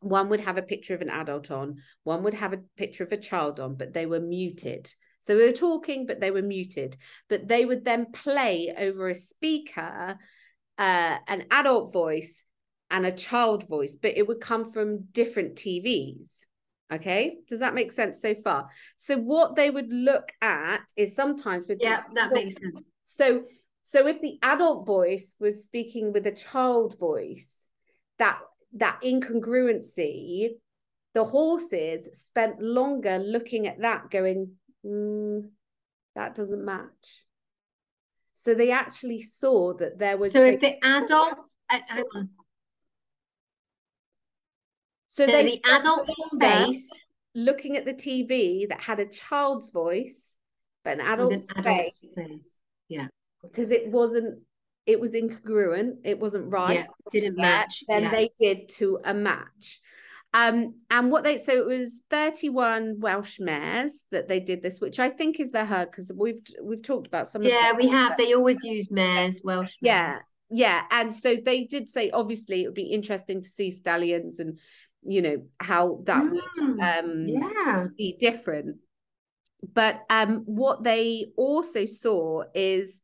One 0.01 0.31
would 0.31 0.41
have 0.41 0.57
a 0.57 0.63
picture 0.63 0.95
of 0.95 1.03
an 1.03 1.11
adult 1.11 1.51
on, 1.51 1.83
one 2.05 2.23
would 2.23 2.33
have 2.33 2.55
a 2.55 2.63
picture 2.79 3.05
of 3.05 3.13
a 3.13 3.19
child 3.19 3.61
on, 3.61 3.75
but 3.75 3.93
they 3.93 4.07
were 4.07 4.21
muted. 4.21 4.91
So 5.21 5.37
they 5.37 5.49
were 5.49 5.53
talking, 5.53 6.07
but 6.07 6.21
they 6.21 6.31
were 6.31 6.41
muted. 6.41 6.97
But 7.29 7.49
they 7.49 7.67
would 7.67 7.85
then 7.85 8.11
play 8.11 8.75
over 8.75 9.11
a 9.11 9.15
speaker 9.15 10.17
uh, 10.79 11.19
an 11.29 11.45
adult 11.51 11.93
voice 11.93 12.43
and 12.91 13.05
a 13.05 13.13
child 13.13 13.69
voice, 13.69 13.97
but 14.01 14.17
it 14.17 14.27
would 14.27 14.41
come 14.41 14.73
from 14.73 15.09
different 15.13 15.57
TVs. 15.57 16.39
Okay, 16.93 17.39
does 17.49 17.61
that 17.61 17.75
make 17.75 17.91
sense 17.91 18.23
so 18.23 18.35
far? 18.45 18.69
So 18.99 19.19
what 19.19 19.57
they 19.57 19.71
would 19.71 19.93
look 19.93 20.31
at 20.41 20.83
is 20.97 21.17
sometimes 21.17 21.67
with 21.67 21.79
yeah, 21.81 22.03
that 22.15 22.33
makes 22.33 22.57
sense. 22.57 22.91
So 23.05 23.45
so 23.83 24.07
if 24.07 24.21
the 24.21 24.39
adult 24.43 24.87
voice 24.87 25.35
was 25.41 25.65
speaking 25.65 26.13
with 26.13 26.27
a 26.27 26.33
child 26.33 26.99
voice, 26.99 27.69
that 28.19 28.39
that 28.75 29.01
incongruency, 29.03 30.51
the 31.15 31.25
horses 31.25 32.09
spent 32.13 32.61
longer 32.61 33.19
looking 33.19 33.67
at 33.67 33.81
that, 33.81 34.11
going, 34.11 34.53
mm, 34.85 35.49
that 36.15 36.35
doesn't 36.35 36.65
match. 36.65 37.25
So 38.35 38.55
they 38.55 38.71
actually 38.71 39.23
saw 39.23 39.75
that 39.75 39.99
there 39.99 40.19
was. 40.19 40.33
So 40.33 40.45
if 40.45 40.61
the 40.61 40.77
adult, 40.85 41.39
uh, 41.71 41.79
hang 41.89 42.05
on, 42.15 42.31
so, 45.17 45.27
so 45.27 45.43
the 45.43 45.61
adult 45.65 46.11
face 46.41 46.91
looking 47.35 47.77
at 47.77 47.85
the 47.85 47.95
TV 47.95 48.69
that 48.69 48.81
had 48.81 49.01
a 49.01 49.07
child's 49.07 49.71
voice, 49.71 50.35
but 50.85 50.95
an 50.95 51.01
adult, 51.01 51.33
an 51.33 51.45
adult's 51.57 52.01
face. 52.01 52.15
face. 52.15 52.61
Yeah. 52.89 53.07
Because 53.43 53.71
it 53.71 53.91
wasn't 53.91 54.41
it 54.85 55.01
was 55.01 55.13
incongruent, 55.13 55.97
it 56.05 56.19
wasn't 56.19 56.53
right. 56.53 56.81
Yeah, 56.81 56.87
didn't 57.11 57.37
match. 57.37 57.83
Then 57.89 58.05
yeah. 58.05 58.11
they 58.11 58.31
did 58.39 58.69
to 58.77 59.01
a 59.05 59.15
match. 59.15 59.81
Um, 60.35 60.75
and 60.91 61.11
what 61.11 61.25
they 61.25 61.39
so 61.39 61.53
it 61.55 61.67
was 61.67 62.03
31 62.11 63.01
Welsh 63.01 63.41
mares 63.41 64.05
that 64.11 64.29
they 64.29 64.39
did 64.39 64.63
this, 64.63 64.81
which 64.81 65.01
I 65.01 65.09
think 65.09 65.41
is 65.41 65.51
their 65.51 65.65
herd 65.65 65.91
because 65.91 66.13
we've 66.15 66.43
we've 66.63 66.83
talked 66.83 67.07
about 67.07 67.29
some. 67.29 67.43
Yeah, 67.43 67.73
we 67.73 67.89
have. 67.89 68.19
They 68.19 68.35
always 68.35 68.63
use 68.63 68.91
mares, 68.91 69.41
Welsh. 69.43 69.77
Mares. 69.81 69.83
Yeah, 69.83 70.19
yeah, 70.51 70.83
and 70.91 71.13
so 71.13 71.37
they 71.37 71.65
did 71.65 71.89
say 71.89 72.11
obviously 72.11 72.63
it 72.63 72.67
would 72.67 72.75
be 72.75 72.93
interesting 72.93 73.43
to 73.43 73.49
see 73.49 73.73
stallions 73.73 74.39
and 74.39 74.59
you 75.09 75.23
know 75.23 75.43
how 75.59 76.01
that 76.05 76.23
mm, 76.23 76.33
would 76.33 76.81
um 76.81 77.27
yeah. 77.29 77.87
be 77.97 78.17
different. 78.21 78.77
But 79.73 80.03
um 80.11 80.43
what 80.47 80.85
they 80.85 81.27
also 81.37 81.87
saw 81.87 82.45
is 82.55 83.01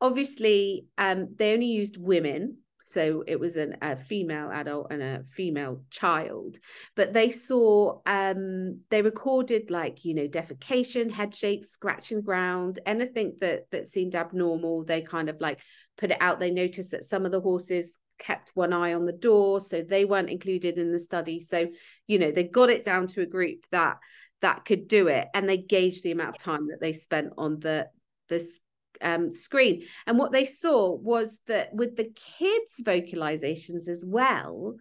obviously 0.00 0.86
um 0.98 1.34
they 1.36 1.54
only 1.54 1.66
used 1.66 1.96
women 1.96 2.58
so 2.86 3.24
it 3.26 3.40
was 3.40 3.56
an, 3.56 3.76
a 3.80 3.96
female 3.96 4.50
adult 4.50 4.88
and 4.90 5.02
a 5.02 5.24
female 5.34 5.82
child. 5.90 6.58
But 6.94 7.14
they 7.14 7.30
saw 7.30 8.00
um 8.04 8.80
they 8.90 9.00
recorded 9.00 9.70
like 9.70 10.04
you 10.04 10.14
know 10.14 10.28
defecation 10.28 11.10
head 11.10 11.34
shakes 11.34 11.70
scratching 11.70 12.20
ground 12.20 12.78
anything 12.84 13.36
that 13.40 13.70
that 13.70 13.86
seemed 13.86 14.14
abnormal. 14.14 14.84
They 14.84 15.00
kind 15.00 15.30
of 15.30 15.40
like 15.40 15.60
put 15.96 16.10
it 16.10 16.18
out. 16.20 16.40
They 16.40 16.50
noticed 16.50 16.90
that 16.90 17.04
some 17.04 17.24
of 17.24 17.32
the 17.32 17.40
horses 17.40 17.98
kept 18.18 18.52
one 18.54 18.72
eye 18.72 18.94
on 18.94 19.04
the 19.04 19.12
door 19.12 19.60
so 19.60 19.82
they 19.82 20.04
weren't 20.04 20.30
included 20.30 20.78
in 20.78 20.92
the 20.92 21.00
study 21.00 21.40
so 21.40 21.66
you 22.06 22.18
know 22.18 22.30
they 22.30 22.44
got 22.44 22.70
it 22.70 22.84
down 22.84 23.06
to 23.06 23.22
a 23.22 23.26
group 23.26 23.64
that 23.70 23.96
that 24.40 24.64
could 24.64 24.88
do 24.88 25.08
it 25.08 25.26
and 25.34 25.48
they 25.48 25.56
gauged 25.56 26.02
the 26.02 26.12
amount 26.12 26.30
of 26.30 26.38
time 26.38 26.68
that 26.68 26.80
they 26.80 26.92
spent 26.92 27.32
on 27.36 27.58
the 27.60 27.88
this 28.28 28.60
um, 29.00 29.32
screen 29.32 29.82
and 30.06 30.18
what 30.18 30.32
they 30.32 30.46
saw 30.46 30.94
was 30.94 31.40
that 31.48 31.74
with 31.74 31.96
the 31.96 32.12
kids 32.38 32.80
vocalizations 32.82 33.88
as 33.88 34.04
well 34.06 34.76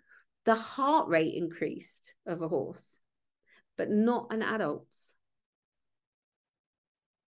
the 0.46 0.56
heart 0.56 1.08
rate 1.08 1.34
increased 1.34 2.14
of 2.28 2.42
a 2.42 2.48
horse 2.48 3.00
but 3.76 3.90
not 3.90 4.32
an 4.32 4.44
adult's 4.44 5.16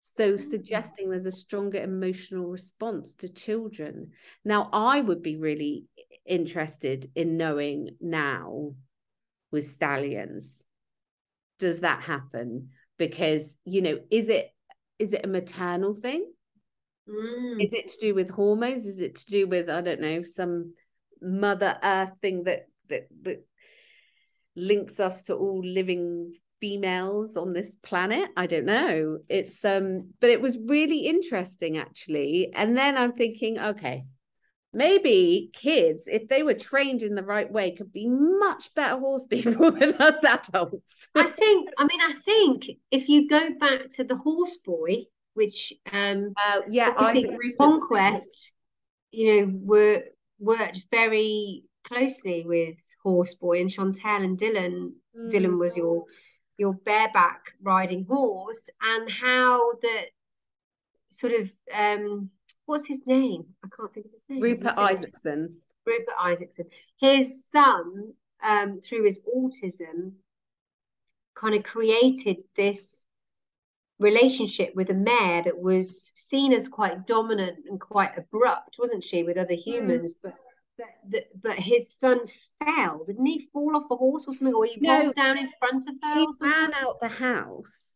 so, 0.04 0.34
mm. 0.34 0.40
suggesting 0.40 1.08
there's 1.08 1.26
a 1.26 1.32
stronger 1.32 1.82
emotional 1.82 2.46
response 2.46 3.14
to 3.16 3.28
children. 3.28 4.10
Now, 4.44 4.68
I 4.70 5.00
would 5.00 5.22
be 5.22 5.36
really 5.36 5.86
interested 6.26 7.10
in 7.14 7.36
knowing 7.36 7.90
now 8.00 8.72
with 9.50 9.64
stallions, 9.64 10.64
does 11.58 11.80
that 11.80 12.02
happen? 12.02 12.70
Because, 12.98 13.56
you 13.64 13.82
know, 13.82 13.98
is 14.10 14.28
it 14.28 14.50
is 14.98 15.12
it 15.12 15.24
a 15.24 15.28
maternal 15.28 15.94
thing? 15.94 16.30
Mm. 17.08 17.62
Is 17.62 17.72
it 17.72 17.88
to 17.88 17.98
do 18.00 18.14
with 18.14 18.30
hormones? 18.30 18.86
Is 18.86 19.00
it 19.00 19.16
to 19.16 19.26
do 19.26 19.46
with, 19.46 19.68
I 19.68 19.80
don't 19.80 20.00
know, 20.00 20.22
some 20.22 20.74
mother 21.20 21.78
earth 21.82 22.12
thing 22.20 22.44
that 22.44 22.66
that, 22.88 23.08
that 23.22 23.44
links 24.56 25.00
us 25.00 25.22
to 25.22 25.34
all 25.34 25.62
living 25.64 26.32
females 26.60 27.36
on 27.36 27.52
this 27.52 27.76
planet 27.82 28.30
i 28.36 28.46
don't 28.46 28.64
know 28.64 29.18
it's 29.28 29.64
um 29.64 30.08
but 30.20 30.30
it 30.30 30.40
was 30.40 30.58
really 30.66 31.00
interesting 31.00 31.76
actually 31.76 32.50
and 32.54 32.76
then 32.76 32.96
i'm 32.96 33.12
thinking 33.12 33.58
okay 33.58 34.04
maybe 34.74 35.50
kids, 35.52 36.06
if 36.06 36.28
they 36.28 36.42
were 36.42 36.54
trained 36.54 37.02
in 37.02 37.14
the 37.14 37.22
right 37.22 37.50
way, 37.50 37.70
could 37.72 37.92
be 37.92 38.08
much 38.08 38.74
better 38.74 38.98
horse 38.98 39.26
people 39.30 39.70
than 39.70 39.94
us 39.94 40.24
adults. 40.24 41.08
I 41.14 41.26
think, 41.26 41.70
I 41.78 41.84
mean, 41.84 42.00
I 42.02 42.12
think 42.12 42.70
if 42.90 43.08
you 43.08 43.28
go 43.28 43.50
back 43.58 43.88
to 43.90 44.04
the 44.04 44.16
horse 44.16 44.56
boy, 44.56 45.04
which 45.34 45.72
um 45.92 46.32
uh, 46.36 46.60
yeah, 46.70 46.94
obviously 46.96 47.36
Conquest, 47.58 48.52
you 49.10 49.46
know, 49.46 49.52
were 49.62 50.04
worked 50.38 50.84
very 50.90 51.64
closely 51.84 52.44
with 52.46 52.76
horse 53.02 53.34
boy 53.34 53.60
and 53.60 53.70
Chantel 53.70 54.24
and 54.24 54.38
Dylan. 54.38 54.92
Mm. 55.16 55.30
Dylan 55.30 55.58
was 55.58 55.76
your 55.76 56.04
your 56.56 56.74
bareback 56.74 57.52
riding 57.62 58.04
horse, 58.04 58.70
and 58.80 59.10
how 59.10 59.72
that 59.82 60.06
sort 61.08 61.32
of 61.32 61.52
um 61.72 62.30
what's 62.66 62.86
his 62.86 63.02
name? 63.06 63.44
I 63.64 63.68
can't 63.76 63.92
think 63.92 64.06
of 64.06 64.12
his 64.12 64.22
name. 64.28 64.40
Rupert 64.40 64.78
Isaacson. 64.78 65.56
Rupert 65.86 66.14
Isaacson. 66.20 66.66
His 67.00 67.46
son, 67.46 68.12
um, 68.42 68.80
through 68.80 69.04
his 69.04 69.20
autism, 69.36 70.12
kind 71.34 71.54
of 71.54 71.62
created 71.62 72.42
this 72.56 73.04
relationship 73.98 74.74
with 74.74 74.90
a 74.90 74.94
mare 74.94 75.42
that 75.42 75.58
was 75.58 76.12
seen 76.14 76.52
as 76.52 76.68
quite 76.68 77.06
dominant 77.06 77.64
and 77.68 77.80
quite 77.80 78.16
abrupt, 78.16 78.76
wasn't 78.78 79.04
she, 79.04 79.22
with 79.22 79.36
other 79.36 79.54
mm. 79.54 79.62
humans? 79.62 80.14
Mm. 80.14 80.18
But 80.22 80.34
but 81.08 81.28
but 81.40 81.56
his 81.56 81.94
son 81.94 82.20
fell, 82.64 83.04
didn't 83.04 83.26
he? 83.26 83.48
Fall 83.52 83.76
off 83.76 83.90
a 83.90 83.96
horse 83.96 84.24
or 84.26 84.32
something, 84.32 84.54
or 84.54 84.64
he 84.64 84.76
no, 84.80 85.02
rolled 85.02 85.14
down 85.14 85.38
in 85.38 85.48
front 85.58 85.84
of 85.88 85.94
her. 86.02 86.14
He 86.18 86.26
ran 86.40 86.74
out 86.74 86.98
the 87.00 87.08
house 87.08 87.93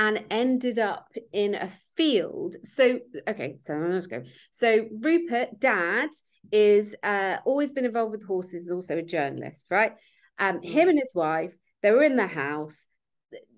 and 0.00 0.24
ended 0.30 0.78
up 0.78 1.12
in 1.30 1.54
a 1.54 1.70
field. 1.94 2.56
So, 2.62 3.00
okay, 3.28 3.58
so 3.60 3.74
to 3.74 4.08
go. 4.08 4.22
So, 4.50 4.86
Rupert, 4.98 5.60
dad, 5.60 6.08
is 6.50 6.96
uh, 7.02 7.36
always 7.44 7.70
been 7.70 7.84
involved 7.84 8.12
with 8.12 8.24
horses, 8.24 8.64
is 8.64 8.70
also 8.70 8.96
a 8.96 9.02
journalist, 9.02 9.66
right? 9.70 9.92
Um, 10.38 10.62
him 10.62 10.88
and 10.88 10.98
his 10.98 11.14
wife, 11.14 11.52
they 11.82 11.90
were 11.90 12.02
in 12.02 12.16
the 12.16 12.26
house. 12.26 12.86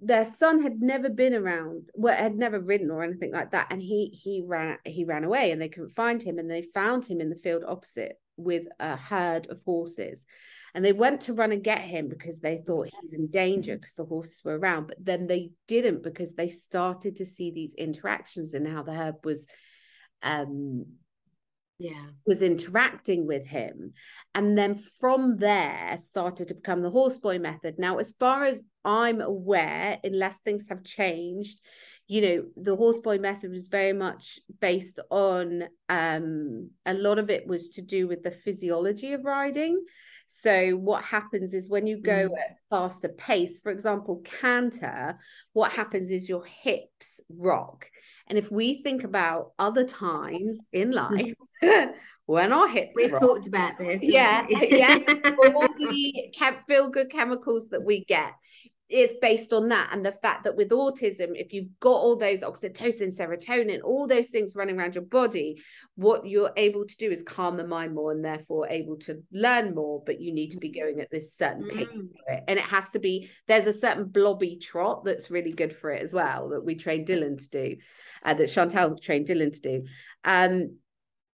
Their 0.03 0.25
son 0.25 0.65
had 0.65 0.81
never 0.81 1.09
been 1.09 1.33
around, 1.33 1.91
well, 1.95 2.17
had 2.17 2.35
never 2.35 2.59
ridden 2.59 2.91
or 2.91 3.05
anything 3.05 3.31
like 3.33 3.53
that, 3.53 3.69
and 3.71 3.81
he 3.81 4.09
he 4.09 4.43
ran 4.45 4.79
he 4.85 5.05
ran 5.05 5.23
away, 5.23 5.53
and 5.53 5.63
they 5.63 5.69
couldn't 5.69 5.91
find 5.95 6.21
him, 6.21 6.39
and 6.39 6.51
they 6.51 6.67
found 6.75 7.07
him 7.07 7.21
in 7.21 7.31
the 7.31 7.39
field 7.43 7.63
opposite 7.67 8.17
with 8.37 8.67
a 8.79 8.97
herd 8.97 9.49
of 9.51 9.61
horses. 9.65 10.27
And 10.75 10.85
they 10.85 10.93
went 10.93 11.23
to 11.23 11.35
run 11.35 11.53
and 11.53 11.63
get 11.63 11.81
him 11.81 12.09
because 12.09 12.41
they 12.41 12.63
thought 12.67 12.89
he's 13.03 13.13
in 13.13 13.29
danger 13.29 13.77
because 13.77 13.95
the 13.95 14.05
horses 14.05 14.41
were 14.45 14.59
around. 14.59 14.87
But 14.87 15.05
then 15.05 15.27
they 15.27 15.51
didn't 15.69 16.03
because 16.03 16.35
they 16.35 16.49
started 16.49 17.17
to 17.17 17.27
see 17.27 17.51
these 17.51 17.75
interactions 17.75 18.55
and 18.55 18.67
how 18.67 18.83
the 18.83 18.93
herb 18.93 19.25
was 19.25 19.47
um 20.23 20.87
yeah 21.83 22.07
was 22.27 22.43
interacting 22.43 23.27
with 23.27 23.45
him 23.45 23.93
and 24.37 24.57
then 24.57 24.75
from 24.75 25.37
there 25.39 25.97
started 25.99 26.47
to 26.47 26.55
become 26.55 26.81
the 26.81 26.91
horseboy 26.91 27.41
method 27.41 27.75
now 27.77 27.97
as 27.97 28.13
far 28.21 28.45
as 28.45 28.63
i'm 28.85 29.21
aware 29.21 29.99
unless 30.05 30.39
things 30.39 30.67
have 30.69 30.85
changed 30.85 31.59
you 32.13 32.21
know 32.21 32.45
the 32.57 32.77
horseboy 32.77 33.19
method 33.19 33.51
was 33.51 33.69
very 33.69 33.93
much 33.93 34.39
based 34.61 34.99
on 35.11 35.65
um 35.89 36.69
a 36.85 36.95
lot 36.95 37.19
of 37.19 37.31
it 37.31 37.47
was 37.47 37.71
to 37.71 37.83
do 37.83 38.07
with 38.07 38.23
the 38.23 38.31
physiology 38.45 39.13
of 39.15 39.25
riding 39.25 39.83
so 40.35 40.71
what 40.71 41.05
happens 41.05 41.53
is 41.53 41.69
when 41.69 41.87
you 41.87 42.01
go 42.01 42.31
mm. 42.31 42.41
at 42.41 42.57
faster 42.71 43.11
pace, 43.11 43.59
for 43.63 43.71
example, 43.71 44.23
canter, 44.41 45.19
what 45.53 45.73
happens 45.73 46.11
is 46.11 46.27
your 46.27 46.43
hips 46.47 47.21
rock. 47.29 47.87
And 48.29 48.39
if 48.39 48.51
we 48.51 48.83
think 48.83 49.05
about 49.05 49.53
other 49.59 49.85
times 49.85 50.57
in 50.73 50.91
life 50.91 51.35
when 52.27 52.51
our 52.51 52.67
hips 52.67 52.93
we've 52.95 53.13
rock, 53.13 53.21
talked 53.21 53.47
about 53.47 53.79
this 53.79 53.99
yeah 54.01 54.47
yeah 54.49 54.99
all 55.55 55.69
the 55.77 56.33
feel 56.67 56.89
good 56.89 57.11
chemicals 57.11 57.69
that 57.69 57.83
we 57.83 58.05
get 58.05 58.33
is 58.93 59.13
based 59.21 59.53
on 59.53 59.69
that 59.69 59.89
and 59.93 60.05
the 60.05 60.13
fact 60.13 60.45
that 60.45 60.57
with 60.57 60.71
autism 60.71 61.31
if 61.35 61.53
you've 61.53 61.79
got 61.81 61.91
all 61.91 62.17
those 62.17 62.41
oxytocin 62.41 63.17
serotonin 63.17 63.81
all 63.83 64.07
those 64.07 64.29
things 64.29 64.55
running 64.55 64.79
around 64.79 64.95
your 64.95 65.05
body 65.05 65.61
what 65.97 66.27
you're 66.27 66.53
able 66.57 66.85
to 66.85 66.97
do 66.97 67.11
is 67.11 67.23
calm 67.23 67.57
the 67.57 67.67
mind 67.67 67.95
more 67.95 68.13
and 68.13 68.25
therefore 68.25 68.69
able 68.69 68.97
to 68.97 69.23
learn 69.33 69.75
more 69.75 70.03
but 70.05 70.21
you 70.21 70.33
need 70.33 70.51
to 70.51 70.59
be 70.59 70.71
going 70.71 71.01
at 71.01 71.11
this 71.11 71.35
certain 71.35 71.67
pace 71.69 71.89
mm. 71.89 72.09
and 72.49 72.59
it 72.59 72.65
has 72.65 72.89
to 72.91 72.99
be 72.99 73.29
there's 73.49 73.67
a 73.67 73.73
certain 73.73 74.05
blobby 74.05 74.57
trot 74.57 75.05
that's 75.05 75.31
really 75.31 75.53
good 75.53 75.75
for 75.75 75.91
it 75.91 76.03
as 76.03 76.13
well 76.13 76.51
that 76.51 76.65
we 76.65 76.75
train 76.75 77.05
dylan 77.05 77.39
to 77.39 77.49
do 77.49 77.77
uh, 78.25 78.35
that 78.35 78.49
chantel 78.49 79.01
trained 79.01 79.27
dylan 79.27 79.53
to 79.53 79.61
do. 79.61 79.85
Um 80.25 80.77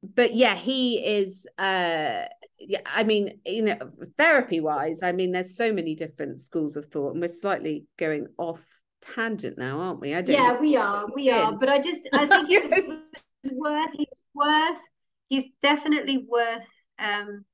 but 0.03 0.35
yeah 0.35 0.55
he 0.55 0.97
is 1.19 1.47
uh 1.57 2.25
yeah, 2.59 2.79
I 2.85 3.03
mean, 3.03 3.39
you 3.45 3.63
know, 3.63 3.77
therapy 4.17 4.59
wise, 4.59 5.01
I 5.03 5.11
mean, 5.11 5.31
there's 5.31 5.55
so 5.55 5.73
many 5.73 5.95
different 5.95 6.39
schools 6.41 6.75
of 6.75 6.85
thought, 6.85 7.13
and 7.13 7.21
we're 7.21 7.27
slightly 7.27 7.85
going 7.97 8.27
off 8.37 8.65
tangent 9.01 9.57
now, 9.57 9.79
aren't 9.79 9.99
we? 9.99 10.13
I 10.13 10.21
don't. 10.21 10.35
Yeah, 10.35 10.59
we 10.59 10.75
are, 10.77 11.05
we 11.13 11.29
are. 11.29 11.53
But 11.57 11.69
I 11.69 11.79
just, 11.79 12.07
I 12.13 12.25
think 12.45 12.49
it's 12.49 13.53
worth. 13.53 13.91
He's 13.93 14.21
worth. 14.33 14.81
He's 15.29 15.49
definitely 15.61 16.25
worth 16.29 16.67
um, 16.99 17.45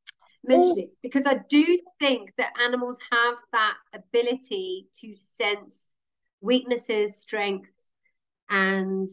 mentioning 0.44 0.90
oh. 0.90 0.98
because 1.02 1.26
I 1.26 1.40
do 1.50 1.78
think 2.00 2.34
that 2.38 2.54
animals 2.64 3.00
have 3.12 3.36
that 3.54 3.76
ability 3.94 4.88
to 5.02 5.16
sense 5.18 5.90
weaknesses, 6.42 7.20
strengths, 7.20 7.92
and 8.50 9.10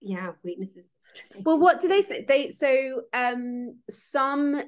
yeah, 0.00 0.32
weaknesses. 0.44 0.88
Well, 1.42 1.58
what 1.58 1.80
do 1.80 1.88
they 1.88 2.02
say? 2.02 2.24
They 2.26 2.50
so 2.50 3.02
um 3.12 3.78
some 3.88 4.60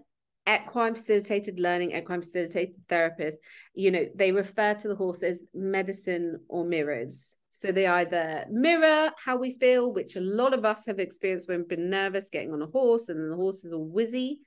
equine 0.53 0.95
facilitated 0.95 1.61
learning, 1.61 1.93
equine 1.93 2.21
facilitated 2.21 2.75
therapists, 2.89 3.37
you 3.75 3.91
know, 3.91 4.07
they 4.15 4.33
refer 4.33 4.75
to 4.75 4.89
the 4.89 4.97
horse 4.97 5.23
as 5.23 5.45
medicine 5.55 6.41
or 6.49 6.65
mirrors. 6.65 7.37
So 7.51 7.73
they 7.73 7.87
either 7.87 8.47
mirror 8.51 9.11
how 9.23 9.37
we 9.37 9.53
feel, 9.53 9.93
which 9.93 10.17
a 10.17 10.21
lot 10.21 10.55
of 10.55 10.65
us 10.65 10.87
have 10.87 10.99
experienced 10.99 11.49
when 11.49 11.59
we've 11.59 11.69
been 11.69 11.91
nervous 11.91 12.31
getting 12.31 12.53
on 12.53 12.63
a 12.63 12.67
horse 12.67 13.09
and 13.09 13.31
the 13.31 13.37
horse 13.37 13.65
is 13.65 13.73
all 13.73 13.91
whizzy, 13.95 14.39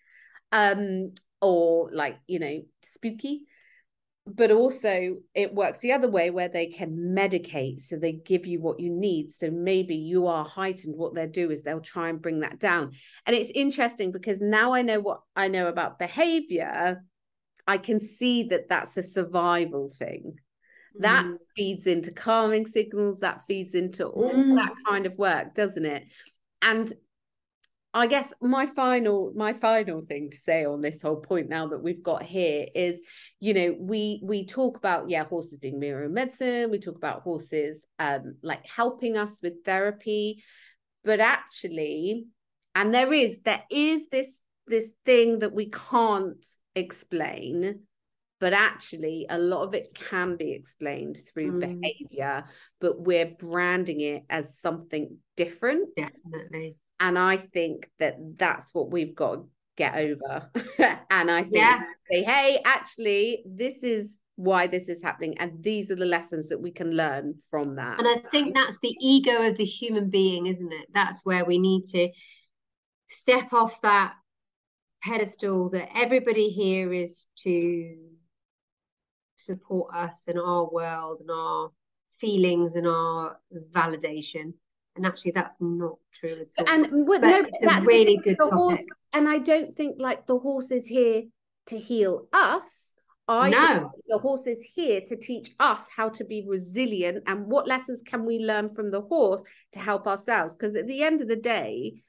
um, 0.52 1.14
or 1.42 1.90
like, 1.92 2.18
you 2.28 2.40
know, 2.40 2.62
spooky 2.82 3.44
but 4.26 4.52
also 4.52 5.18
it 5.34 5.54
works 5.54 5.80
the 5.80 5.92
other 5.92 6.10
way 6.10 6.30
where 6.30 6.48
they 6.48 6.68
can 6.68 6.92
medicate. 6.96 7.82
So 7.82 7.98
they 7.98 8.14
give 8.14 8.46
you 8.46 8.62
what 8.62 8.80
you 8.80 8.90
need. 8.90 9.34
So 9.34 9.52
maybe 9.52 9.96
you 9.96 10.28
are 10.28 10.46
heightened. 10.46 10.96
What 10.96 11.14
they'll 11.14 11.28
do 11.28 11.52
is 11.52 11.62
they'll 11.62 11.82
try 11.82 12.10
and 12.10 12.22
bring 12.22 12.40
that 12.40 12.60
down. 12.60 12.92
And 13.26 13.36
it's 13.36 13.52
interesting 13.54 14.12
because 14.12 14.40
now 14.40 14.74
i 14.74 14.82
know 14.82 15.00
what 15.00 15.22
i 15.36 15.48
know 15.48 15.68
about 15.68 16.00
behavior. 16.00 17.04
I 17.68 17.78
can 17.78 18.00
see 18.00 18.44
that 18.44 18.70
that's 18.70 18.98
a 18.98 19.04
survival 19.04 19.90
thing. 19.90 20.36
That 21.00 21.26
mm. 21.26 21.38
feeds 21.56 21.88
into 21.88 22.12
calming 22.12 22.66
signals. 22.66 23.22
That 23.22 23.42
feeds 23.48 23.74
into 23.74 24.06
all 24.06 24.34
mm. 24.34 24.56
that 24.56 24.74
kind 24.88 25.06
of 25.06 25.18
work 25.18 25.54
doesn't 25.54 25.86
it? 25.86 26.06
And 26.62 26.92
I 27.96 28.08
guess 28.08 28.34
my 28.42 28.66
final 28.66 29.32
my 29.36 29.54
final 29.54 30.02
thing 30.02 30.32
to 30.32 30.38
say 30.38 30.66
on 30.66 30.82
this 30.82 31.02
whole 31.02 31.18
point 31.18 31.48
now 31.48 31.68
that 31.68 31.84
we've 31.84 32.02
got 32.02 32.24
here 32.24 32.66
is 32.74 33.00
you 33.40 33.54
know 33.54 33.76
we 33.80 34.20
we 34.24 34.46
talk 34.46 34.78
about 34.78 35.10
yeah 35.10 35.26
horses 35.26 35.60
being 35.60 35.80
mirror 35.80 36.10
medicine. 36.10 36.72
We 36.72 36.80
talk 36.80 36.96
about 36.96 37.22
horses 37.22 37.86
um 38.00 38.36
like 38.42 38.66
helping 38.66 39.18
us 39.18 39.42
with 39.42 39.64
therapy. 39.64 40.44
But 41.04 41.20
actually 41.20 42.26
and 42.74 42.94
there 42.94 43.14
is 43.14 43.40
there 43.46 43.64
is 43.70 44.08
this 44.10 44.40
this 44.66 44.92
thing 45.06 45.40
that 45.40 45.54
we 45.54 45.70
can't 45.70 46.46
explain 46.76 47.82
but 48.40 48.54
actually 48.54 49.26
a 49.30 49.38
lot 49.38 49.64
of 49.64 49.74
it 49.74 49.94
can 49.94 50.36
be 50.36 50.52
explained 50.52 51.18
through 51.32 51.52
mm. 51.52 51.60
behavior 51.60 52.46
but 52.80 53.00
we're 53.00 53.36
branding 53.38 54.02
it 54.02 54.24
as 54.30 54.58
something 54.58 55.18
different. 55.36 55.90
Definitely 55.96 56.78
and 57.04 57.20
I 57.20 57.36
think 57.36 57.90
that 58.00 58.16
that's 58.38 58.74
what 58.74 58.90
we've 58.90 59.14
got 59.14 59.36
to 59.36 59.44
get 59.76 59.98
over. 59.98 60.50
and 61.12 61.30
I 61.30 61.42
think 61.42 61.56
yeah. 61.56 61.82
say, 62.10 62.24
hey, 62.24 62.62
actually, 62.64 63.44
this 63.46 63.84
is 63.84 64.20
why 64.36 64.68
this 64.68 64.88
is 64.88 65.04
happening, 65.04 65.38
and 65.38 65.62
these 65.62 65.92
are 65.92 65.96
the 65.96 66.06
lessons 66.06 66.48
that 66.48 66.62
we 66.62 66.72
can 66.72 66.92
learn 66.92 67.36
from 67.52 67.76
that. 67.76 68.00
And 68.00 68.08
I 68.08 68.16
think 68.30 68.56
that's 68.56 68.80
the 68.80 68.96
ego 69.02 69.46
of 69.48 69.58
the 69.58 69.66
human 69.66 70.10
being, 70.10 70.48
isn't 70.48 70.72
it? 70.72 70.88
That's 70.94 71.26
where 71.26 71.44
we 71.44 71.60
need 71.60 71.88
to 71.88 72.10
step 73.10 73.52
off 73.52 73.82
that 73.82 74.14
pedestal 75.04 75.70
that 75.72 75.90
everybody 75.94 76.48
here 76.48 76.94
is 76.94 77.26
to 77.40 77.98
support 79.38 79.94
us 79.94 80.24
and 80.28 80.40
our 80.40 80.70
world 80.72 81.20
and 81.20 81.30
our 81.30 81.70
feelings 82.22 82.76
and 82.76 82.88
our 82.88 83.38
validation 83.76 84.54
and 84.96 85.06
actually 85.06 85.32
that's 85.32 85.56
not 85.60 85.98
true 86.14 86.38
at 86.42 86.68
all. 86.68 86.74
And 86.74 87.08
well, 87.08 87.20
no, 87.20 87.46
it's 87.48 87.64
a 87.64 87.82
really 87.82 88.18
good 88.18 88.38
topic. 88.38 88.54
Horse, 88.54 88.86
and 89.14 89.28
I 89.28 89.40
don't 89.40 89.76
think 89.76 90.02
like 90.02 90.26
the 90.28 90.38
horse 90.38 90.72
is 90.72 90.88
here 90.88 91.24
to 91.68 91.78
heal 91.78 92.28
us. 92.34 92.94
I 93.28 93.50
know 93.50 93.92
the 94.08 94.18
horse 94.18 94.48
is 94.48 94.62
here 94.62 95.00
to 95.08 95.16
teach 95.16 95.52
us 95.60 95.88
how 95.96 96.10
to 96.10 96.26
be 96.26 96.46
resilient 96.46 97.24
and 97.26 97.48
what 97.48 97.68
lessons 97.68 98.02
can 98.06 98.26
we 98.26 98.40
learn 98.40 98.76
from 98.76 98.92
the 98.92 99.02
horse 99.02 99.44
to 99.72 99.80
help 99.80 100.08
ourselves. 100.08 100.56
Because 100.58 100.76
at 100.76 100.88
the 100.88 101.04
end 101.04 101.22
of 101.22 101.30
the 101.30 101.38
day, 101.38 102.04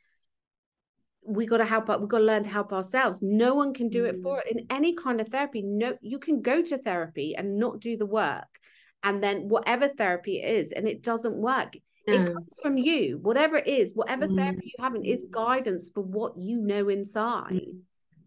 we 1.26 1.47
got 1.47 1.59
to 1.59 1.64
help 1.64 1.89
we 1.89 2.07
got 2.07 2.18
to 2.18 2.24
learn 2.24 2.43
to 2.43 2.51
help 2.51 2.72
ourselves 2.72 3.22
no 3.22 3.55
one 3.55 3.72
can 3.72 3.89
do 3.89 4.05
it 4.05 4.16
for 4.22 4.43
Mm. 4.43 4.51
in 4.51 4.66
any 4.68 4.95
kind 4.95 5.22
of 5.22 5.28
therapy 5.28 5.62
no 5.62 5.97
you 6.03 6.18
can 6.18 6.43
go 6.43 6.61
to 6.61 6.76
therapy 6.76 7.35
and 7.35 7.59
not 7.59 7.80
do 7.80 7.97
the 7.97 8.05
work 8.05 8.61
and 9.03 9.22
then 9.22 9.49
whatever 9.49 9.89
therapy 9.89 10.43
it 10.43 10.51
is 10.51 10.72
and 10.72 10.87
it 10.87 11.03
doesn't 11.03 11.37
work 11.37 11.76
it 12.07 12.33
comes 12.33 12.59
from 12.63 12.77
you 12.77 13.19
whatever 13.23 13.57
it 13.57 13.67
is 13.67 13.93
whatever 13.95 14.27
Mm. 14.27 14.37
therapy 14.37 14.75
you 14.77 14.85
have 14.85 14.95
is 15.05 15.25
guidance 15.31 15.89
for 15.93 16.03
what 16.03 16.37
you 16.37 16.57
know 16.61 16.89
inside 16.89 17.53
Mm. 17.53 17.81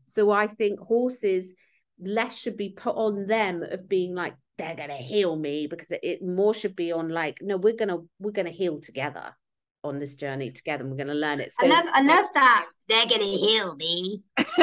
so 0.06 0.32
i 0.32 0.48
think 0.48 0.80
horses 0.80 1.54
less 2.00 2.38
should 2.38 2.58
be 2.58 2.70
put 2.70 2.96
on 2.96 3.26
them 3.26 3.64
of 3.64 3.88
being 3.90 4.14
like 4.16 4.34
they're 4.58 4.76
gonna 4.76 4.96
heal 4.98 5.36
me 5.36 5.68
because 5.68 5.92
it, 5.92 6.00
it 6.04 6.24
more 6.24 6.54
should 6.54 6.76
be 6.76 6.92
on 6.92 7.10
like 7.10 7.38
no 7.42 7.58
we're 7.58 7.76
gonna 7.76 8.00
we're 8.20 8.32
gonna 8.32 8.50
heal 8.50 8.80
together 8.80 9.36
on 9.84 10.00
this 10.00 10.16
journey 10.16 10.50
together 10.52 10.84
and 10.84 10.92
we're 10.92 10.98
gonna 10.98 11.14
learn 11.14 11.40
it 11.40 11.52
so 11.54 11.66
I 11.66 11.70
love 11.70 11.86
I 11.94 12.02
love 12.02 12.26
that. 12.34 12.66
They're 12.90 13.06
gonna 13.06 13.24
heal 13.26 13.76
me. 13.76 14.24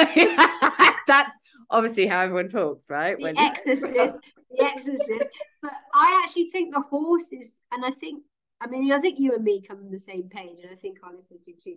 that's 1.06 1.32
obviously 1.70 2.06
how 2.06 2.20
everyone 2.22 2.48
talks 2.48 2.88
right 2.90 3.16
The 3.18 3.34
exorcist. 3.38 4.18
the 4.50 4.64
exorcist. 4.64 5.28
But 5.62 5.72
I 5.94 6.20
actually 6.24 6.50
think 6.50 6.74
the 6.74 6.80
horses, 6.82 7.60
and 7.72 7.84
I 7.84 7.90
think 7.90 8.22
I 8.60 8.66
mean 8.66 8.90
I 8.92 9.00
think 9.00 9.18
you 9.18 9.34
and 9.34 9.44
me 9.44 9.60
come 9.62 9.78
on 9.78 9.90
the 9.90 9.98
same 9.98 10.28
page, 10.28 10.58
and 10.62 10.70
I 10.72 10.76
think 10.76 10.98
our 11.02 11.12
listeners 11.12 11.40
do 11.44 11.52
too. 11.62 11.76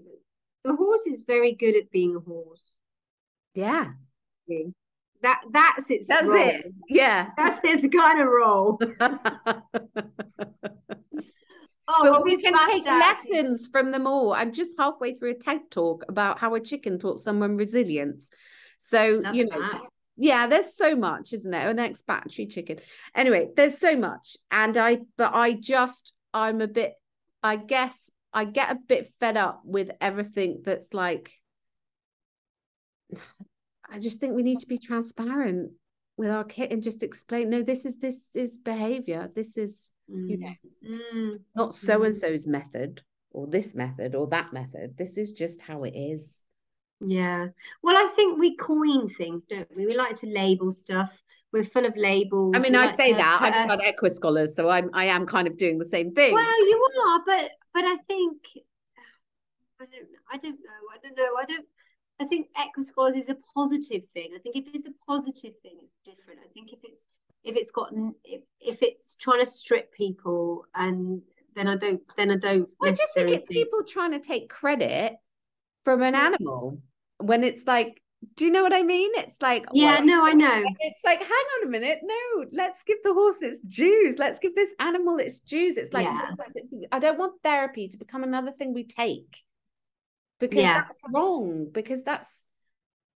But 0.63 0.71
the 0.71 0.75
horse 0.75 1.05
is 1.07 1.23
very 1.23 1.53
good 1.53 1.75
at 1.75 1.91
being 1.91 2.15
a 2.15 2.19
horse. 2.19 2.63
yeah 3.53 3.91
That 5.23 5.41
that's 5.51 5.89
its 5.89 6.07
that's 6.07 6.25
role. 6.28 6.38
it 6.38 6.73
yeah 6.89 7.30
That's 7.38 7.59
its 7.63 7.88
kind 7.95 8.19
of 8.21 8.28
role. 8.28 8.80
Oh, 11.89 11.99
but 12.03 12.11
well, 12.11 12.23
we 12.23 12.36
can 12.41 12.53
take 12.69 12.86
out. 12.86 12.99
lessons 12.99 13.69
from 13.71 13.91
them 13.91 14.07
all. 14.07 14.34
I'm 14.34 14.51
just 14.51 14.71
halfway 14.78 15.13
through 15.15 15.32
a 15.32 15.34
TED 15.36 15.71
talk 15.71 16.03
about 16.09 16.38
how 16.38 16.53
a 16.55 16.59
chicken 16.59 16.99
taught 16.99 17.19
someone 17.19 17.55
resilience. 17.55 18.30
So, 18.78 19.21
you 19.32 19.45
know, 19.45 19.57
that. 19.61 19.84
yeah, 20.17 20.47
there's 20.47 20.75
so 20.75 20.97
much, 20.97 21.32
isn't 21.32 21.49
there? 21.49 21.69
An 21.69 21.80
ex 21.80 22.01
battery 22.01 22.45
chicken. 22.47 22.80
Anyway, 23.15 23.51
there's 23.55 23.78
so 23.78 23.95
much. 23.95 24.36
And 24.51 24.75
I, 24.75 24.97
but 25.17 25.34
I 25.34 25.53
just, 25.53 26.11
I'm 26.38 26.62
a 26.62 26.68
bit, 26.68 26.94
I 27.42 27.56
guess 27.56 28.12
I 28.32 28.46
get 28.46 28.72
a 28.72 28.76
bit 28.76 29.12
fed 29.20 29.38
up 29.38 29.62
with 29.66 29.90
everything 30.00 30.62
that's 30.64 30.94
like, 30.94 31.32
I 33.90 34.00
just 34.00 34.20
think 34.20 34.36
we 34.36 34.44
need 34.44 34.60
to 34.60 34.68
be 34.68 34.78
transparent 34.78 35.72
with 36.18 36.30
our 36.30 36.44
kid 36.44 36.72
and 36.72 36.84
just 36.84 37.04
explain, 37.04 37.50
no, 37.50 37.64
this 37.64 37.86
is, 37.86 37.98
this 38.00 38.22
is 38.36 38.58
behavior. 38.58 39.32
This 39.34 39.58
is, 39.58 39.92
you 40.08 40.38
know, 40.38 40.54
Mm. 40.88 41.40
not 41.56 41.74
so 41.74 42.04
and 42.04 42.16
so's 42.16 42.46
method 42.48 43.02
or 43.32 43.48
this 43.48 43.74
method 43.74 44.14
or 44.16 44.28
that 44.28 44.54
method. 44.54 44.96
This 44.98 45.18
is 45.18 45.32
just 45.32 45.60
how 45.62 45.84
it 45.84 45.96
is. 45.96 46.44
Yeah. 47.00 47.48
Well, 47.82 47.98
I 47.98 48.08
think 48.16 48.40
we 48.40 48.56
coin 48.56 49.10
things, 49.10 49.46
don't 49.46 49.68
we? 49.76 49.86
We 49.86 49.96
like 49.96 50.20
to 50.20 50.28
label 50.28 50.72
stuff. 50.72 51.12
We're 51.54 51.64
full 51.64 51.86
of 51.86 51.95
labels. 51.95 52.54
I 52.56 52.60
mean, 52.60 52.76
I 52.76 52.88
like 52.88 52.95
say 52.95 53.12
to 53.12 53.18
that 53.18 53.41
I've 53.41 53.56
started 53.56 53.95
Equa 53.95 54.12
Scholars, 54.12 54.56
so 54.56 54.70
I'm 54.70 54.89
I 54.93 55.06
am 55.06 55.26
kind 55.26 55.48
of 55.48 55.58
doing 55.58 55.78
the 55.78 55.86
same 55.86 56.14
thing. 56.14 56.34
Well, 56.34 56.68
you 56.68 56.89
are, 57.08 57.22
but 57.26 57.52
but 57.74 57.86
I 57.86 57.95
think 57.95 58.38
I 59.80 59.86
don't 59.86 60.10
I 60.32 60.38
don't 60.38 60.60
know. 60.60 60.82
I 60.93 60.98
don't 61.02 61.18
know. 61.18 61.30
I 61.39 61.45
don't 61.45 61.66
I 62.20 62.26
think 62.26 62.48
Equischolars 62.58 63.16
is 63.16 63.30
a 63.30 63.38
positive 63.56 64.04
thing. 64.06 64.32
I 64.36 64.39
think 64.39 64.56
if 64.56 64.66
it's 64.74 64.88
a 64.88 64.93
positive 65.06 65.54
thing, 65.62 65.78
it's 65.84 65.98
different. 66.04 66.39
I 66.43 66.48
think 66.54 66.74
if 66.74 66.80
it's 66.84 67.06
if 67.43 67.56
it's 67.56 67.72
got 67.72 67.93
if, 68.24 68.41
if 68.60 68.82
it's 68.82 69.16
trying 69.16 69.39
to 69.39 69.45
strip 69.45 69.93
people 69.93 70.66
and 70.76 71.22
then 71.56 71.68
I 71.68 71.76
don't 71.76 72.02
then 72.18 72.32
I 72.32 72.38
don't 72.38 72.68
I 72.82 72.91
just 72.91 73.14
think 73.14 73.30
it's 73.30 73.45
people 73.45 73.84
trying 73.88 74.12
to 74.12 74.20
take 74.20 74.50
credit 74.50 75.16
from 75.84 76.02
an 76.02 76.16
animal 76.16 76.82
when 77.20 77.43
it's 77.43 77.66
like, 77.66 78.02
do 78.36 78.45
you 78.45 78.51
know 78.51 78.63
what 78.63 78.74
I 78.74 78.84
mean? 78.84 79.11
It's 79.15 79.41
like, 79.41 79.65
Yeah, 79.74 79.99
no, 79.99 80.26
I 80.26 80.34
know. 80.34 80.63
It's 80.80 81.03
like, 81.05 81.20
hang 81.20 81.30
on 81.30 81.68
a 81.68 81.70
minute, 81.70 81.99
no, 82.03 82.45
let's 82.51 82.84
give 82.84 82.97
the 83.03 83.13
horse 83.13 83.41
its 83.41 83.59
dues. 83.61 84.18
Let's 84.18 84.39
give 84.39 84.55
this 84.55 84.74
animal 84.80 85.18
its 85.18 85.39
dues. 85.39 85.78
It's 85.78 85.93
like, 85.93 86.05
Yeah. 86.05 86.32
I 86.91 86.99
don't 86.99 87.18
want 87.18 87.41
therapy 87.43 87.88
to 87.89 87.97
become 87.97 88.24
another 88.24 88.51
thing 88.51 88.74
we 88.74 88.86
take 88.86 89.38
because 90.39 90.61
Yeah. 90.61 90.84
that's 90.88 90.99
wrong. 91.13 91.70
Because 91.72 92.03
that's 92.03 92.43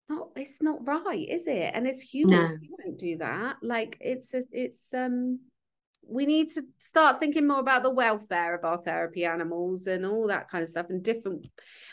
not, 0.09 0.29
it's 0.37 0.61
not 0.63 0.87
right, 0.87 1.29
is 1.29 1.47
it? 1.47 1.73
And 1.75 1.87
it's 1.87 2.03
human. 2.03 2.37
No. 2.37 2.49
You 2.61 2.77
won't 2.85 2.99
do 2.99 3.17
that. 3.19 3.57
Like, 3.63 3.97
it's, 4.01 4.35
a, 4.35 4.43
it's, 4.53 4.93
um, 4.93 5.41
we 6.07 6.27
need 6.27 6.51
to 6.51 6.63
start 6.79 7.21
thinking 7.21 7.47
more 7.47 7.61
about 7.61 7.83
the 7.83 7.91
welfare 7.91 8.55
of 8.55 8.65
our 8.65 8.79
therapy 8.79 9.25
animals 9.25 9.87
and 9.87 10.05
all 10.05 10.27
that 10.27 10.49
kind 10.49 10.63
of 10.63 10.69
stuff 10.69 10.87
and 10.91 11.03
different 11.03 11.47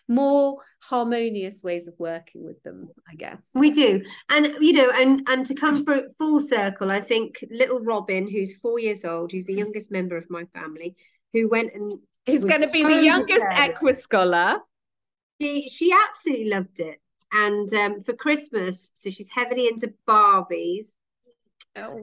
more 0.07 0.57
harmonious 0.81 1.61
ways 1.61 1.87
of 1.87 1.93
working 1.99 2.43
with 2.43 2.61
them 2.63 2.89
i 3.09 3.15
guess. 3.15 3.51
We 3.53 3.71
do, 3.71 4.03
and 4.29 4.55
you 4.59 4.73
know, 4.73 4.89
and 4.93 5.23
and 5.27 5.45
to 5.45 5.55
come 5.55 5.83
for 5.83 6.01
full 6.17 6.39
circle, 6.39 6.91
I 6.91 7.01
think 7.01 7.43
little 7.49 7.79
Robin, 7.79 8.29
who's 8.29 8.55
four 8.55 8.79
years 8.79 9.05
old, 9.05 9.31
who's 9.31 9.45
the 9.45 9.53
youngest 9.53 9.91
member 9.91 10.17
of 10.17 10.29
my 10.29 10.45
family, 10.53 10.95
who 11.33 11.49
went 11.49 11.73
and 11.73 11.99
who's 12.25 12.43
going 12.43 12.61
to 12.61 12.69
be 12.69 12.83
so 12.83 12.89
the 12.89 13.03
youngest 13.03 13.45
equus 13.51 14.01
scholar. 14.01 14.59
She 15.41 15.69
she 15.69 15.93
absolutely 16.09 16.49
loved 16.49 16.79
it. 16.79 16.99
And 17.31 17.71
um, 17.73 17.99
for 18.01 18.13
Christmas, 18.13 18.91
so 18.93 19.09
she's 19.09 19.29
heavily 19.29 19.67
into 19.67 19.93
Barbies. 20.07 20.87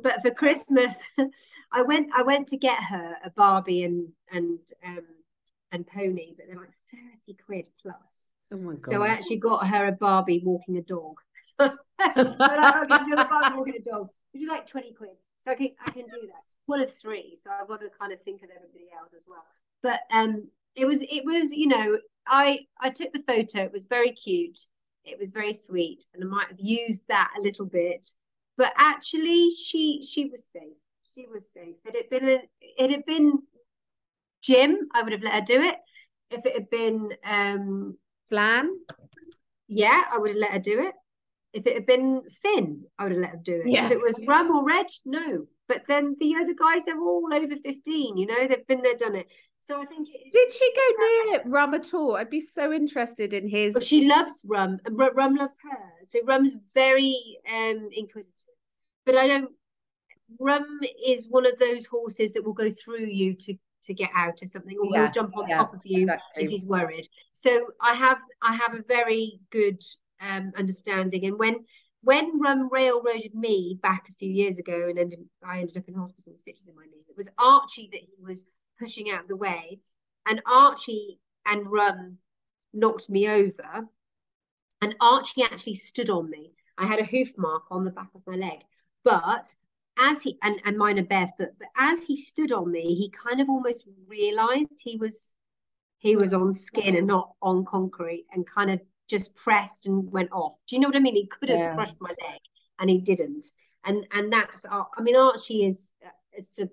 But 0.03 0.23
for 0.23 0.31
Christmas, 0.31 1.03
I 1.73 1.83
went 1.83 2.09
I 2.15 2.23
went 2.23 2.49
to 2.49 2.57
get 2.57 2.83
her 2.83 3.17
a 3.25 3.31
Barbie 3.31 3.83
and 3.83 4.09
and 4.31 4.59
um 4.85 5.05
and 5.73 5.87
pony, 5.87 6.35
but 6.37 6.47
they're 6.47 6.57
like 6.57 6.71
thirty 6.91 7.37
quid 7.45 7.69
plus. 7.83 8.33
oh 8.53 8.59
my 8.59 8.75
god 8.75 8.91
So 8.93 9.03
I 9.03 9.09
actually 9.09 9.39
got 9.39 9.67
her 9.67 9.87
a 9.87 9.93
Barbie 9.93 10.43
walking 10.45 10.77
a 10.77 10.83
dog. 10.83 11.17
but 11.59 11.77
I 11.99 12.13
a 12.13 13.17
Barbie 13.17 13.57
walking 13.57 13.75
a 13.77 13.91
dog, 13.91 14.09
which 14.33 14.43
is 14.43 14.49
like 14.49 14.67
20 14.67 14.93
quid. 14.95 15.11
So 15.45 15.53
I 15.53 15.55
can 15.55 15.71
I 15.85 15.91
can 15.91 16.07
do 16.07 16.27
that. 16.27 16.43
One 16.67 16.81
of 16.81 16.93
three. 16.93 17.37
So 17.41 17.51
I've 17.51 17.69
got 17.69 17.81
to 17.81 17.89
kind 17.99 18.13
of 18.13 18.21
think 18.23 18.43
of 18.43 18.51
everybody 18.55 18.87
else 18.99 19.13
as 19.17 19.25
well. 19.29 19.45
But 19.83 20.01
um 20.11 20.49
it 20.77 20.87
was 20.87 21.03
it 21.03 21.25
was, 21.25 21.53
you 21.53 21.69
know, 21.69 21.99
I 22.27 22.67
I 22.81 22.91
took 22.91 23.13
the 23.13 23.23
photo, 23.27 23.63
it 23.65 23.73
was 23.73 23.85
very 23.85 24.13
cute, 24.13 24.59
it 25.05 25.19
was 25.19 25.31
very 25.31 25.53
sweet, 25.53 26.07
and 26.15 26.25
I 26.25 26.27
might 26.27 26.49
have 26.49 26.61
used 26.61 27.05
that 27.09 27.31
a 27.39 27.43
little 27.43 27.67
bit. 27.67 28.07
But 28.57 28.73
actually 28.77 29.51
she 29.51 30.05
she 30.09 30.27
was 30.27 30.45
safe. 30.53 30.77
She 31.15 31.27
was 31.27 31.47
safe. 31.53 31.77
It 31.85 31.97
had 31.97 32.11
been 32.11 32.29
a, 32.29 32.41
it 32.61 32.91
had 32.91 33.05
been 33.07 33.39
Jim, 34.43 34.89
I 34.93 35.03
would 35.03 35.13
have 35.13 35.23
let 35.23 35.35
her 35.35 35.41
do 35.41 35.63
it. 35.63 35.77
If 36.31 36.47
it 36.47 36.55
had 36.55 36.71
been 36.71 37.11
um 37.25 37.97
plan 38.29 38.71
yeah, 39.69 40.03
I 40.13 40.19
would 40.19 40.31
have 40.31 40.39
let 40.39 40.53
her 40.53 40.59
do 40.59 40.81
it. 40.81 40.95
If 41.53 41.67
it 41.67 41.75
had 41.75 41.87
been 41.87 42.23
Finn, 42.43 42.85
I 42.99 43.05
would 43.05 43.13
have 43.13 43.21
let 43.21 43.31
her 43.31 43.41
do 43.43 43.63
it. 43.65 43.69
Yeah. 43.69 43.87
If 43.87 43.93
it 43.93 44.01
was 44.01 44.19
Rum 44.27 44.51
or 44.51 44.65
Reg, 44.65 44.87
no. 45.05 45.47
But 45.69 45.83
then 45.89 46.17
the 46.19 46.37
other 46.37 46.55
guys, 46.55 46.85
they're 46.85 47.01
all 47.01 47.29
over 47.33 47.57
15, 47.57 48.17
you 48.17 48.27
know, 48.27 48.47
they've 48.49 48.67
been 48.67 48.83
there, 48.83 48.97
done 48.97 49.17
it. 49.17 49.27
So 49.67 49.81
I 49.81 49.87
think 49.87 50.09
it 50.09 50.27
is. 50.27 50.33
did 50.33 50.53
she 50.53 50.71
go 50.75 51.05
near 51.07 51.37
it 51.37 51.43
rum 51.47 51.73
at 51.73 51.95
all 51.95 52.17
i'd 52.17 52.29
be 52.29 52.41
so 52.41 52.71
interested 52.73 53.33
in 53.33 53.49
his 53.49 53.75
Well, 53.75 53.83
she 53.83 54.07
loves 54.07 54.45
Rum, 54.47 54.79
and 54.85 54.99
Rum 54.99 55.37
loves 55.37 55.57
her. 55.63 55.79
So 56.05 56.21
Rum's 56.25 56.53
very 56.75 57.39
um 57.51 57.89
inquisitive. 57.93 58.55
But 59.07 59.17
I 59.17 59.27
don't. 59.27 59.51
Rum 60.39 60.81
is 61.07 61.29
one 61.31 61.47
of 61.47 61.59
those 61.59 61.87
horses 61.87 62.33
that 62.33 62.45
will 62.45 62.53
go 62.55 62.71
through 62.71 63.07
you 63.07 63.35
to 63.35 63.55
to 63.85 63.95
get 63.95 64.11
out 64.15 64.43
of 64.43 64.49
something, 64.51 64.77
or 64.79 64.89
Yeah, 64.93 65.05
he'll 65.05 65.13
jump 65.13 65.37
on 65.37 65.49
yeah, 65.49 65.59
top 65.59 65.75
of 65.75 65.81
you 65.85 66.03
exactly. 66.03 66.45
if 66.45 66.51
he's 66.51 66.65
worried. 66.65 67.09
So 67.35 67.51
I 67.81 67.95
have 67.95 68.19
I 68.43 68.55
have 68.57 68.75
a 68.75 68.83
very 68.83 69.41
good 69.51 69.81
um 70.21 70.53
understanding. 70.57 71.25
And 71.27 71.39
when 71.39 71.65
when 72.03 72.39
Rum 72.41 72.69
railroaded 72.71 73.35
me 73.35 73.79
back 73.83 74.09
a 74.09 74.15
few 74.15 74.31
years 74.31 74.59
ago, 74.59 74.89
and 74.89 74.99
ended 74.99 75.21
I 75.43 75.61
ended 75.61 75.77
up 75.79 75.89
in 75.89 75.95
hospital 75.95 76.33
with 76.33 76.41
stitches 76.41 76.67
in 76.69 76.75
my 76.75 76.85
knee. 76.85 77.05
It 77.09 77.17
was 77.17 77.29
Archie 77.39 77.89
that 77.93 78.01
he 78.01 78.15
was 78.23 78.45
pushing 78.79 79.11
out 79.11 79.23
of 79.23 79.29
the 79.29 79.37
way, 79.37 79.81
and 80.27 80.43
Archie 80.47 81.21
and 81.47 81.71
Rum 81.71 82.19
knocked 82.73 83.09
me 83.11 83.29
over, 83.29 83.89
and 84.81 84.95
Archie 85.01 85.43
actually 85.43 85.75
stood 85.75 86.11
on 86.11 86.31
me. 86.31 86.53
I 86.79 86.87
had 86.87 86.99
a 87.01 87.05
hoof 87.05 87.37
mark 87.37 87.65
on 87.71 87.85
the 87.85 87.91
back 87.91 88.11
of 88.15 88.27
my 88.27 88.37
leg, 88.37 88.61
but 89.05 89.55
as 89.99 90.23
he 90.23 90.39
and, 90.43 90.61
and 90.65 90.77
mine 90.77 90.99
are 90.99 91.05
barefoot, 91.05 91.51
but 91.59 91.69
as 91.77 92.03
he 92.05 92.17
stood 92.17 92.53
on 92.53 92.71
me, 92.71 92.95
he 92.95 93.11
kind 93.11 93.41
of 93.41 93.49
almost 93.49 93.87
realized 94.09 94.81
he 94.81 94.97
was 94.97 95.33
he 95.99 96.17
was 96.17 96.35
on 96.35 96.53
skin 96.53 96.97
and 96.97 97.07
not 97.07 97.35
on 97.43 97.65
concrete, 97.65 98.27
and 98.33 98.47
kind 98.49 98.71
of 98.71 98.81
just 99.09 99.35
pressed 99.35 99.87
and 99.87 100.11
went 100.13 100.33
off. 100.33 100.55
Do 100.69 100.77
you 100.77 100.81
know 100.81 100.89
what 100.89 100.97
I 100.97 101.01
mean? 101.01 101.17
He 101.17 101.27
could 101.27 101.49
have 101.49 101.61
Yeah. 101.61 101.75
crushed 101.75 101.97
my 102.01 102.11
leg, 102.11 102.41
and 102.79 102.91
he 102.91 102.99
didn't. 103.01 103.47
And 103.85 104.07
and 104.13 104.33
that's 104.33 104.67
I 104.71 105.03
mean 105.03 105.17
Archie 105.17 105.65
is, 105.67 105.93
is 106.37 106.49
sub- 106.55 106.69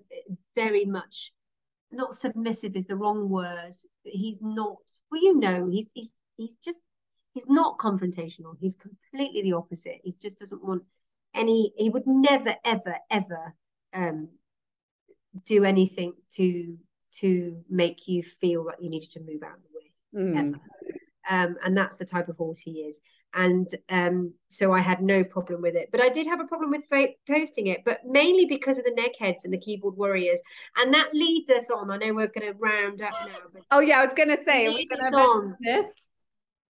very 0.54 0.84
much 0.84 1.32
not 1.92 2.14
submissive 2.14 2.76
is 2.76 2.86
the 2.86 2.96
wrong 2.96 3.28
word. 3.28 3.74
He's 4.04 4.40
not. 4.40 4.78
Well, 5.10 5.22
you 5.22 5.38
know, 5.38 5.68
he's 5.70 5.90
he's 5.94 6.14
he's 6.36 6.56
just 6.56 6.80
he's 7.34 7.46
not 7.48 7.78
confrontational. 7.78 8.56
He's 8.60 8.76
completely 8.76 9.42
the 9.42 9.54
opposite. 9.54 10.00
He 10.02 10.14
just 10.20 10.38
doesn't 10.38 10.64
want 10.64 10.82
any. 11.34 11.72
He 11.76 11.90
would 11.90 12.06
never, 12.06 12.54
ever, 12.64 12.96
ever 13.10 13.54
um, 13.92 14.28
do 15.44 15.64
anything 15.64 16.14
to 16.34 16.76
to 17.14 17.62
make 17.68 18.08
you 18.08 18.22
feel 18.22 18.64
like 18.64 18.78
you 18.80 18.90
needed 18.90 19.12
to 19.12 19.20
move 19.20 19.42
out 19.42 19.56
of 19.56 19.62
the 19.62 19.78
way. 19.78 20.24
Mm. 20.24 20.38
Ever. 20.38 20.60
Um, 21.28 21.56
and 21.64 21.76
that's 21.76 21.98
the 21.98 22.04
type 22.04 22.28
of 22.28 22.36
horse 22.36 22.60
he 22.60 22.80
is. 22.80 23.00
And 23.34 23.68
um, 23.88 24.34
so 24.50 24.72
I 24.72 24.80
had 24.80 25.02
no 25.02 25.24
problem 25.24 25.62
with 25.62 25.74
it. 25.74 25.88
But 25.90 26.00
I 26.00 26.08
did 26.10 26.26
have 26.26 26.40
a 26.40 26.44
problem 26.44 26.70
with 26.70 26.84
fa- 26.84 27.14
posting 27.26 27.68
it, 27.68 27.82
but 27.84 28.04
mainly 28.04 28.44
because 28.44 28.78
of 28.78 28.84
the 28.84 28.90
neckheads 28.90 29.44
and 29.44 29.52
the 29.52 29.58
keyboard 29.58 29.96
warriors. 29.96 30.40
And 30.76 30.92
that 30.92 31.14
leads 31.14 31.48
us 31.50 31.70
on. 31.70 31.90
I 31.90 31.96
know 31.96 32.12
we're 32.12 32.26
going 32.28 32.52
to 32.52 32.58
round 32.58 33.02
up 33.02 33.12
now. 33.26 33.36
But 33.52 33.62
Oh 33.70 33.80
yeah, 33.80 34.00
I 34.00 34.04
was 34.04 34.14
going 34.14 34.28
to 34.28 34.42
say, 34.42 34.68
we 34.68 34.74
Lead 34.76 34.90
going 34.90 35.02
us 35.02 35.10
to 35.10 35.16
on. 35.16 35.56
this? 35.60 35.90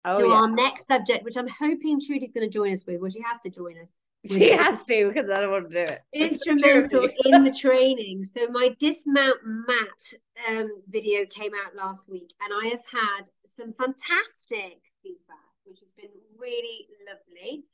Oh 0.05 0.21
to 0.21 0.27
yeah, 0.29 0.35
our 0.35 0.51
next 0.51 0.87
subject, 0.87 1.25
which 1.25 1.37
I'm 1.37 1.49
hoping 1.49 2.01
Trudy's 2.01 2.33
going 2.33 2.47
to 2.49 2.53
join 2.53 2.73
us 2.73 2.85
with. 2.87 3.01
Well, 3.01 3.11
she 3.11 3.23
has 3.23 3.39
to 3.41 3.51
join 3.51 3.79
us. 3.79 3.93
she 4.31 4.51
has 4.53 4.85
to 4.85 5.09
because 5.13 5.29
I 5.31 5.41
don't 5.41 5.51
want 5.51 5.69
to 5.71 5.75
do 5.85 5.93
it. 5.93 6.03
It's 6.13 6.45
true 6.45 6.55
of 6.55 6.63
instrumental 6.85 7.09
in 7.25 7.43
the 7.45 7.51
training. 7.53 8.23
So 8.23 8.47
my 8.49 8.71
dismount 8.79 9.37
mat 9.45 10.13
um, 10.49 10.69
video 10.89 11.25
came 11.27 11.51
out 11.67 11.75
last 11.75 12.09
week, 12.09 12.31
and 12.41 12.53
I 12.53 12.69
have 12.69 12.83
had 12.91 13.29
some 13.47 13.73
fantastic 13.75 14.81
feedback, 15.03 15.37
which 15.73 15.81
has 15.81 15.93
been 15.93 16.11
really 16.39 16.87
lovely. 17.09 17.65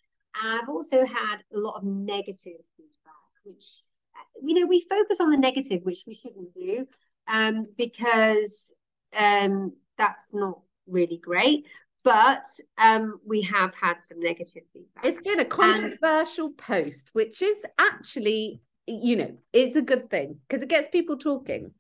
I've 0.41 0.69
also 0.69 1.05
had 1.05 1.43
a 1.53 1.59
lot 1.59 1.79
of 1.79 1.85
negative 1.85 2.61
feedback, 2.77 3.33
which 3.45 3.83
uh, 4.15 4.47
you 4.47 4.61
know 4.61 4.67
we 4.67 4.87
focus 4.89 5.21
on 5.21 5.31
the 5.31 5.37
negative, 5.37 5.83
which 5.83 6.05
we 6.07 6.15
shouldn't 6.15 6.55
do, 6.55 6.87
um, 7.27 7.67
because 7.77 8.73
um, 9.17 9.73
that's 9.97 10.33
not 10.33 10.61
really 10.87 11.19
great. 11.19 11.67
But 12.05 12.47
um, 12.79 13.19
we 13.27 13.43
have 13.43 13.75
had 13.75 14.01
some 14.01 14.21
negative 14.21 14.63
feedback. 14.73 15.05
It's 15.05 15.21
been 15.21 15.41
a 15.41 15.45
controversial 15.45 16.51
post, 16.51 17.11
which 17.13 17.43
is 17.43 17.67
actually, 17.79 18.61
you 18.87 19.17
know, 19.17 19.37
it's 19.53 19.75
a 19.75 19.83
good 19.83 20.09
thing 20.09 20.39
because 20.47 20.63
it 20.63 20.69
gets 20.69 20.87
people 20.89 21.19
talking. 21.19 21.73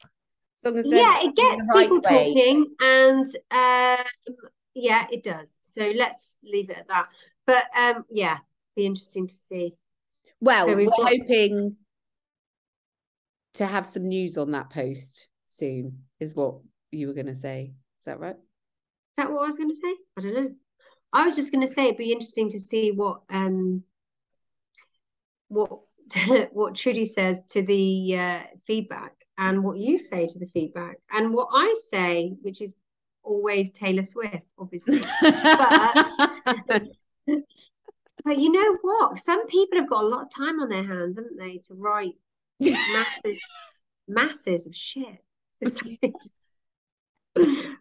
As 0.64 0.74
as 0.74 0.86
yeah, 0.88 1.20
it 1.22 1.36
gets 1.36 1.68
right 1.72 1.84
people 1.84 2.00
way. 2.10 2.34
talking, 2.34 2.66
and 2.80 3.26
um, 3.52 4.34
yeah, 4.74 5.06
it 5.12 5.22
does. 5.22 5.57
So 5.78 5.92
let's 5.94 6.34
leave 6.42 6.70
it 6.70 6.78
at 6.78 6.88
that. 6.88 7.08
But 7.46 7.64
um, 7.76 8.04
yeah, 8.10 8.38
be 8.74 8.84
interesting 8.86 9.28
to 9.28 9.34
see. 9.34 9.74
Well, 10.40 10.66
So 10.66 10.74
we're 10.74 10.86
got- 10.86 11.08
hoping 11.08 11.76
to 13.54 13.66
have 13.66 13.86
some 13.86 14.08
news 14.08 14.36
on 14.36 14.50
that 14.52 14.70
post 14.70 15.28
soon, 15.48 16.04
is 16.20 16.34
what 16.34 16.56
you 16.90 17.06
were 17.06 17.14
going 17.14 17.26
to 17.26 17.36
say. 17.36 17.72
Is 18.00 18.04
that 18.06 18.20
right? 18.20 18.36
Is 18.36 19.16
that 19.16 19.30
what 19.32 19.42
I 19.42 19.46
was 19.46 19.56
going 19.56 19.70
to 19.70 19.74
say? 19.74 19.94
I 20.16 20.20
don't 20.20 20.34
know. 20.34 20.54
I 21.12 21.24
was 21.24 21.36
just 21.36 21.52
going 21.52 21.66
to 21.66 21.72
say 21.72 21.84
it'd 21.84 21.96
be 21.96 22.12
interesting 22.12 22.50
to 22.50 22.58
see 22.58 22.92
what 22.92 23.22
um 23.30 23.82
what 25.48 25.80
what 26.52 26.74
Trudy 26.74 27.04
says 27.04 27.42
to 27.50 27.62
the 27.62 28.18
uh, 28.18 28.42
feedback 28.66 29.12
and 29.38 29.62
what 29.62 29.78
you 29.78 29.98
say 29.98 30.26
to 30.26 30.38
the 30.38 30.46
feedback 30.46 30.96
and 31.10 31.32
what 31.32 31.48
I 31.52 31.74
say, 31.90 32.34
which 32.42 32.60
is 32.60 32.74
always 33.22 33.70
Taylor 33.70 34.02
Swift, 34.02 34.44
obviously. 34.58 35.02
But 38.24 38.38
you 38.38 38.52
know 38.52 38.76
what? 38.82 39.18
Some 39.18 39.46
people 39.46 39.78
have 39.78 39.88
got 39.88 40.04
a 40.04 40.06
lot 40.06 40.24
of 40.24 40.30
time 40.30 40.60
on 40.60 40.68
their 40.68 40.84
hands, 40.84 41.16
haven't 41.16 41.38
they, 41.38 41.58
to 41.68 41.74
write 41.74 42.14
masses 42.60 43.38
masses 44.06 44.66
of 44.66 44.74
shit. 44.74 45.24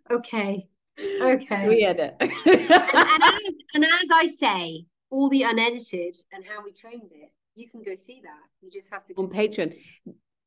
Okay. 0.09 0.67
Okay. 1.21 1.67
we 1.67 1.83
edit. 1.83 2.15
and, 2.19 2.31
and, 2.49 3.23
as, 3.23 3.41
and 3.73 3.83
as 3.83 4.09
I 4.13 4.25
say, 4.25 4.85
all 5.09 5.29
the 5.29 5.43
unedited 5.43 6.15
and 6.31 6.43
how 6.45 6.63
we 6.63 6.71
trained 6.71 7.11
it, 7.11 7.31
you 7.55 7.69
can 7.69 7.83
go 7.83 7.95
see 7.95 8.21
that. 8.23 8.39
You 8.61 8.71
just 8.71 8.91
have 8.91 9.05
to 9.05 9.13
on 9.15 9.27
Patreon. 9.27 9.75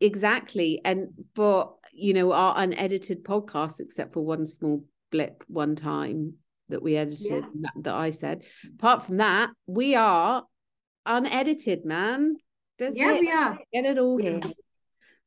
Exactly. 0.00 0.80
And 0.84 1.08
for, 1.34 1.74
you 1.92 2.14
know, 2.14 2.32
our 2.32 2.54
unedited 2.56 3.22
podcast, 3.24 3.80
except 3.80 4.14
for 4.14 4.24
one 4.24 4.46
small 4.46 4.84
blip 5.10 5.44
one 5.48 5.76
time 5.76 6.34
that 6.68 6.82
we 6.82 6.96
edited 6.96 7.26
Yeah. 7.30 7.40
that, 7.60 7.72
that 7.82 7.94
I 7.94 8.10
said. 8.10 8.44
Apart 8.74 9.04
from 9.04 9.18
that, 9.18 9.50
we 9.66 9.94
are 9.96 10.44
unedited, 11.04 11.84
man. 11.84 12.36
That's 12.78 12.96
Yeah, 12.96 13.12
it. 13.14 13.20
we 13.20 13.30
are. 13.30 13.58
Get 13.72 13.84
it 13.84 13.98
all 13.98 14.16
here. 14.16 14.36
are. 14.36 14.48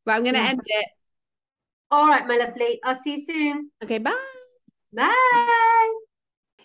Right, 0.05 0.15
I'm 0.15 0.23
gonna 0.23 0.39
Yeah. 0.39 0.49
end 0.49 0.61
it. 0.65 0.85
All 1.91 2.07
right, 2.07 2.25
my 2.27 2.37
lovely. 2.37 2.79
I'll 2.83 2.95
see 2.95 3.11
you 3.11 3.17
soon. 3.19 3.71
Okay, 3.83 3.99
bye. 3.99 4.15
Bye. 4.93 5.69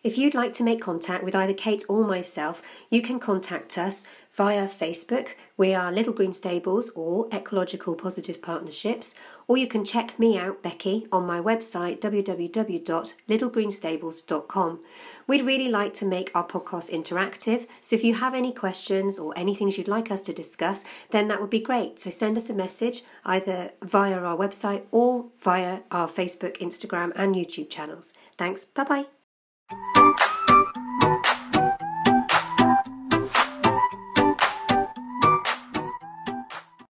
If 0.09 0.17
you'd 0.17 0.33
like 0.33 0.55
to 0.55 0.63
make 0.63 0.81
contact 0.81 1.23
with 1.23 1.35
either 1.35 1.53
Kate 1.53 1.85
or 1.87 2.03
myself, 2.03 2.63
you 2.89 3.03
can 3.03 3.21
contact 3.21 3.77
us 3.77 4.07
via 4.33 4.67
Facebook. 4.67 5.33
We 5.59 5.75
are 5.75 5.93
Little 5.93 6.15
Green 6.15 6.33
Stables 6.33 6.89
or 6.95 7.29
Ecological 7.31 7.95
Positive 7.95 8.41
Partnerships, 8.41 9.15
or 9.47 9.59
you 9.59 9.67
can 9.67 9.85
check 9.85 10.19
me 10.19 10.39
out, 10.39 10.63
Becky, 10.63 11.07
on 11.13 11.27
my 11.27 11.41
website 11.41 12.01
www.littlegreenstables.com. 12.01 14.81
We'd 15.27 15.45
really 15.45 15.69
like 15.69 15.93
to 15.93 16.07
make 16.07 16.31
our 16.35 16.47
podcast 16.47 16.91
interactive, 16.91 17.67
so 17.83 17.95
if 17.95 18.03
you 18.03 18.15
have 18.15 18.33
any 18.33 18.55
questions 18.55 19.19
or 19.19 19.35
anything 19.37 19.71
you'd 19.71 19.89
like 19.89 20.11
us 20.11 20.23
to 20.23 20.33
discuss, 20.33 20.87
then 21.11 21.29
that 21.29 21.43
would 21.43 21.51
be 21.51 21.61
great. 21.61 22.01
So 22.01 22.09
send 22.09 22.39
us 22.39 22.49
a 22.49 22.55
message 22.55 23.03
either 23.27 23.73
via 23.83 24.19
our 24.19 24.39
website 24.39 24.87
or 24.91 25.27
via 25.39 25.81
our 25.91 26.09
Facebook, 26.09 26.57
Instagram, 26.57 27.13
and 27.15 27.35
YouTube 27.35 27.69
channels. 27.69 28.15
Thanks. 28.39 28.65
Bye 28.65 28.85
bye. 28.85 29.18